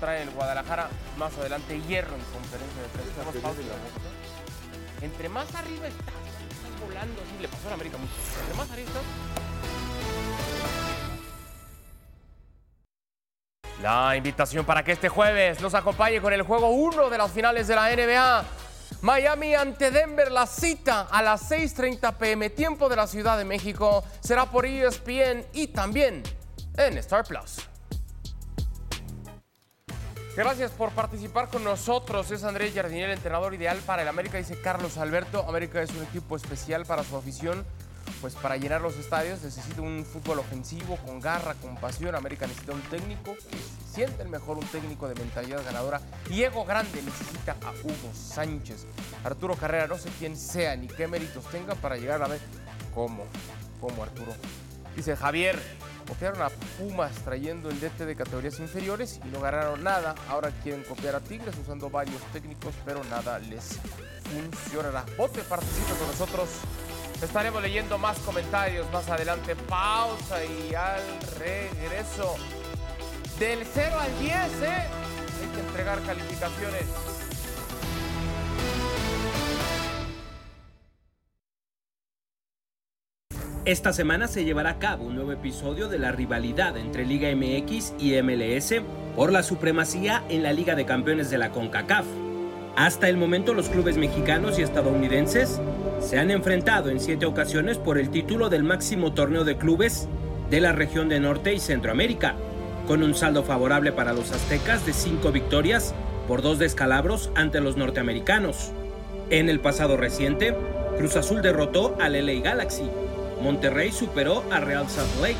trae 0.00 0.22
el 0.22 0.30
Guadalajara 0.30 0.88
más 1.18 1.36
adelante. 1.38 1.80
Hierro 1.86 2.14
en 2.16 2.22
conferencia 2.32 2.82
de 2.82 2.88
prensa. 2.88 3.22
La- 5.00 5.06
Entre 5.06 5.28
más 5.28 5.54
arriba 5.54 5.86
estás, 5.86 6.14
estás 6.50 6.80
volando 6.86 7.20
así. 7.22 7.42
Le 7.42 7.48
pasó 7.48 7.66
a 7.66 7.68
la 7.68 7.74
América 7.74 7.98
mucho. 7.98 8.12
Entre 8.40 8.54
más 8.56 8.70
arriba 8.70 8.88
estás. 8.88 9.02
La 13.82 14.16
invitación 14.16 14.64
para 14.64 14.84
que 14.84 14.92
este 14.92 15.08
jueves 15.08 15.60
nos 15.60 15.74
acompañe 15.74 16.20
con 16.20 16.32
el 16.32 16.42
juego 16.42 16.68
1 16.68 17.10
de 17.10 17.18
las 17.18 17.32
finales 17.32 17.66
de 17.66 17.74
la 17.74 17.90
NBA. 17.90 18.44
Miami 19.02 19.52
ante 19.56 19.90
Denver, 19.90 20.30
la 20.30 20.46
cita 20.46 21.08
a 21.10 21.22
las 21.22 21.50
6.30 21.50 22.16
pm, 22.18 22.50
tiempo 22.50 22.88
de 22.88 22.94
la 22.94 23.08
Ciudad 23.08 23.36
de 23.36 23.44
México, 23.44 24.04
será 24.20 24.46
por 24.46 24.64
ESPN 24.64 25.44
y 25.52 25.66
también 25.66 26.22
en 26.76 26.98
Star 26.98 27.24
Plus. 27.24 27.68
Gracias 30.36 30.70
por 30.70 30.92
participar 30.92 31.48
con 31.48 31.64
nosotros. 31.64 32.30
Es 32.30 32.44
Andrés 32.44 32.74
Jardinel, 32.74 33.10
entrenador 33.10 33.52
ideal 33.54 33.76
para 33.84 34.02
el 34.02 34.08
América, 34.08 34.38
dice 34.38 34.60
Carlos 34.60 34.96
Alberto. 34.96 35.44
América 35.48 35.82
es 35.82 35.90
un 35.90 36.04
equipo 36.04 36.36
especial 36.36 36.86
para 36.86 37.02
su 37.02 37.16
afición 37.16 37.66
pues 38.22 38.36
para 38.36 38.56
llenar 38.56 38.80
los 38.80 38.96
estadios 38.96 39.42
necesita 39.42 39.82
un 39.82 40.06
fútbol 40.06 40.38
ofensivo, 40.38 40.96
con 41.04 41.18
garra, 41.18 41.54
con 41.54 41.76
pasión. 41.76 42.14
América 42.14 42.46
necesita 42.46 42.72
un 42.72 42.80
técnico 42.82 43.34
que 43.34 43.58
siente 43.92 44.22
el 44.22 44.28
mejor, 44.28 44.58
un 44.58 44.66
técnico 44.66 45.08
de 45.08 45.16
mentalidad 45.16 45.64
ganadora. 45.64 46.00
Diego 46.28 46.64
Grande 46.64 47.02
necesita 47.02 47.56
a 47.66 47.72
Hugo 47.82 48.14
Sánchez. 48.14 48.86
Arturo 49.24 49.56
Carrera, 49.56 49.88
no 49.88 49.98
sé 49.98 50.08
quién 50.20 50.36
sea 50.36 50.76
ni 50.76 50.86
qué 50.86 51.08
méritos 51.08 51.44
tenga 51.50 51.74
para 51.74 51.96
llegar 51.96 52.22
a 52.22 52.28
ver 52.28 52.40
cómo, 52.94 53.24
cómo 53.80 54.04
Arturo. 54.04 54.32
Dice 54.94 55.16
Javier, 55.16 55.60
copiaron 56.06 56.42
a 56.42 56.48
Pumas 56.78 57.12
trayendo 57.24 57.70
el 57.70 57.80
DT 57.80 58.06
de 58.06 58.14
categorías 58.14 58.60
inferiores 58.60 59.18
y 59.24 59.28
no 59.30 59.40
ganaron 59.40 59.82
nada. 59.82 60.14
Ahora 60.28 60.52
quieren 60.62 60.84
copiar 60.84 61.16
a 61.16 61.20
Tigres 61.20 61.56
usando 61.60 61.90
varios 61.90 62.22
técnicos, 62.32 62.72
pero 62.84 63.02
nada 63.04 63.40
les 63.40 63.80
funcionará. 64.30 65.04
Vote, 65.18 65.40
participe 65.42 65.92
con 65.98 66.06
nosotros. 66.06 66.48
Estaremos 67.22 67.62
leyendo 67.62 67.98
más 67.98 68.18
comentarios 68.18 68.90
más 68.92 69.08
adelante. 69.08 69.54
Pausa 69.54 70.44
y 70.44 70.74
al 70.74 71.00
regreso. 71.38 72.34
Del 73.38 73.60
0 73.64 73.96
al 73.98 74.18
10, 74.18 74.32
¿eh? 74.32 74.38
Hay 75.40 75.54
que 75.54 75.60
entregar 75.60 76.02
calificaciones. 76.02 76.84
Esta 83.64 83.92
semana 83.92 84.26
se 84.26 84.44
llevará 84.44 84.70
a 84.70 84.78
cabo 84.80 85.04
un 85.04 85.14
nuevo 85.14 85.30
episodio 85.30 85.86
de 85.86 86.00
la 86.00 86.10
rivalidad 86.10 86.76
entre 86.76 87.06
Liga 87.06 87.28
MX 87.32 87.94
y 88.00 88.20
MLS 88.20 88.74
por 89.14 89.30
la 89.30 89.44
supremacía 89.44 90.24
en 90.28 90.42
la 90.42 90.52
Liga 90.52 90.74
de 90.74 90.84
Campeones 90.84 91.30
de 91.30 91.38
la 91.38 91.52
CONCACAF. 91.52 92.04
Hasta 92.74 93.08
el 93.08 93.16
momento 93.16 93.54
los 93.54 93.68
clubes 93.68 93.96
mexicanos 93.96 94.58
y 94.58 94.62
estadounidenses 94.62 95.60
se 96.02 96.18
han 96.18 96.30
enfrentado 96.30 96.90
en 96.90 97.00
siete 97.00 97.26
ocasiones 97.26 97.78
por 97.78 97.98
el 97.98 98.10
título 98.10 98.48
del 98.48 98.64
máximo 98.64 99.12
torneo 99.12 99.44
de 99.44 99.56
clubes 99.56 100.08
de 100.50 100.60
la 100.60 100.72
región 100.72 101.08
de 101.08 101.20
Norte 101.20 101.54
y 101.54 101.60
Centroamérica, 101.60 102.34
con 102.86 103.02
un 103.02 103.14
saldo 103.14 103.42
favorable 103.44 103.92
para 103.92 104.12
los 104.12 104.32
aztecas 104.32 104.84
de 104.84 104.92
cinco 104.92 105.32
victorias 105.32 105.94
por 106.28 106.42
dos 106.42 106.58
descalabros 106.58 107.30
ante 107.34 107.60
los 107.60 107.76
norteamericanos. 107.76 108.72
En 109.30 109.48
el 109.48 109.60
pasado 109.60 109.96
reciente, 109.96 110.54
Cruz 110.98 111.16
Azul 111.16 111.40
derrotó 111.40 111.96
al 112.00 112.12
LA 112.12 112.42
Galaxy 112.42 112.90
Monterrey 113.42 113.90
superó 113.90 114.44
a 114.50 114.60
Real 114.60 114.88
Salt 114.88 115.20
Lake. 115.20 115.36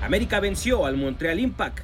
América 0.00 0.40
venció 0.40 0.86
al 0.86 0.96
Montreal 0.96 1.40
Impact. 1.40 1.80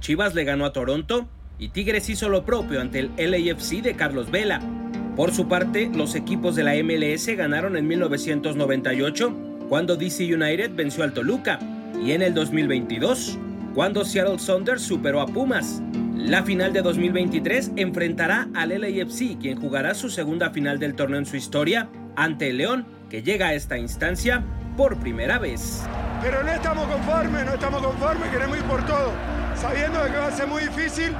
Chivas 0.00 0.34
le 0.34 0.44
ganó 0.44 0.64
a 0.64 0.72
Toronto 0.72 1.26
y 1.58 1.68
Tigres 1.68 2.08
hizo 2.08 2.28
lo 2.28 2.44
propio 2.44 2.80
ante 2.80 3.10
el 3.16 3.30
LAFC 3.30 3.82
de 3.82 3.94
Carlos 3.94 4.30
Vela. 4.30 4.81
Por 5.16 5.34
su 5.34 5.46
parte, 5.46 5.90
los 5.94 6.14
equipos 6.14 6.56
de 6.56 6.64
la 6.64 6.72
MLS 6.82 7.26
ganaron 7.36 7.76
en 7.76 7.86
1998 7.86 9.34
cuando 9.68 9.96
DC 9.96 10.24
United 10.34 10.74
venció 10.74 11.04
al 11.04 11.12
Toluca 11.12 11.58
y 12.02 12.12
en 12.12 12.22
el 12.22 12.32
2022 12.32 13.38
cuando 13.74 14.04
Seattle 14.04 14.38
Saunders 14.38 14.82
superó 14.82 15.20
a 15.20 15.26
Pumas. 15.26 15.82
La 16.16 16.42
final 16.44 16.72
de 16.72 16.80
2023 16.80 17.72
enfrentará 17.76 18.48
al 18.54 18.70
LAFC, 18.70 19.38
quien 19.38 19.60
jugará 19.60 19.94
su 19.94 20.08
segunda 20.08 20.50
final 20.50 20.78
del 20.78 20.94
torneo 20.94 21.18
en 21.18 21.26
su 21.26 21.36
historia 21.36 21.88
ante 22.16 22.48
el 22.50 22.58
León, 22.58 22.86
que 23.10 23.22
llega 23.22 23.48
a 23.48 23.54
esta 23.54 23.76
instancia 23.76 24.42
por 24.76 24.96
primera 24.98 25.38
vez. 25.38 25.82
Pero 26.22 26.42
no 26.42 26.50
estamos 26.50 26.86
conformes, 26.86 27.44
no 27.44 27.54
estamos 27.54 27.82
conformes, 27.82 28.30
queremos 28.30 28.56
ir 28.56 28.64
por 28.64 28.86
todo, 28.86 29.12
sabiendo 29.56 30.02
que 30.04 30.16
va 30.16 30.28
a 30.28 30.32
ser 30.32 30.46
muy 30.46 30.62
difícil, 30.62 31.12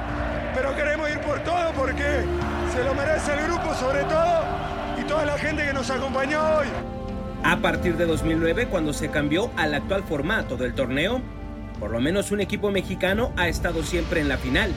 pero 0.55 0.75
queremos 0.75 1.09
ir 1.09 1.19
por 1.19 1.39
todo 1.43 1.71
porque 1.75 2.23
se 2.73 2.83
lo 2.83 2.95
merece 2.95 3.33
el 3.33 3.43
grupo 3.45 3.71
sobre 3.75 4.03
todo 4.05 4.43
y 4.99 5.03
toda 5.03 5.25
la 5.25 5.37
gente 5.37 5.63
que 5.63 5.73
nos 5.73 5.91
acompañó 5.91 6.39
hoy. 6.57 6.67
A 7.43 7.57
partir 7.57 7.97
de 7.97 8.07
2009, 8.07 8.67
cuando 8.67 8.93
se 8.93 9.09
cambió 9.09 9.51
al 9.57 9.75
actual 9.75 10.03
formato 10.03 10.57
del 10.57 10.73
torneo, 10.73 11.21
por 11.79 11.91
lo 11.91 11.99
menos 11.99 12.31
un 12.31 12.41
equipo 12.41 12.71
mexicano 12.71 13.31
ha 13.37 13.47
estado 13.47 13.83
siempre 13.83 14.21
en 14.21 14.29
la 14.29 14.37
final, 14.37 14.71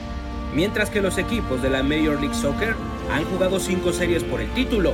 mientras 0.53 0.91
que 0.91 1.01
los 1.01 1.17
equipos 1.17 1.63
de 1.63 1.71
la 1.71 1.81
Major 1.81 2.19
League 2.19 2.35
Soccer 2.35 2.75
han 3.11 3.25
jugado 3.25 3.59
cinco 3.59 3.91
series 3.91 4.23
por 4.23 4.41
el 4.41 4.49
título, 4.51 4.93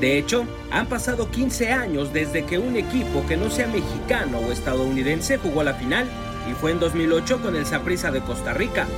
de 0.00 0.18
hecho, 0.18 0.44
han 0.72 0.86
pasado 0.86 1.30
15 1.30 1.70
años 1.70 2.12
desde 2.12 2.44
que 2.44 2.58
un 2.58 2.74
equipo 2.74 3.24
que 3.28 3.36
no 3.36 3.50
sea 3.50 3.68
mexicano 3.68 4.38
o 4.38 4.50
estadounidense 4.50 5.38
jugó 5.38 5.62
la 5.62 5.74
final 5.74 6.08
y 6.50 6.54
fue 6.54 6.72
en 6.72 6.80
2008 6.80 7.40
con 7.40 7.54
el 7.54 7.66
Saprissa 7.66 8.10
de 8.10 8.20
Costa 8.20 8.52
Rica. 8.52 8.88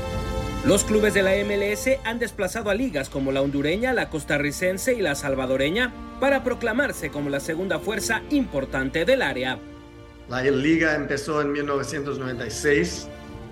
Los 0.67 0.83
clubes 0.83 1.13
de 1.13 1.23
la 1.23 1.33
MLS 1.45 1.91
han 2.05 2.19
desplazado 2.19 2.71
a 2.71 2.75
ligas 2.75 3.11
como 3.11 3.33
la 3.33 3.43
hondureña, 3.43 3.93
la 3.93 4.09
costarricense 4.09 4.95
y 4.95 5.03
la 5.03 5.15
salvadoreña 5.15 5.93
para 6.21 6.43
proclamarse 6.43 7.11
como 7.11 7.29
la 7.29 7.41
segunda 7.41 7.79
fuerza 7.79 8.23
importante 8.31 9.05
del 9.05 9.21
área. 9.21 9.59
La 10.31 10.41
liga 10.41 10.95
empezó 10.95 11.43
en 11.43 11.53
1996 11.53 13.09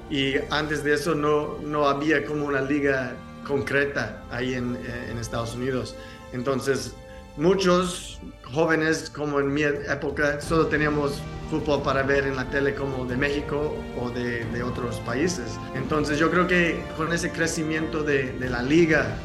y 0.08 0.36
antes 0.48 0.82
de 0.84 0.94
eso 0.94 1.14
no, 1.14 1.58
no 1.58 1.86
había 1.86 2.24
como 2.24 2.46
una 2.46 2.62
liga 2.62 3.12
concreta 3.46 4.22
ahí 4.30 4.54
en, 4.54 4.78
en 5.10 5.18
Estados 5.18 5.54
Unidos. 5.54 5.94
Entonces 6.32 6.94
muchos 7.36 8.20
jóvenes, 8.52 9.10
como 9.10 9.40
en 9.40 9.52
mi 9.52 9.62
época, 9.62 10.40
solo 10.40 10.66
teníamos 10.66 11.20
fútbol 11.50 11.82
para 11.82 12.02
ver 12.02 12.26
en 12.26 12.36
la 12.36 12.48
tele 12.48 12.74
como 12.74 13.04
de 13.04 13.16
México 13.16 13.74
o 14.00 14.10
de, 14.10 14.62
otros 14.62 14.96
países. 15.00 15.58
Entonces 15.74 16.18
yo 16.18 16.30
creo 16.30 16.46
que 16.46 16.82
con 16.96 17.12
ese 17.12 17.30
crecimiento 17.30 18.02
de, 18.02 18.34
la 18.38 18.62
liga, 18.62 19.16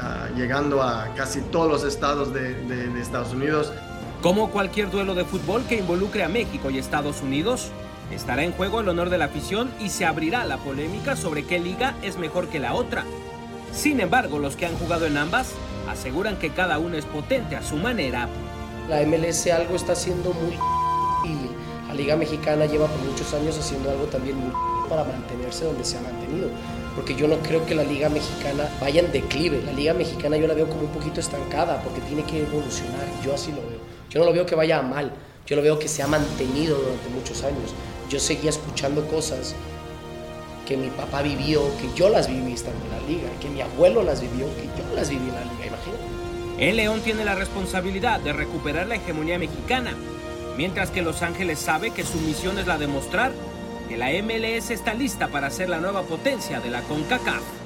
ah, 0.00 0.28
llegando 0.36 0.82
a 0.82 1.12
casi 1.14 1.40
todos 1.40 1.70
los 1.70 1.84
estados 1.84 2.32
de, 2.32 2.54
de 2.64 3.00
Estados 3.00 3.32
Unidos. 3.32 3.72
Como 4.22 4.50
cualquier 4.50 4.90
duelo 4.90 5.14
de 5.14 5.24
fútbol 5.24 5.64
que 5.68 5.76
involucre 5.76 6.24
a 6.24 6.28
México 6.28 6.70
y 6.70 6.78
Estados 6.78 7.22
Unidos, 7.22 7.70
estará 8.12 8.42
en 8.42 8.52
juego 8.52 8.80
el 8.80 8.88
honor 8.88 9.10
de 9.10 9.18
la 9.18 9.26
afición 9.26 9.70
y 9.80 9.90
se 9.90 10.06
abrirá 10.06 10.44
la 10.44 10.58
polémica 10.58 11.16
sobre 11.16 11.44
qué 11.44 11.58
liga 11.58 11.94
es 12.02 12.18
mejor 12.18 12.48
que 12.48 12.58
la 12.58 12.74
otra. 12.74 13.04
Sin 13.72 14.00
embargo, 14.00 14.38
los 14.38 14.56
que 14.56 14.66
han 14.66 14.74
jugado 14.76 15.06
en 15.06 15.16
ambas 15.16 15.54
aseguran 15.90 16.36
que 16.38 16.50
cada 16.50 16.78
uno 16.78 16.96
es 16.96 17.04
potente 17.04 17.56
a 17.56 17.62
su 17.62 17.76
manera. 17.76 18.28
La 18.88 19.02
MLS 19.02 19.46
algo 19.48 19.76
está 19.76 19.92
haciendo 19.92 20.32
muy 20.32 20.54
y 21.24 21.88
la 21.88 21.94
Liga 21.94 22.16
Mexicana 22.16 22.66
lleva 22.66 22.86
por 22.86 23.00
muchos 23.00 23.32
años 23.34 23.58
haciendo 23.58 23.90
algo 23.90 24.04
también 24.04 24.36
muy 24.36 24.52
para 24.88 25.04
mantenerse 25.04 25.64
donde 25.64 25.84
se 25.84 25.98
ha 25.98 26.00
mantenido. 26.00 26.48
Porque 26.94 27.14
yo 27.14 27.28
no 27.28 27.36
creo 27.38 27.64
que 27.64 27.74
la 27.74 27.84
Liga 27.84 28.08
Mexicana 28.08 28.68
vaya 28.80 29.00
en 29.00 29.12
declive. 29.12 29.62
La 29.64 29.72
Liga 29.72 29.94
Mexicana 29.94 30.36
yo 30.36 30.46
la 30.46 30.54
veo 30.54 30.68
como 30.68 30.82
un 30.82 30.88
poquito 30.88 31.20
estancada 31.20 31.80
porque 31.82 32.00
tiene 32.02 32.24
que 32.24 32.42
evolucionar. 32.42 33.06
Yo 33.24 33.34
así 33.34 33.52
lo 33.52 33.58
veo. 33.58 33.78
Yo 34.10 34.20
no 34.20 34.26
lo 34.26 34.32
veo 34.32 34.46
que 34.46 34.54
vaya 34.54 34.82
mal. 34.82 35.12
Yo 35.46 35.56
lo 35.56 35.62
veo 35.62 35.78
que 35.78 35.88
se 35.88 36.02
ha 36.02 36.06
mantenido 36.06 36.76
durante 36.76 37.08
muchos 37.10 37.42
años. 37.44 37.74
Yo 38.10 38.18
seguía 38.18 38.50
escuchando 38.50 39.06
cosas 39.06 39.54
que 40.68 40.76
mi 40.76 40.90
papá 40.90 41.22
vivió, 41.22 41.62
que 41.78 41.88
yo 41.96 42.10
las 42.10 42.28
viví 42.28 42.52
estando 42.52 42.84
en 42.84 42.90
la 42.90 43.08
liga, 43.08 43.30
que 43.40 43.48
mi 43.48 43.62
abuelo 43.62 44.02
las 44.02 44.20
vivió, 44.20 44.46
que 44.54 44.64
yo 44.64 44.94
las 44.94 45.08
viví 45.08 45.26
en 45.26 45.34
la 45.34 45.40
liga, 45.40 45.66
imagínate. 45.66 46.04
El 46.58 46.76
León 46.76 47.00
tiene 47.00 47.24
la 47.24 47.34
responsabilidad 47.34 48.20
de 48.20 48.34
recuperar 48.34 48.86
la 48.86 48.96
hegemonía 48.96 49.38
mexicana, 49.38 49.94
mientras 50.58 50.90
que 50.90 51.00
Los 51.00 51.22
Ángeles 51.22 51.58
sabe 51.58 51.92
que 51.92 52.04
su 52.04 52.18
misión 52.18 52.58
es 52.58 52.66
la 52.66 52.76
de 52.76 52.86
mostrar 52.86 53.32
que 53.88 53.96
la 53.96 54.10
MLS 54.22 54.70
está 54.70 54.92
lista 54.92 55.28
para 55.28 55.50
ser 55.50 55.70
la 55.70 55.78
nueva 55.78 56.02
potencia 56.02 56.60
de 56.60 56.68
la 56.68 56.82
CONCACAF. 56.82 57.57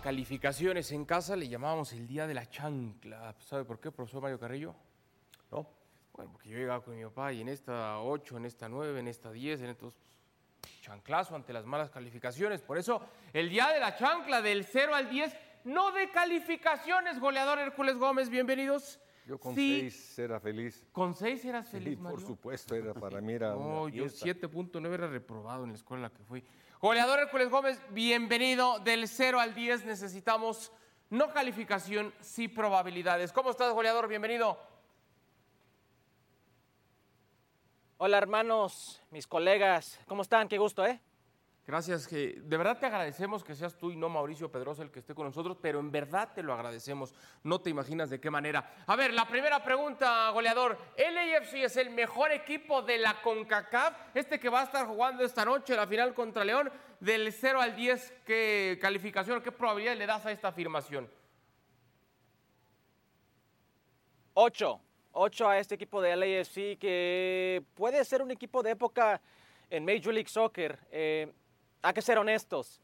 Calificaciones 0.00 0.92
en 0.92 1.04
casa, 1.04 1.34
le 1.34 1.48
llamábamos 1.48 1.92
el 1.92 2.06
día 2.06 2.26
de 2.28 2.34
la 2.34 2.48
chancla. 2.48 3.34
¿Sabe 3.40 3.64
por 3.64 3.80
qué, 3.80 3.90
profesor 3.90 4.22
Mario 4.22 4.38
Carrillo? 4.38 4.74
No. 5.50 5.66
Bueno, 6.12 6.30
porque 6.30 6.50
yo 6.50 6.56
llegaba 6.56 6.84
con 6.84 6.96
mi 6.96 7.02
papá 7.02 7.32
y 7.32 7.40
en 7.40 7.48
esta 7.48 7.98
8, 8.00 8.36
en 8.36 8.44
esta 8.44 8.68
9, 8.68 9.00
en 9.00 9.08
esta 9.08 9.32
10, 9.32 9.62
en 9.62 9.70
estos 9.70 9.98
chanclazo 10.80 11.34
ante 11.34 11.52
las 11.52 11.64
malas 11.64 11.90
calificaciones. 11.90 12.62
Por 12.62 12.78
eso, 12.78 13.02
el 13.32 13.50
día 13.50 13.68
de 13.68 13.80
la 13.80 13.96
chancla 13.96 14.40
del 14.40 14.64
0 14.64 14.94
al 14.94 15.10
10, 15.10 15.36
no 15.64 15.90
de 15.90 16.10
calificaciones, 16.10 17.18
goleador 17.18 17.58
Hércules 17.58 17.96
Gómez, 17.96 18.28
bienvenidos. 18.28 19.00
Yo 19.26 19.38
con 19.38 19.54
6 19.54 20.18
era 20.18 20.40
feliz. 20.40 20.84
¿Con 20.92 21.14
6 21.14 21.44
eras 21.44 21.68
feliz, 21.68 21.96
sí, 21.96 22.04
por 22.04 22.20
supuesto, 22.20 22.74
era 22.74 22.92
para 22.92 23.20
mí 23.20 23.32
era 23.34 23.50
No, 23.50 23.88
yo 23.88 24.04
7.9 24.06 24.92
era 24.92 25.06
reprobado 25.06 25.64
en 25.64 25.70
la 25.70 25.76
escuela 25.76 26.06
en 26.06 26.12
la 26.12 26.18
que 26.18 26.24
fui. 26.24 26.44
Goleador 26.80 27.20
Hércules 27.20 27.48
Gómez, 27.48 27.80
bienvenido. 27.90 28.80
Del 28.80 29.06
0 29.06 29.38
al 29.38 29.54
10 29.54 29.84
necesitamos 29.84 30.72
no 31.10 31.30
calificación, 31.30 32.12
sí 32.20 32.48
probabilidades. 32.48 33.32
¿Cómo 33.32 33.50
estás, 33.50 33.72
goleador? 33.72 34.08
Bienvenido. 34.08 34.58
Hola, 37.98 38.18
hermanos, 38.18 39.00
mis 39.10 39.28
colegas. 39.28 40.00
¿Cómo 40.06 40.22
están? 40.22 40.48
Qué 40.48 40.58
gusto, 40.58 40.84
¿eh? 40.84 41.00
Gracias, 41.64 42.10
de 42.10 42.56
verdad 42.56 42.76
te 42.78 42.86
agradecemos 42.86 43.44
que 43.44 43.54
seas 43.54 43.76
tú 43.78 43.92
y 43.92 43.96
no 43.96 44.08
Mauricio 44.08 44.50
Pedrosa 44.50 44.82
el 44.82 44.90
que 44.90 44.98
esté 44.98 45.14
con 45.14 45.26
nosotros, 45.26 45.56
pero 45.62 45.78
en 45.78 45.92
verdad 45.92 46.32
te 46.34 46.42
lo 46.42 46.52
agradecemos. 46.52 47.14
No 47.44 47.60
te 47.60 47.70
imaginas 47.70 48.10
de 48.10 48.20
qué 48.20 48.30
manera. 48.30 48.74
A 48.84 48.96
ver, 48.96 49.14
la 49.14 49.28
primera 49.28 49.62
pregunta, 49.62 50.28
goleador. 50.30 50.76
¿El 50.96 51.16
AFC 51.16 51.54
es 51.54 51.76
el 51.76 51.90
mejor 51.90 52.32
equipo 52.32 52.82
de 52.82 52.98
la 52.98 53.22
CONCACAF? 53.22 54.16
Este 54.16 54.40
que 54.40 54.48
va 54.48 54.62
a 54.62 54.64
estar 54.64 54.86
jugando 54.88 55.22
esta 55.22 55.44
noche 55.44 55.76
la 55.76 55.86
final 55.86 56.14
contra 56.14 56.44
León, 56.44 56.68
del 56.98 57.32
0 57.32 57.60
al 57.60 57.76
10, 57.76 58.12
¿qué 58.26 58.78
calificación, 58.80 59.40
qué 59.40 59.52
probabilidad 59.52 59.96
le 59.96 60.06
das 60.06 60.26
a 60.26 60.32
esta 60.32 60.48
afirmación? 60.48 61.08
8. 64.34 64.80
8 65.12 65.48
a 65.48 65.58
este 65.58 65.76
equipo 65.76 66.02
de 66.02 66.16
LAFC 66.16 66.78
que 66.78 67.62
puede 67.74 68.04
ser 68.04 68.20
un 68.20 68.32
equipo 68.32 68.62
de 68.64 68.70
época 68.70 69.20
en 69.70 69.84
Major 69.84 70.12
League 70.12 70.28
Soccer. 70.28 70.78
Eh, 70.90 71.32
hay 71.82 71.92
que 71.92 72.02
ser 72.02 72.18
honestos. 72.18 72.80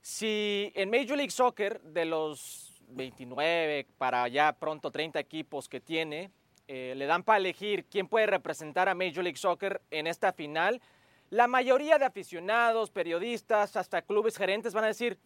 Si 0.00 0.70
en 0.74 0.90
Major 0.90 1.16
League 1.16 1.30
Soccer, 1.30 1.80
de 1.80 2.04
los 2.04 2.82
29 2.88 3.86
para 3.98 4.28
ya 4.28 4.52
pronto 4.52 4.90
30 4.90 5.18
equipos 5.18 5.68
que 5.68 5.80
tiene, 5.80 6.30
eh, 6.68 6.94
le 6.96 7.06
dan 7.06 7.22
para 7.22 7.38
elegir 7.38 7.86
quién 7.86 8.06
puede 8.06 8.26
representar 8.26 8.88
a 8.88 8.94
Major 8.94 9.24
League 9.24 9.38
Soccer 9.38 9.80
en 9.90 10.06
esta 10.06 10.32
final, 10.32 10.80
la 11.30 11.48
mayoría 11.48 11.98
de 11.98 12.04
aficionados, 12.04 12.90
periodistas, 12.90 13.76
hasta 13.76 14.02
clubes 14.02 14.36
gerentes 14.36 14.74
van 14.74 14.84
a 14.84 14.88
decir, 14.88 15.18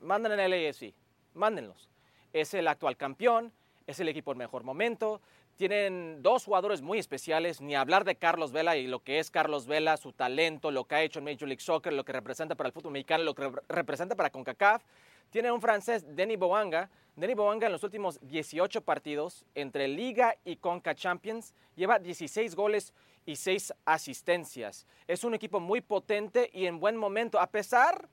manden 0.00 0.38
el 0.38 0.50
LAFC, 0.50 0.94
mándenlos. 1.34 1.90
Es 2.32 2.54
el 2.54 2.66
actual 2.66 2.96
campeón, 2.96 3.52
es 3.86 4.00
el 4.00 4.08
equipo 4.08 4.32
en 4.32 4.38
mejor 4.38 4.64
momento, 4.64 5.20
tienen 5.56 6.22
dos 6.22 6.44
jugadores 6.44 6.82
muy 6.82 6.98
especiales, 6.98 7.60
ni 7.60 7.74
hablar 7.74 8.04
de 8.04 8.16
Carlos 8.16 8.52
Vela 8.52 8.76
y 8.76 8.86
lo 8.86 9.02
que 9.02 9.18
es 9.18 9.30
Carlos 9.30 9.66
Vela, 9.66 9.96
su 9.96 10.12
talento, 10.12 10.70
lo 10.70 10.84
que 10.84 10.94
ha 10.96 11.02
hecho 11.02 11.20
en 11.20 11.24
Major 11.24 11.48
League 11.48 11.60
Soccer, 11.60 11.92
lo 11.92 12.04
que 12.04 12.12
representa 12.12 12.54
para 12.54 12.68
el 12.68 12.72
fútbol 12.72 12.92
mexicano, 12.92 13.24
lo 13.24 13.34
que 13.34 13.50
representa 13.68 14.16
para 14.16 14.30
CONCACAF. 14.30 14.82
Tienen 15.30 15.52
un 15.52 15.60
francés, 15.60 16.04
Denis 16.14 16.38
Boanga. 16.38 16.90
Denis 17.16 17.36
Boanga 17.36 17.66
en 17.66 17.72
los 17.72 17.84
últimos 17.84 18.18
18 18.22 18.82
partidos 18.82 19.44
entre 19.54 19.86
Liga 19.88 20.36
y 20.44 20.56
Conca 20.56 20.94
Champions 20.94 21.54
lleva 21.76 21.98
16 21.98 22.54
goles 22.56 22.92
y 23.24 23.36
6 23.36 23.74
asistencias. 23.84 24.86
Es 25.06 25.24
un 25.24 25.34
equipo 25.34 25.60
muy 25.60 25.80
potente 25.80 26.50
y 26.52 26.66
en 26.66 26.80
buen 26.80 26.96
momento, 26.96 27.40
a 27.40 27.46
pesar 27.46 28.08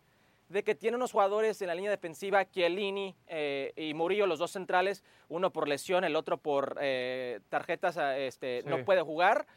de 0.51 0.63
que 0.63 0.75
tiene 0.75 0.97
unos 0.97 1.13
jugadores 1.13 1.61
en 1.61 1.67
la 1.67 1.75
línea 1.75 1.89
defensiva, 1.89 2.49
Chiellini 2.49 3.15
eh, 3.27 3.71
y 3.75 3.93
Murillo, 3.93 4.27
los 4.27 4.39
dos 4.39 4.51
centrales, 4.51 5.03
uno 5.29 5.51
por 5.51 5.67
lesión, 5.67 6.03
el 6.03 6.15
otro 6.15 6.37
por 6.37 6.77
eh, 6.81 7.39
tarjetas, 7.49 7.97
este, 8.17 8.61
no 8.65 8.83
puede 8.83 9.01
jugar. 9.01 9.47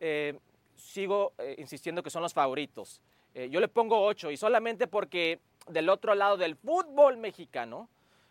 Eh, 0.00 0.38
sigo 0.74 1.34
insistiendo 1.58 2.02
que 2.02 2.10
son 2.10 2.22
los 2.22 2.32
favoritos. 2.32 3.02
yo 3.34 3.60
le 3.60 3.68
pongo 3.68 4.02
ocho 4.02 4.30
y 4.30 4.36
solamente 4.36 4.86
porque 4.86 5.38
del 5.68 5.90
otro 5.90 6.14
lado 6.14 6.38
del 6.38 6.56
fútbol 6.56 7.18
mexicano 7.18 7.90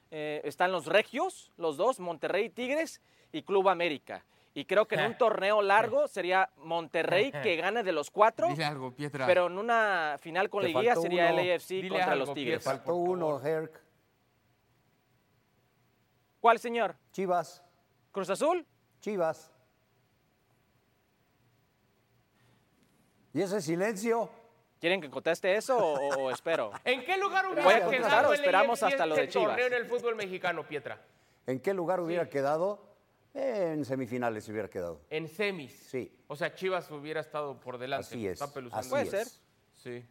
están 0.10 0.72
los 0.72 0.88
Regios, 0.88 1.52
los 1.58 1.78
dos, 1.78 2.00
Monterrey 2.00 2.50
Tigres 2.50 3.02
y 3.32 3.44
Club 3.44 3.70
América. 3.70 4.26
Y 4.54 4.66
creo 4.66 4.88
que 4.88 4.96
en 4.96 5.06
un 5.06 5.18
torneo 5.18 5.62
largo 5.62 6.08
sería 6.08 6.50
Monterrey 6.58 7.32
que 7.44 7.56
gane 7.56 7.84
de 7.84 7.92
los 7.92 8.10
cuatro. 8.10 8.48
Dile 8.48 8.66
algo, 8.66 8.92
Pietra. 8.92 9.26
Pero 9.26 9.48
en 9.48 9.58
una 9.58 10.18
final 10.20 10.50
con 10.50 10.62
Te 10.62 10.68
Liguilla 10.68 10.96
faltó 10.96 11.02
sería 11.02 11.32
uno. 11.32 11.40
el 11.40 11.52
AFC 11.56 11.68
Dile 11.70 11.90
contra 11.90 12.12
algo, 12.12 12.26
los 12.26 12.34
Tigres. 12.34 12.58
Pietra. 12.58 12.72
Faltó 12.72 12.96
uno, 12.96 13.42
Herc. 13.46 13.82
¿Cuál, 16.40 16.60
señor? 16.60 16.96
Chivas. 17.12 17.64
¿Cruz 18.12 18.30
Azul? 18.30 18.66
Chivas. 19.02 19.52
¿Y 23.34 23.42
ese 23.42 23.62
silencio? 23.62 24.30
¿Quieren 24.80 25.02
que 25.02 25.10
conteste 25.10 25.56
eso 25.56 25.78
o, 25.78 26.24
o 26.24 26.32
espero? 26.32 26.72
¿En 26.86 27.04
qué 27.04 27.18
lugar 27.18 27.46
¿Voy 27.48 27.60
a 27.60 27.62
hubiera 27.62 27.90
quedado 27.90 28.30
o 28.30 28.34
el 28.34 28.40
esperamos 28.40 28.82
AFC 28.82 28.94
hasta 28.94 29.06
lo 29.06 29.16
de 29.16 29.24
este 29.26 29.34
torneo 29.34 29.56
Chivas? 29.56 29.72
en 29.72 29.74
el 29.74 29.86
fútbol 29.86 30.16
mexicano, 30.16 30.64
Pietra? 30.64 31.00
¿En 31.46 31.60
qué 31.60 31.74
lugar 31.74 32.00
hubiera 32.00 32.30
quedado? 32.30 32.89
En 33.34 33.86
semifinales 33.86 34.48
hubiera 34.50 34.70
quedado. 34.70 35.02
En 35.10 35.28
semis. 35.28 35.72
Sí. 35.88 36.12
O 36.28 36.36
sea, 36.36 36.54
Chivas 36.54 36.90
hubiera 36.92 37.22
estado 37.22 37.60
por 37.60 37.78
delante. 37.78 38.08
Así 38.08 38.26
es, 38.28 38.34
Está 38.42 38.52
peluznando. 38.54 38.80
así 38.82 38.90
Puede 38.90 39.04
es. 39.04 39.10
ser. 39.12 39.28
Sí. 39.74 40.06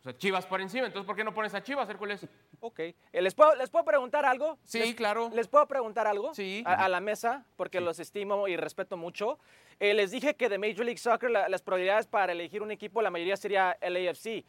O 0.00 0.02
sea, 0.02 0.16
Chivas 0.16 0.44
por 0.46 0.60
encima. 0.60 0.86
Entonces, 0.86 1.06
¿por 1.06 1.14
qué 1.14 1.22
no 1.22 1.32
pones 1.32 1.54
a 1.54 1.62
Chivas, 1.62 1.88
Hércules? 1.88 2.26
Ok. 2.58 2.80
Eh, 2.80 2.96
¿Les 3.22 3.34
puedo, 3.34 3.54
¿Les 3.54 3.70
puedo 3.70 3.84
preguntar 3.84 4.24
algo? 4.26 4.58
Sí, 4.64 4.80
¿Les- 4.80 4.94
claro. 4.96 5.30
¿Les 5.32 5.46
puedo 5.46 5.66
preguntar 5.68 6.08
algo? 6.08 6.34
Sí. 6.34 6.64
A, 6.66 6.84
a 6.84 6.88
la 6.88 7.00
mesa, 7.00 7.46
porque 7.56 7.80
los 7.80 8.00
estimo 8.00 8.48
y 8.48 8.56
respeto 8.56 8.96
mucho. 8.96 9.38
Eh, 9.78 9.94
les 9.94 10.10
dije 10.10 10.34
que 10.34 10.48
de 10.48 10.58
Major 10.58 10.84
League 10.84 10.98
Soccer 10.98 11.30
la- 11.30 11.48
las 11.48 11.62
probabilidades 11.62 12.08
para 12.08 12.32
elegir 12.32 12.62
un 12.62 12.72
equipo, 12.72 13.00
la 13.02 13.10
mayoría 13.10 13.36
sería 13.36 13.78
LAFC. 13.80 14.44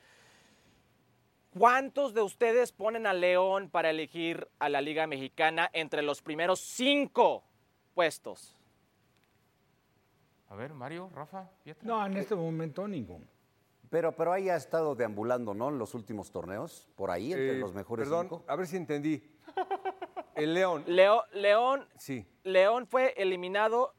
¿Cuántos 1.52 2.16
de 2.16 2.22
ustedes 2.22 2.72
ponen 2.72 3.06
a 3.06 3.14
León 3.14 3.70
para 3.70 3.92
elegir 3.92 4.48
a 4.58 4.70
la 4.70 4.82
Liga 4.82 5.06
Mexicana 5.06 5.70
entre 5.74 6.02
los 6.02 6.24
primeros 6.24 6.60
cinco 6.60 7.44
puestos? 7.94 8.56
A 10.50 10.56
ver, 10.56 10.74
Mario, 10.74 11.10
Rafa, 11.14 11.50
Pietra. 11.64 11.88
No, 11.88 12.06
en 12.06 12.18
este 12.18 12.36
momento 12.36 12.88
ninguno. 12.88 13.26
Pero, 13.90 14.12
pero 14.12 14.32
ahí 14.34 14.50
ha 14.50 14.56
estado 14.56 14.96
deambulando, 14.96 15.54
¿no? 15.54 15.70
En 15.70 15.78
los 15.78 15.94
últimos 15.94 16.32
torneos, 16.32 16.88
por 16.96 17.12
ahí, 17.12 17.32
entre 17.32 17.58
Eh, 17.58 17.60
los 17.60 17.74
mejores 17.74 18.08
Perdón, 18.08 18.24
cinco. 18.30 18.44
a 18.48 18.56
ver 18.56 18.68
si 18.68 18.78
entendí. 18.78 19.24
El 20.36 20.54
León. 20.54 20.84
Leo- 20.88 21.24
León, 21.34 21.88
Sí, 21.98 22.26
León 22.44 22.88
fue 22.88 23.14
eliminado 23.18 23.94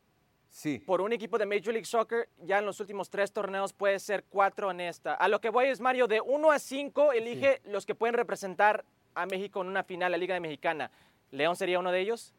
sí. 0.49 0.81
por 0.81 1.01
un 1.01 1.13
equipo 1.13 1.39
de 1.39 1.47
Major 1.47 1.69
League 1.73 1.85
Soccer, 1.85 2.29
ya 2.39 2.59
en 2.59 2.67
los 2.67 2.81
últimos 2.81 3.09
tres 3.09 3.33
torneos 3.33 3.73
puede 3.73 4.01
ser 4.01 4.25
cuatro 4.25 4.71
en 4.73 4.81
esta. 4.81 5.15
A 5.15 5.29
lo 5.29 5.41
que 5.41 5.51
voy 5.51 5.67
es, 5.67 5.81
Mario, 5.81 6.09
de 6.09 6.21
1 6.21 6.51
a 6.51 6.59
5 6.59 7.13
elige 7.13 7.61
los 7.65 7.87
que 7.87 7.95
pueden 7.95 8.15
representar 8.17 8.85
a 9.15 9.27
México 9.27 9.61
en 9.63 9.69
una 9.69 9.85
final, 9.85 10.11
la 10.11 10.19
Liga 10.19 10.39
Mexicana. 10.41 10.91
¿León 11.31 11.55
sería 11.55 11.79
uno 11.79 11.93
de 11.93 12.01
ellos? 12.01 12.35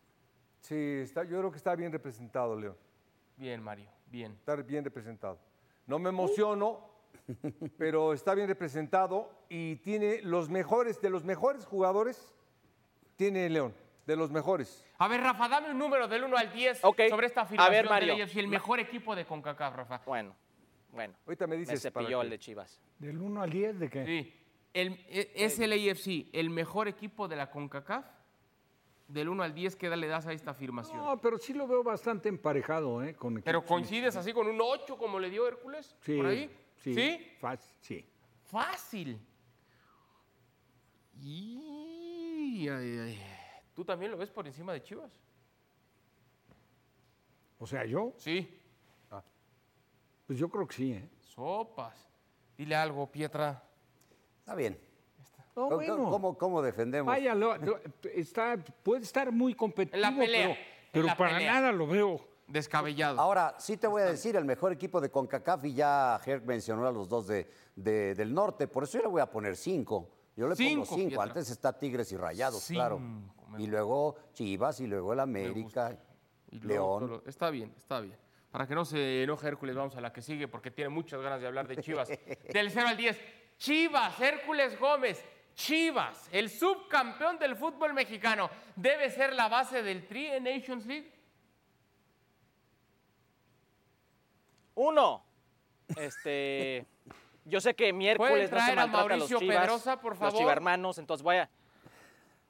Sí, 0.68 1.00
está, 1.04 1.24
yo 1.24 1.38
creo 1.38 1.52
que 1.52 1.58
está 1.58 1.76
bien 1.76 1.92
representado, 1.92 2.60
León. 2.60 2.76
Bien, 3.38 3.62
Mario, 3.62 3.88
bien. 4.08 4.32
Está 4.32 4.56
bien 4.56 4.84
representado. 4.84 5.38
No 5.86 6.00
me 6.00 6.10
emociono, 6.10 6.90
pero 7.78 8.14
está 8.14 8.34
bien 8.34 8.48
representado 8.48 9.30
y 9.48 9.76
tiene 9.78 10.22
los 10.24 10.50
mejores, 10.50 11.00
de 11.02 11.12
los 11.12 11.24
mejores 11.24 11.66
jugadores, 11.66 12.34
tiene 13.16 13.48
León, 13.48 13.76
de 14.08 14.16
los 14.16 14.32
mejores. 14.32 14.84
A 14.98 15.08
ver, 15.08 15.22
Rafa, 15.22 15.48
dame 15.48 15.70
un 15.70 15.78
número 15.78 16.08
del 16.08 16.24
1 16.24 16.36
al 16.36 16.52
10 16.52 16.80
Ok. 16.84 17.02
sobre 17.10 17.28
esta 17.28 17.42
A 17.42 17.44
afirmación 17.44 17.72
ver, 17.72 17.88
Mario. 17.90 18.14
del 18.16 18.24
AFC, 18.24 18.38
el 18.38 18.48
mejor 18.48 18.80
equipo 18.80 19.16
de 19.16 19.26
CONCACAF, 19.26 19.76
Rafa. 19.76 20.02
Bueno, 20.04 20.36
bueno. 20.92 21.14
Ahorita 21.28 21.46
me 21.46 21.52
Me 21.56 21.60
dices 21.60 21.80
para 21.92 22.06
cepilló 22.06 22.20
qué. 22.22 22.24
el 22.26 22.30
de 22.32 22.40
Chivas. 22.40 22.82
¿Del 22.98 23.22
1 23.22 23.42
al 23.44 23.50
10 23.52 23.80
de 23.80 23.90
qué? 23.92 24.06
Sí. 24.06 24.34
El- 24.74 24.94
e- 25.10 25.32
¿Es 25.36 25.60
el 25.60 25.72
AFC 25.74 26.30
el 26.34 26.50
mejor 26.50 26.88
equipo 26.88 27.28
de 27.28 27.36
la 27.36 27.52
CONCACAF? 27.52 28.06
Del 29.08 29.30
1 29.30 29.44
al 29.44 29.54
10, 29.54 29.76
¿qué 29.76 29.96
le 29.96 30.08
das 30.08 30.26
a 30.26 30.34
esta 30.34 30.52
afirmación? 30.52 30.98
No, 30.98 31.22
pero 31.22 31.38
sí 31.38 31.54
lo 31.54 31.68
veo 31.68 31.84
bastante 31.84 32.28
emparejado, 32.28 33.04
¿eh? 33.04 33.16
Con 33.16 33.42
Pero 33.42 33.64
coincides 33.64 34.16
así 34.16 34.34
con 34.34 34.48
un 34.48 34.60
8 34.60 34.98
como 34.98 35.20
le 35.20 35.30
dio 35.30 35.48
Hércules, 35.48 35.96
Sí, 36.02 36.18
por 36.18 36.26
ahí. 36.26 36.50
Sí. 36.78 36.94
¿Sí? 36.94 37.32
fácil, 37.40 37.76
sí. 37.82 38.06
Fácil. 38.44 39.20
Y, 41.22 42.68
ay, 42.68 42.98
ay. 43.00 43.22
¿Tú 43.76 43.86
también 43.86 44.12
lo 44.12 44.18
ves 44.18 44.32
por 44.32 44.48
encima 44.48 44.74
de 44.74 44.82
Chivas? 44.82 45.12
O 47.60 47.68
sea, 47.68 47.86
yo, 47.86 48.14
Sí. 48.18 48.50
pues 50.26 50.40
yo 50.40 50.50
creo 50.50 50.68
que 50.68 50.76
sí, 50.76 50.92
¿eh? 50.94 51.10
Sopas. 51.20 52.10
Dile 52.58 52.76
algo, 52.76 53.12
Pietra. 53.12 53.62
Está 54.40 54.56
bien. 54.56 54.80
No, 55.56 55.64
¿Cómo, 55.70 55.76
bueno. 55.78 56.10
cómo- 56.10 56.38
cómo 56.38 56.62
defendemos? 56.62 57.08
Vaya, 57.14 57.34
lo- 57.34 57.56
lo- 57.58 57.80
está, 58.14 58.58
puede 58.84 59.04
estar 59.04 59.32
muy 59.32 59.54
competitivo, 59.54 59.96
En 59.96 60.02
la 60.14 60.20
pelea, 60.20 60.48
pero, 60.48 60.52
en 60.52 60.58
pero 60.92 61.06
la 61.06 61.16
para 61.18 61.34
pelea. 61.38 61.54
nada 61.54 61.72
lo 61.72 61.88
veo. 61.88 62.20
Descabellado. 62.48 63.20
Ahora, 63.20 63.56
sí 63.58 63.76
te 63.78 63.88
voy 63.88 64.02
a 64.04 64.06
decir, 64.06 64.36
el 64.36 64.46
mejor 64.46 64.72
equipo 64.72 65.02
de 65.02 65.10
CONCACAF, 65.10 65.66
y 65.66 65.74
ya 65.74 66.20
Herc 66.24 66.44
mencionó 66.46 66.86
a 66.86 66.92
los 66.92 67.10
dos 67.10 67.26
de, 67.28 67.48
de- 67.76 68.14
del 68.14 68.34
norte, 68.34 68.68
por 68.68 68.84
eso 68.84 68.98
yo 69.00 69.04
le 69.04 69.10
voy 69.10 69.22
a 69.22 69.26
poner 69.32 69.56
cinco. 69.56 70.10
Yo 70.36 70.48
le 70.50 70.56
Cinco, 70.56 70.84
pongo 70.84 70.96
cinco. 70.98 71.08
Pietra. 71.10 71.24
Antes 71.24 71.50
está 71.50 71.72
Tigres 71.80 72.12
y 72.12 72.18
Rayados, 72.18 72.62
Cinco, 72.62 72.80
claro. 72.80 73.00
Y 73.58 73.68
luego 73.68 74.16
Chivas, 74.34 74.80
y 74.82 74.88
luego 74.88 75.14
el 75.14 75.22
América, 75.22 75.98
Y 76.52 76.60
luego 76.60 77.00
León. 77.00 77.22
Está 77.26 77.50
bien, 77.50 77.74
está 77.78 78.02
bien. 78.02 78.18
Para 78.52 78.68
que 78.68 78.76
no 78.76 78.84
se 78.86 79.24
enoje 79.24 79.48
Hércules, 79.48 79.76
vamos 79.76 79.96
a 79.96 80.02
la 80.02 80.12
que 80.12 80.22
sigue 80.22 80.48
porque 80.50 80.72
tiene 80.72 80.90
muchas 80.90 81.22
ganas 81.22 81.40
de 81.40 81.48
hablar 81.48 81.68
de 81.68 81.78
Chivas. 81.78 82.10
Del 82.54 82.70
0 82.70 82.88
al 82.90 82.98
10. 82.98 83.18
Chivas, 83.58 84.20
Hércules 84.20 84.78
Gómez. 84.80 85.24
Chivas, 85.56 86.28
el 86.32 86.50
subcampeón 86.50 87.40
del 87.40 87.56
fútbol 87.56 87.94
mexicano, 87.94 88.50
debe 88.76 89.10
ser 89.10 89.34
la 89.34 89.48
base 89.48 89.82
del 89.82 90.06
Tri 90.06 90.28
en 90.28 90.44
Nations 90.44 90.86
League. 90.86 91.12
Uno. 94.76 95.24
Este. 95.96 96.86
Yo 97.46 97.62
sé 97.62 97.76
que 97.76 97.94
miércoles 97.94 98.52
no 98.52 98.58
se 98.60 98.72
a 98.72 98.76
maltrata 98.76 99.00
a 99.00 99.04
los 99.04 99.10
Mauricio 99.30 99.40
chivas, 99.40 99.58
Pedrosa, 99.62 100.02
por 100.02 100.14
los 100.14 100.20
favor? 100.20 100.38
chivermanos, 100.40 100.98
entonces 100.98 101.24
voy 101.24 101.36
a 101.38 101.50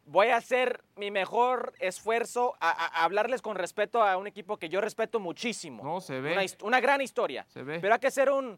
voy 0.06 0.28
a 0.28 0.38
hacer 0.38 0.84
mi 0.95 1.12
mejor 1.12 1.74
esfuerzo 1.80 2.56
a, 2.62 2.70
a- 2.70 3.01
a 3.01 3.03
hablarles 3.03 3.41
con 3.41 3.56
respeto 3.58 4.01
a 4.03 4.16
un 4.18 4.28
equipo 4.28 4.58
que 4.58 4.70
yo 4.70 4.80
respeto 4.80 5.20
muchísimo. 5.20 5.84
No, 5.84 5.99
se 5.99 6.22
ve. 6.22 6.47
Una 6.64 6.80
gran 6.80 7.01
historia. 7.01 7.45
Se 7.49 7.62
ve. 7.64 7.80
Pero 7.80 7.93
hay 7.93 7.99
que 7.99 8.08
hacer 8.08 8.32
un, 8.32 8.58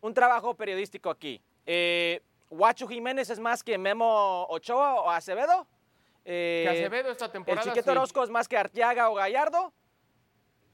un 0.00 0.14
trabajo 0.14 0.54
periodístico 0.56 1.08
aquí. 1.10 1.40
Eh, 1.66 2.20
¿Guacho 2.50 2.86
Jiménez 2.88 3.30
es 3.30 3.38
más 3.38 3.62
que 3.62 3.76
Memo 3.78 4.46
Ochoa 4.48 5.00
o 5.02 5.10
Acevedo? 5.10 5.66
Eh, 6.24 6.64
Que 6.66 6.78
Acevedo 6.80 7.10
esta 7.10 7.30
temporada, 7.30 7.62
¿El 7.62 7.68
Chiquito 7.72 7.90
sí. 7.92 7.96
Orozco 7.98 8.22
es 8.24 8.30
más 8.30 8.48
que 8.48 8.56
Arteaga 8.56 9.10
o 9.10 9.14
Gallardo? 9.14 9.72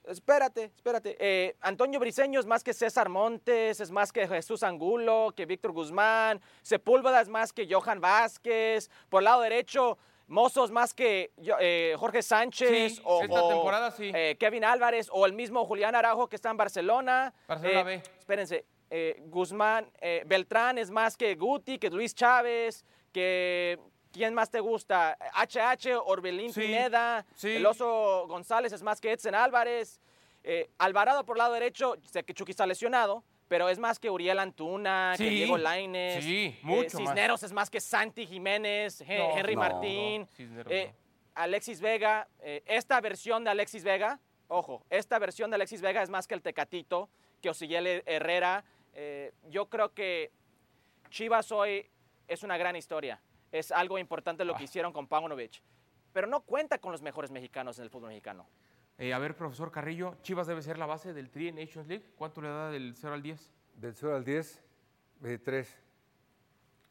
Espérate, 0.07 0.65
espérate. 0.77 1.17
Eh, 1.19 1.57
Antonio 1.63 1.99
Briseño 1.99 2.39
es 2.39 2.45
más 2.47 2.63
que 2.63 2.75
César 2.75 3.09
Montes, 3.09 3.81
es 3.81 3.91
más 3.91 4.13
que 4.13 4.29
Jesús 4.29 4.63
Angulo, 4.63 5.33
que 5.35 5.47
Víctor 5.47 5.73
Guzmán. 5.73 6.43
Sepúlveda 6.63 7.23
es 7.23 7.29
más 7.29 7.53
que 7.55 7.67
Johan 7.73 8.01
Vázquez. 8.03 8.91
Por 9.09 9.23
el 9.23 9.25
lado 9.25 9.41
derecho, 9.41 9.97
Mozo 10.27 10.65
es 10.67 10.71
más 10.71 10.93
que 10.93 11.33
eh, 11.59 11.95
Jorge 11.99 12.23
Sánchez. 12.23 12.97
Sí, 12.97 13.03
o, 13.05 13.23
esta 13.23 13.49
temporada 13.49 13.91
sí. 13.93 14.13
eh, 14.15 14.37
Kevin 14.39 14.65
Álvarez 14.65 15.09
o 15.11 15.25
el 15.25 15.33
mismo 15.33 15.65
Julián 15.65 15.95
Araujo 15.95 16.29
que 16.29 16.37
está 16.37 16.51
en 16.51 16.59
Barcelona. 16.59 17.33
Barcelona 17.49 17.81
Eh, 17.81 17.85
B. 17.85 18.03
Espérense. 18.19 18.67
Eh, 18.97 19.17
Guzmán, 19.27 19.91
eh, 20.01 20.23
Beltrán 20.25 20.79
es 20.79 20.89
más 20.89 21.17
que 21.17 21.35
Guti, 21.35 21.79
que 21.79 21.91
Luis 21.91 22.15
Chávez, 22.15 22.85
que... 23.13 23.79
¿Quién 24.13 24.33
más 24.33 24.49
te 24.49 24.61
gusta? 24.61 25.19
HH, 25.35 25.97
Orbelín 26.07 26.53
Sí, 26.53 26.61
Pineda, 26.61 27.27
sí. 27.35 27.51
el 27.57 27.67
Oso 27.67 28.27
González 28.29 28.73
es 28.73 28.81
más 28.85 29.01
que 29.01 29.11
Edson 29.11 29.35
Álvarez. 29.35 30.01
eh, 30.45 30.71
Alvarado 30.79 31.25
por 31.27 31.37
lado 31.37 31.53
derecho, 31.55 31.97
sé 32.05 32.23
que 32.23 32.33
Chucky 32.33 32.53
está 32.53 32.65
lesionado, 32.65 33.25
pero 33.49 33.69
es 33.69 33.81
más 33.81 33.99
que 33.99 34.09
Uriel 34.11 34.39
Antuna, 34.39 35.15
que 35.17 35.25
Sí, 35.25 35.31
Diego 35.31 35.59
Lainez. 35.59 36.23
sí, 36.23 36.57
mucho 36.63 37.01
más. 37.01 37.09
Cisneros 37.09 37.43
es 37.43 37.53
más 37.53 37.69
que 37.71 37.81
Santi 37.81 38.25
Jiménez, 38.25 39.01
No, 39.01 39.37
Henry 39.37 39.57
no, 39.57 39.61
Martín. 39.61 40.29
no, 40.39 40.63
eh. 40.71 40.95
Alexis 41.35 41.81
Vega, 41.81 42.29
eh, 42.39 42.63
esta 42.67 43.01
versión 43.01 43.43
de 43.43 43.51
Alexis 43.51 43.83
Vega, 43.83 44.21
ojo, 44.47 44.85
esta 44.91 45.19
versión 45.19 45.51
de 45.51 45.57
Alexis 45.57 45.81
Vega 45.81 46.05
es 46.05 46.09
más 46.09 46.29
que 46.29 46.35
el 46.35 46.43
Tecatito, 46.43 47.09
que 47.43 47.51
Osillel 47.51 48.05
Herrera. 48.07 48.63
Eh, 48.95 49.33
yo 49.51 49.69
creo 49.69 49.93
que 49.93 50.33
Chivas 51.11 51.51
hoy 51.53 51.87
es 52.29 52.43
una 52.43 52.57
gran 52.57 52.77
historia. 52.77 53.21
Es 53.53 53.71
algo 53.71 53.99
importante 53.99 54.45
lo 54.45 54.55
que 54.55 54.65
hicieron 54.65 54.93
con 54.93 55.07
Paunovic. 55.07 55.63
Pero 56.13 56.27
no 56.27 56.41
cuenta 56.43 56.79
con 56.79 56.93
los 56.93 57.03
mejores 57.03 57.31
mexicanos 57.31 57.79
en 57.79 57.85
el 57.85 57.91
fútbol 57.91 58.09
mexicano. 58.09 58.47
Eh, 58.99 59.13
a 59.13 59.19
ver, 59.19 59.37
profesor 59.37 59.73
Carrillo, 59.73 60.17
Chivas 60.23 60.47
debe 60.47 60.63
ser 60.63 60.79
la 60.79 60.87
base 60.87 61.13
del 61.13 61.31
Tri 61.31 61.51
Nations 61.53 61.89
League. 61.89 62.05
¿Cuánto 62.17 62.41
le 62.41 62.49
da 62.49 62.71
del 62.71 62.95
0 62.97 63.15
al 63.15 63.23
10? 63.23 63.53
Del 63.75 63.95
0 63.95 64.15
al 64.15 64.25
10, 64.25 64.63
eh, 65.25 65.39
3. 65.39 65.79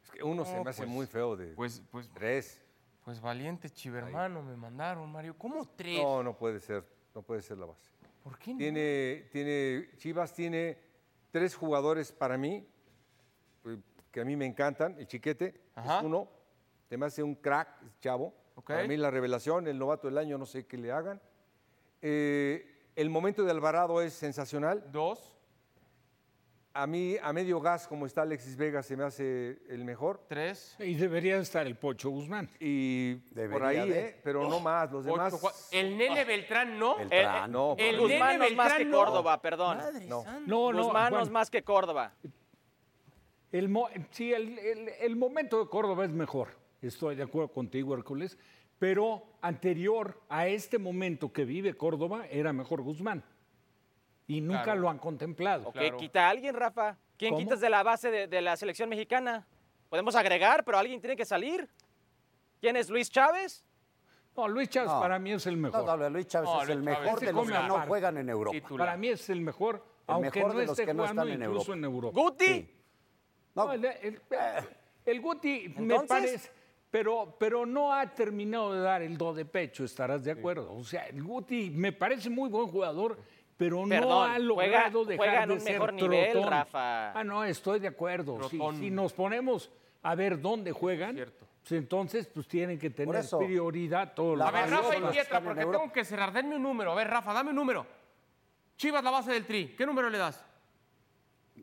Es 0.04 0.12
que 0.12 0.24
uno 0.24 0.44
se 0.44 0.62
me 0.62 0.70
hace 0.70 0.84
pues, 0.84 0.90
muy 0.90 1.06
feo 1.06 1.38
de 1.38 1.54
Pues, 1.54 1.82
pues, 1.90 2.10
3. 2.14 2.62
pues 3.06 3.22
valiente 3.22 3.70
chivermano 3.70 4.42
me 4.42 4.58
mandaron, 4.58 5.10
Mario. 5.10 5.38
¿Cómo 5.38 5.66
tres? 5.78 6.02
No, 6.02 6.22
no 6.22 6.38
puede 6.38 6.60
ser. 6.60 6.86
No 7.16 7.22
puede 7.22 7.42
ser 7.42 7.58
la 7.58 7.68
base. 7.68 7.90
¿Por 8.22 8.38
qué 8.38 8.52
no? 8.52 8.58
Tiene, 8.58 9.30
tiene, 9.32 9.90
Chivas 9.98 10.34
tiene 10.34 10.78
tres 11.34 11.56
jugadores 11.56 12.12
para 12.12 12.38
mí, 12.38 12.64
eh, 13.66 13.78
que 14.12 14.22
a 14.22 14.24
mí 14.24 14.36
me 14.36 14.46
encantan. 14.46 14.96
El 15.00 15.08
Chiquete 15.08 15.60
Ajá. 15.74 15.98
es 15.98 16.04
uno, 16.06 16.30
te 16.88 16.96
me 16.96 17.08
hace 17.08 17.24
un 17.24 17.34
crack, 17.34 17.70
chavo. 18.00 18.36
Ok. 18.54 18.68
Para 18.68 18.88
mí 18.88 18.96
la 18.96 19.10
revelación, 19.10 19.68
el 19.68 19.80
novato 19.80 20.08
del 20.08 20.20
año, 20.20 20.38
no 20.38 20.46
sé 20.46 20.68
qué 20.68 20.78
le 20.78 20.92
hagan. 20.92 21.20
Eh, 22.04 22.92
el 22.96 23.10
momento 23.10 23.44
de 23.44 23.50
Alvarado 23.50 24.00
es 24.04 24.14
sensacional. 24.14 24.92
Dos, 24.92 25.33
A 26.76 26.88
mí, 26.88 27.18
a 27.22 27.32
medio 27.34 27.60
gas, 27.62 27.88
como 27.88 28.08
está 28.08 28.24
Alexis 28.24 28.56
Vega, 28.58 28.82
se 28.82 28.98
me 28.98 29.04
hace 29.04 29.60
el 29.70 29.86
mejor. 29.86 30.26
tres, 30.28 30.76
Y 30.80 30.96
debería 30.96 31.38
estar 31.38 31.68
el 31.68 31.76
Pocho 31.76 32.10
Guzmán. 32.10 32.50
Y 32.60 33.14
por 33.16 33.34
Debería 33.36 33.68
ahí, 33.84 33.90
de. 33.92 34.00
¿eh? 34.08 34.20
pero 34.24 34.50
no 34.50 34.60
más. 34.60 34.92
Los 34.92 35.06
ocho, 35.06 35.14
demás. 35.14 35.34
cua- 35.40 35.54
El 35.72 35.96
Nene 35.96 36.26
Beltrán 36.26 36.80
no. 36.80 36.98
El 36.98 37.10
Eh, 37.12 37.28
no, 37.48 37.76
el 37.78 37.96
por- 37.98 38.10
Guzmán 38.10 38.40
no 38.40 38.46
es 38.46 38.56
más 38.56 38.72
que 38.74 38.78
Beltrán 38.80 38.92
no. 38.92 38.98
Córdoba, 39.06 39.42
perdón. 39.44 39.78
no. 40.10 40.24
No, 40.48 40.72
no, 40.74 40.84
Guzmán 40.84 41.14
no 41.14 41.22
es 41.22 41.30
más 41.30 41.52
que 41.52 41.64
Córdoba. 41.64 42.12
El 43.52 43.70
mo- 43.70 43.90
sí, 44.10 44.34
el, 44.34 44.58
el- 44.58 44.90
el 45.00 45.16
momento 45.16 45.60
de 45.60 45.70
Córdoba 45.70 46.06
es 46.06 46.12
mejor. 46.12 46.48
Estoy 46.82 47.14
de 47.16 47.22
acuerdo 47.22 47.50
contigo, 47.50 47.94
Hércules. 47.94 48.36
Pero 48.80 49.24
anterior 49.42 50.20
a 50.28 50.48
este 50.48 50.80
momento 50.80 51.32
que 51.32 51.46
vive 51.46 51.76
Córdoba, 51.76 52.26
era 52.32 52.52
mejor 52.52 52.82
Guzmán. 52.82 53.24
Y 54.28 54.42
nunca 54.42 54.64
Claro. 54.64 54.82
lo 54.82 54.90
han 54.90 55.00
contemplado. 55.00 55.68
Ok, 55.70 55.74
Claro. 55.76 55.98
quita 55.98 56.28
a 56.28 56.30
alguien, 56.30 56.56
Rafa. 56.56 56.98
¿Quién 57.18 57.34
¿Cómo? 57.34 57.44
quitas 57.44 57.60
de 57.60 57.70
la 57.70 57.84
base 57.84 58.10
de, 58.10 58.28
de 58.28 58.42
la 58.42 58.56
selección 58.58 58.90
mexicana? 58.90 59.46
Podemos 59.90 60.16
agregar, 60.16 60.64
pero 60.64 60.78
alguien 60.78 61.00
tiene 61.02 61.16
que 61.16 61.26
salir. 61.26 61.70
¿Quién 62.62 62.76
es 62.78 62.90
Luis 62.90 63.10
Chávez? 63.12 63.64
No, 64.36 64.48
Luis 64.48 64.70
Chávez 64.70 64.90
No. 64.92 65.00
para 65.02 65.20
mí 65.20 65.32
es 65.34 65.46
el 65.46 65.56
No, 65.62 65.68
mejor. 65.70 66.00
no, 66.00 66.10
Luis 66.10 66.28
Chávez 66.28 66.50
No, 66.50 66.62
es 66.62 66.68
Luis 66.70 66.78
el 66.80 66.84
Chávez 66.86 67.00
mejor 67.04 67.20
se 67.20 67.26
de 67.28 67.34
los 67.34 67.48
que 67.48 67.54
no 67.68 67.82
juegan 67.88 68.18
en 68.18 68.30
Europa. 68.30 68.52
Titular. 68.58 68.88
Para 68.88 68.98
mí 68.98 69.08
es 69.10 69.30
el 69.30 69.42
mejor, 69.42 69.86
aunque 70.08 70.40
mejor 70.40 70.54
no 70.54 70.60
de 70.60 70.66
los 70.66 70.72
esté 70.80 70.86
que 70.88 70.94
no 70.94 71.04
jugando 71.04 71.22
están 71.24 71.34
en 71.36 71.42
incluso 71.50 71.74
Europa. 71.74 71.78
en 71.78 71.84
Europa. 71.94 72.20
Guti. 72.22 72.46
Sí. 72.46 72.76
No, 73.56 73.66
No, 73.66 73.74
el, 73.74 73.86
el- 73.86 74.22
el 75.06 75.22
Guti 75.22 75.70
me 75.78 75.82
Entonces- 75.82 76.08
parece, 76.08 76.52
pero, 76.90 77.36
pero 77.40 77.66
no 77.68 77.94
ha 77.94 78.08
terminado 78.16 78.74
de 78.74 78.80
dar 78.82 79.02
el 79.04 79.18
do 79.18 79.34
de 79.34 79.46
pecho, 79.46 79.84
estarás 79.84 80.24
de 80.24 80.32
acuerdo. 80.32 80.74
O 80.74 80.84
sea, 80.84 81.06
el 81.08 81.22
Guti 81.24 81.70
me 81.70 81.92
parece 81.92 82.30
muy 82.32 82.50
buen 82.50 82.68
jugador, 82.68 83.20
pero 83.58 83.86
no 83.86 84.24
ha 84.24 84.30
juega- 84.30 84.40
logrado 84.40 85.06
dejar 85.06 85.18
juega 85.18 85.44
en 85.44 85.50
de 85.50 85.54
un 85.56 85.62
ser 85.62 85.74
mejor 85.74 85.94
nivel, 85.94 86.32
trotón. 86.32 86.50
Rafa. 86.50 87.12
Ah, 87.20 87.24
no, 87.24 87.44
estoy 87.44 87.80
de 87.80 87.88
acuerdo. 87.88 88.50
Si, 88.50 88.90
nos 88.90 89.14
ponemos 89.14 89.72
a 90.02 90.16
ver 90.16 90.42
dónde 90.42 90.72
juegan, 90.72 91.16
Cierto. 91.16 91.46
pues 91.62 91.72
entonces 91.74 92.28
pues 92.28 92.48
tienen 92.48 92.78
que 92.80 92.90
tener 92.90 93.16
eso, 93.16 93.40
prioridad 93.40 94.14
todos 94.14 94.38
la 94.38 94.48
A 94.48 94.52
los 94.52 94.62
ver, 94.62 94.70
Rafa 94.72 94.98
y 94.98 95.12
Pietra, 95.14 95.42
porque 95.42 95.62
tengo 95.62 95.92
que 95.92 96.04
cerrar. 96.04 96.32
Denme 96.34 96.56
un 96.56 96.64
número. 96.64 96.92
A 96.92 96.96
ver, 96.96 97.08
Rafa, 97.10 97.34
dame 97.34 97.52
un 97.52 97.56
número. 97.56 97.86
Chivas, 98.76 99.04
la 99.04 99.12
base 99.12 99.32
del 99.32 99.46
Tri. 99.46 99.76
¿Qué 99.78 99.86
número 99.86 100.10
le 100.10 100.18
das? 100.18 100.44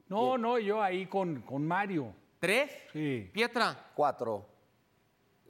No, 0.09 0.39
no, 0.39 0.59
yo 0.59 0.83
ahí 0.83 1.07
con, 1.07 1.43
con 1.43 1.67
Mario. 1.67 2.15
¿Tres? 2.39 2.71
Sí. 2.93 3.29
Pietra, 3.33 3.91
cuatro. 3.95 4.47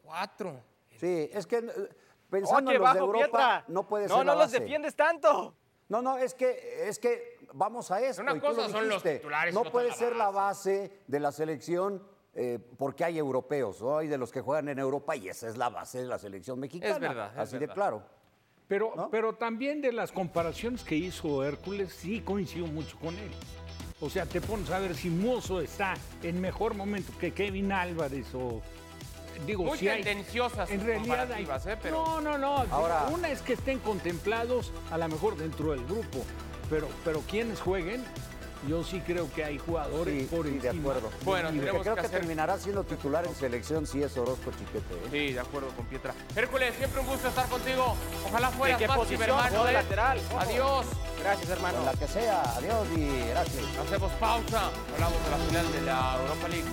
cuatro. 0.03 0.61
Sí, 0.97 1.29
es 1.33 1.47
que 1.47 1.59
eh, 1.59 1.73
pensando 2.29 2.71
Oye, 2.71 2.77
en 2.77 2.83
los 2.83 2.93
de 2.95 3.01
bajo 3.01 3.07
Europa, 3.07 3.27
Pietra. 3.27 3.65
no 3.69 3.87
puede 3.87 4.09
no, 4.09 4.17
ser 4.17 4.27
la 4.27 4.33
No, 4.35 4.39
los 4.41 4.51
defiendes 4.51 4.97
tanto. 4.97 5.55
No, 5.91 6.01
no, 6.01 6.17
es 6.17 6.35
que, 6.35 6.89
es 6.89 6.99
que 6.99 7.37
vamos 7.53 7.91
a 7.91 8.01
esto. 8.01 8.23
Una 8.23 8.33
y 8.33 8.41
tú 8.41 8.47
cosa 8.47 8.63
lo 8.63 8.69
son 8.69 8.89
los 8.89 9.03
dijiste. 9.03 9.17
titulares 9.17 9.53
No 9.53 9.65
puede 9.65 9.93
ser 9.93 10.17
la 10.17 10.31
base 10.31 11.01
de 11.07 11.21
la 11.21 11.33
selección 11.33 12.03
eh, 12.33 12.59
porque 12.79 13.05
hay 13.05 13.19
europeos, 13.19 13.83
¿no? 13.83 13.99
Hay 13.99 14.07
de 14.07 14.17
los 14.17 14.31
que 14.31 14.41
juegan 14.41 14.69
en 14.69 14.79
Europa 14.79 15.17
y 15.17 15.29
esa 15.29 15.49
es 15.49 15.57
la 15.59 15.69
base 15.69 15.99
de 15.99 16.07
la 16.07 16.19
selección 16.19 16.59
mexicana. 16.61 16.97
verdad, 17.09 17.33
es 17.35 17.39
Así 17.41 17.53
de 17.55 17.59
verdad. 17.61 17.75
claro. 17.75 18.03
Pero, 18.69 18.93
¿No? 18.95 19.11
pero 19.11 19.35
también 19.35 19.81
de 19.83 19.93
las 19.93 20.13
comparaciones 20.13 20.85
que 20.85 20.95
hizo 20.95 21.45
Hércules, 21.45 21.93
sí 21.93 22.21
coincido 22.21 22.69
mucho 22.69 22.97
con 23.01 23.17
él. 23.19 23.33
O 24.01 24.09
sea, 24.09 24.27
te 24.27 24.41
pones 24.41 24.71
a 24.71 24.79
ver 24.79 24.95
si 24.95 25.11
Mozo 25.11 25.61
está 25.61 25.95
en 26.23 26.41
mejor 26.41 26.75
momento 26.75 27.13
que 27.19 27.33
Kevin 27.33 27.73
Álvarez 27.73 28.33
o. 28.35 28.63
Digo, 29.47 29.65
Muy 29.65 29.79
si 29.79 29.89
hay- 29.89 30.03
tendenciosas 30.03 30.71
En 30.71 30.79
sus 30.81 30.87
realidad 30.87 31.33
hay. 31.33 31.45
¿eh? 31.45 31.77
Pero 31.83 32.05
No, 32.05 32.21
no, 32.21 32.39
no. 32.39 32.65
Ahora- 32.71 33.07
Una 33.13 33.29
es 33.31 33.41
que 33.43 33.55
estén 33.55 33.79
contemplados, 33.81 34.73
a 34.91 34.99
lo 34.99 35.09
mejor 35.09 35.37
dentro 35.37 35.71
del 35.73 35.85
grupo. 35.85 36.25
Pero, 36.69 36.89
pero 37.05 37.21
quienes 37.23 37.61
jueguen, 37.61 38.05
yo 38.69 38.85
sí 38.85 39.01
creo 39.01 39.33
que 39.33 39.43
hay 39.43 39.59
jugadores 39.59 40.21
Sí, 40.29 40.37
por 40.37 40.47
sí, 40.47 40.59
de 40.59 40.69
acuerdo. 40.69 41.11
Bueno, 41.25 41.49
creo 41.49 41.79
que 41.79 41.83
que, 41.83 41.89
hacer- 42.01 42.11
terminará 42.11 42.59
siendo 42.59 42.85
titular 42.85 43.27
en 43.27 43.35
selección 43.35 43.87
si 43.87 44.03
es 44.03 44.17
Orozco 44.19 44.51
Chiquete. 44.53 44.95
¿eh? 44.95 45.09
Sí, 45.29 45.33
de 45.33 45.41
acuerdo 45.41 45.69
con 45.71 45.87
Pietra. 45.87 46.15
Hércules, 46.37 46.75
siempre 46.77 47.01
un 47.01 47.07
gusto 47.07 47.27
estar 47.29 47.49
contigo. 47.49 47.97
Ojalá 48.29 48.51
fueras 48.51 48.79
¿De 48.79 48.85
qué 48.85 48.89
más 48.89 48.99
posición? 48.99 49.23
cibermano, 49.23 49.49
Juego 49.49 49.69
¿eh? 49.69 49.73
lateral. 49.73 50.21
Ojo. 50.31 50.39
Adiós. 50.41 50.87
Gracias, 51.23 51.51
hermano. 51.51 51.79
En 51.79 51.85
la 51.87 51.93
que 51.95 52.07
sea. 52.07 52.43
Adiós 52.57 52.87
y 52.97 53.29
gracias. 53.31 53.65
Hacemos 53.85 54.13
pausa. 54.13 54.71
Hablamos 54.95 55.25
de 55.25 55.31
la 55.31 55.37
final 55.39 55.73
de 55.73 55.81
la 55.83 56.17
Europa 56.21 56.49
League. 56.49 56.65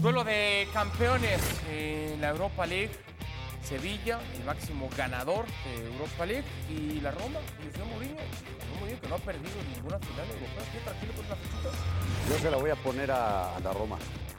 Duelo 0.00 0.24
de 0.24 0.68
campeones 0.72 1.40
en 1.70 2.20
la 2.20 2.30
Europa 2.30 2.66
League. 2.66 2.90
Sevilla, 3.62 4.20
el 4.34 4.44
máximo 4.44 4.88
ganador 4.96 5.44
de 5.64 5.86
Europa 5.92 6.24
League, 6.24 6.44
y 6.70 7.00
la 7.00 7.10
Roma, 7.10 7.40
José 7.58 7.84
Mourinho, 7.84 8.14
Mourinho 8.78 9.00
que 9.00 9.08
no 9.08 9.16
ha 9.16 9.18
perdido 9.18 9.52
ninguna 9.74 9.98
final 9.98 10.26
europea. 10.26 10.64
¿Qué 10.72 10.78
tranquilo 10.78 11.12
con 11.12 11.28
la 11.28 11.36
fichita? 11.36 11.70
Yo 12.30 12.38
se 12.38 12.50
la 12.50 12.56
voy 12.56 12.70
a 12.70 12.76
poner 12.76 13.10
a, 13.10 13.56
a 13.56 13.60
la 13.60 13.72
Roma, 13.72 13.98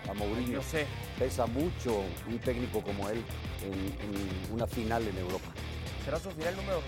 a 0.10 0.14
Mourinho. 0.14 0.54
Yo 0.54 0.64
sé. 0.64 0.88
Pesa 1.20 1.46
mucho 1.46 2.02
un 2.28 2.40
técnico 2.40 2.82
como 2.82 3.08
él 3.10 3.24
en, 3.62 3.74
en 3.74 4.54
una 4.54 4.66
final 4.66 5.08
en 5.08 5.18
Europa. 5.18 5.50
Será 6.06 6.18
su 6.18 6.32
final 6.32 6.56
número 6.56 6.82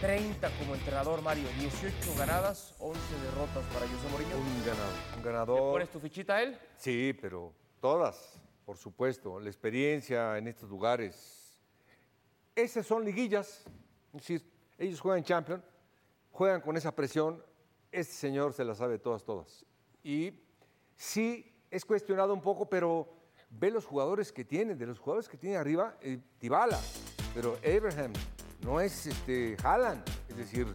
30 0.00 0.50
como 0.58 0.74
entrenador, 0.74 1.20
Mario. 1.22 1.46
18 1.58 2.14
ganadas, 2.16 2.74
11 2.78 3.00
derrotas 3.22 3.64
para 3.72 3.86
José 3.86 4.08
Mourinho. 4.10 4.36
Un 4.36 4.64
ganador. 4.64 4.94
Un 5.16 5.18
¿Le 5.18 5.24
ganador. 5.24 5.72
pones 5.72 5.90
tu 5.90 6.00
fichita 6.00 6.36
a 6.36 6.42
él? 6.42 6.58
Sí, 6.76 7.16
pero 7.20 7.52
todas, 7.80 8.40
por 8.64 8.78
supuesto. 8.78 9.38
La 9.38 9.48
experiencia 9.50 10.38
en 10.38 10.48
estos 10.48 10.70
lugares. 10.70 11.58
Esas 12.54 12.86
son 12.86 13.04
liguillas. 13.04 13.64
Es 14.14 14.20
decir, 14.22 14.50
ellos 14.78 15.00
juegan 15.00 15.22
Champions, 15.22 15.62
juegan 16.32 16.62
con 16.62 16.76
esa 16.76 16.94
presión. 16.94 17.44
Este 17.92 18.14
señor 18.14 18.54
se 18.54 18.64
la 18.64 18.74
sabe 18.74 18.98
todas, 18.98 19.22
todas. 19.22 19.66
Y 20.02 20.32
sí, 20.96 21.52
es 21.70 21.84
cuestionado 21.84 22.32
un 22.32 22.40
poco, 22.40 22.68
pero 22.70 23.06
ve 23.50 23.70
los 23.70 23.84
jugadores 23.84 24.32
que 24.32 24.46
tiene. 24.46 24.74
De 24.74 24.86
los 24.86 24.98
jugadores 24.98 25.28
que 25.28 25.36
tiene 25.36 25.56
arriba, 25.56 25.98
eh, 26.00 26.18
Dybala, 26.40 26.80
pero 27.34 27.58
Abraham, 27.64 28.12
no 28.62 28.80
es 28.80 29.06
este, 29.06 29.56
Haaland. 29.62 30.02
Es 30.28 30.36
decir, 30.36 30.66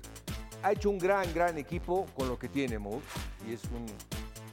ha 0.64 0.72
hecho 0.72 0.90
un 0.90 0.98
gran, 0.98 1.32
gran 1.34 1.58
equipo 1.58 2.06
con 2.16 2.28
lo 2.28 2.38
que 2.40 2.50
tiene, 2.50 2.80
Moore. 2.80 3.04
Y 3.48 3.54
es 3.54 3.64
un, 3.66 3.86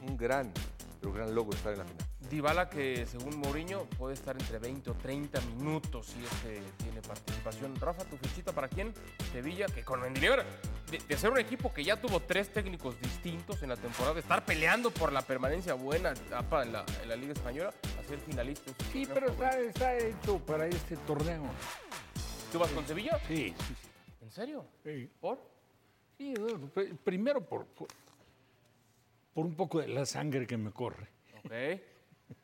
un 0.07 0.17
gran, 0.17 0.51
pero 0.99 1.13
gran 1.13 1.33
logro 1.33 1.55
estar 1.55 1.73
en 1.73 1.79
la 1.79 1.85
final. 1.85 2.07
Dybala 2.29 2.69
que 2.69 3.05
según 3.05 3.37
Mourinho 3.37 3.83
puede 3.97 4.15
estar 4.15 4.35
entre 4.39 4.57
20 4.57 4.89
o 4.89 4.93
30 4.95 5.39
minutos 5.41 6.07
si 6.07 6.23
es 6.23 6.29
que 6.41 6.61
tiene 6.83 7.01
participación. 7.01 7.75
Rafa, 7.75 8.05
tu 8.05 8.17
fichita 8.17 8.51
para 8.53 8.67
quién? 8.67 8.93
Sevilla, 9.31 9.67
que 9.67 9.83
con 9.83 10.01
Mendilibar, 10.01 10.43
de, 10.89 10.97
de 10.97 11.17
ser 11.17 11.29
un 11.29 11.37
equipo 11.37 11.73
que 11.73 11.83
ya 11.83 11.99
tuvo 11.99 12.21
tres 12.21 12.51
técnicos 12.51 12.99
distintos 12.99 13.61
en 13.61 13.69
la 13.69 13.75
temporada, 13.75 14.15
de 14.15 14.21
estar 14.21 14.45
peleando 14.45 14.89
por 14.89 15.11
la 15.11 15.21
permanencia 15.21 15.73
buena 15.73 16.13
apa, 16.33 16.63
en 16.63 16.73
la, 16.73 16.85
en 17.03 17.09
la 17.09 17.15
Liga 17.15 17.33
Española, 17.33 17.73
a 17.99 18.07
ser 18.07 18.19
finalista. 18.19 18.71
Sí, 18.91 19.07
pero 19.13 19.27
está, 19.27 19.59
está 19.59 19.97
hecho 19.97 20.39
para 20.39 20.65
este 20.67 20.95
torneo. 20.97 21.43
¿Tú 22.53 22.59
vas 22.59 22.71
con 22.71 22.85
Sevilla? 22.87 23.19
Sí, 23.27 23.53
sí, 23.57 23.73
sí. 23.81 23.89
¿En 24.21 24.31
serio? 24.31 24.65
Sí. 24.85 25.09
¿Por? 25.19 25.39
Sí, 26.17 26.33
pr- 26.35 26.95
primero 27.03 27.41
por, 27.43 27.65
por, 27.65 27.87
por 29.33 29.45
un 29.45 29.55
poco 29.55 29.81
de 29.81 29.87
la 29.89 30.05
sangre 30.05 30.45
que 30.47 30.55
me 30.57 30.71
corre. 30.71 31.07
Ok. 31.43 31.51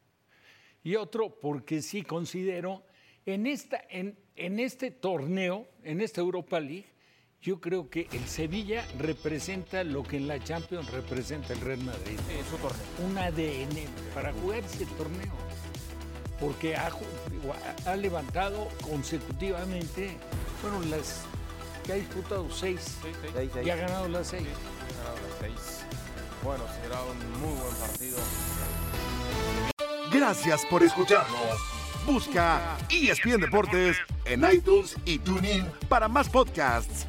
Y 0.82 0.96
otro 0.96 1.30
porque 1.42 1.82
sí 1.82 2.04
considero 2.04 2.84
en, 3.26 3.46
esta, 3.48 3.84
en, 3.90 4.18
en 4.38 4.60
este 4.60 4.92
torneo, 4.92 5.68
en 5.84 6.00
esta 6.00 6.22
Europa 6.22 6.58
League, 6.62 6.88
yo 7.42 7.60
creo 7.60 7.90
que 7.90 8.08
el 8.14 8.26
Sevilla 8.28 8.86
representa 8.98 9.84
lo 9.84 10.04
que 10.04 10.16
en 10.18 10.28
la 10.30 10.42
Champions 10.42 10.90
representa 10.92 11.52
el 11.54 11.60
Real 11.60 11.84
Madrid. 11.84 12.18
En 12.32 12.46
su 12.46 12.58
torneo. 12.58 12.82
Un 13.06 13.18
ADN 13.18 14.14
para 14.16 14.32
jugar 14.34 14.60
ese 14.64 14.86
torneo. 14.86 15.34
Porque 16.40 16.76
ha, 16.76 16.90
ha- 17.86 17.96
levantado 17.96 18.70
consecutivamente, 18.82 20.18
bueno, 20.62 20.80
las 20.90 21.22
que 21.86 21.94
ha 21.94 21.96
disputado 21.96 22.48
seis 22.52 22.80
Sí, 23.02 23.10
sí. 23.22 23.30
Seis, 23.34 23.50
seis. 23.54 23.68
y 23.68 23.70
ha 23.70 23.76
ganado 23.76 24.08
las 24.08 24.28
seis. 24.28 24.48
Ha 24.48 24.98
ganado 25.04 25.16
las 25.28 25.38
seis. 25.40 25.80
Bueno, 26.44 26.64
será 26.82 27.02
un 27.04 27.42
muy 27.42 27.60
buen 27.62 27.76
partido. 27.76 28.18
Gracias 30.12 30.66
por 30.70 30.84
escucharnos. 30.84 31.58
Busca 32.06 32.78
ESPN 32.90 33.42
Deportes 33.42 33.98
en 34.26 34.44
iTunes 34.52 34.96
y 35.06 35.20
TuneIn 35.20 35.66
para 35.90 36.08
más 36.08 36.30
podcasts. 36.30 37.06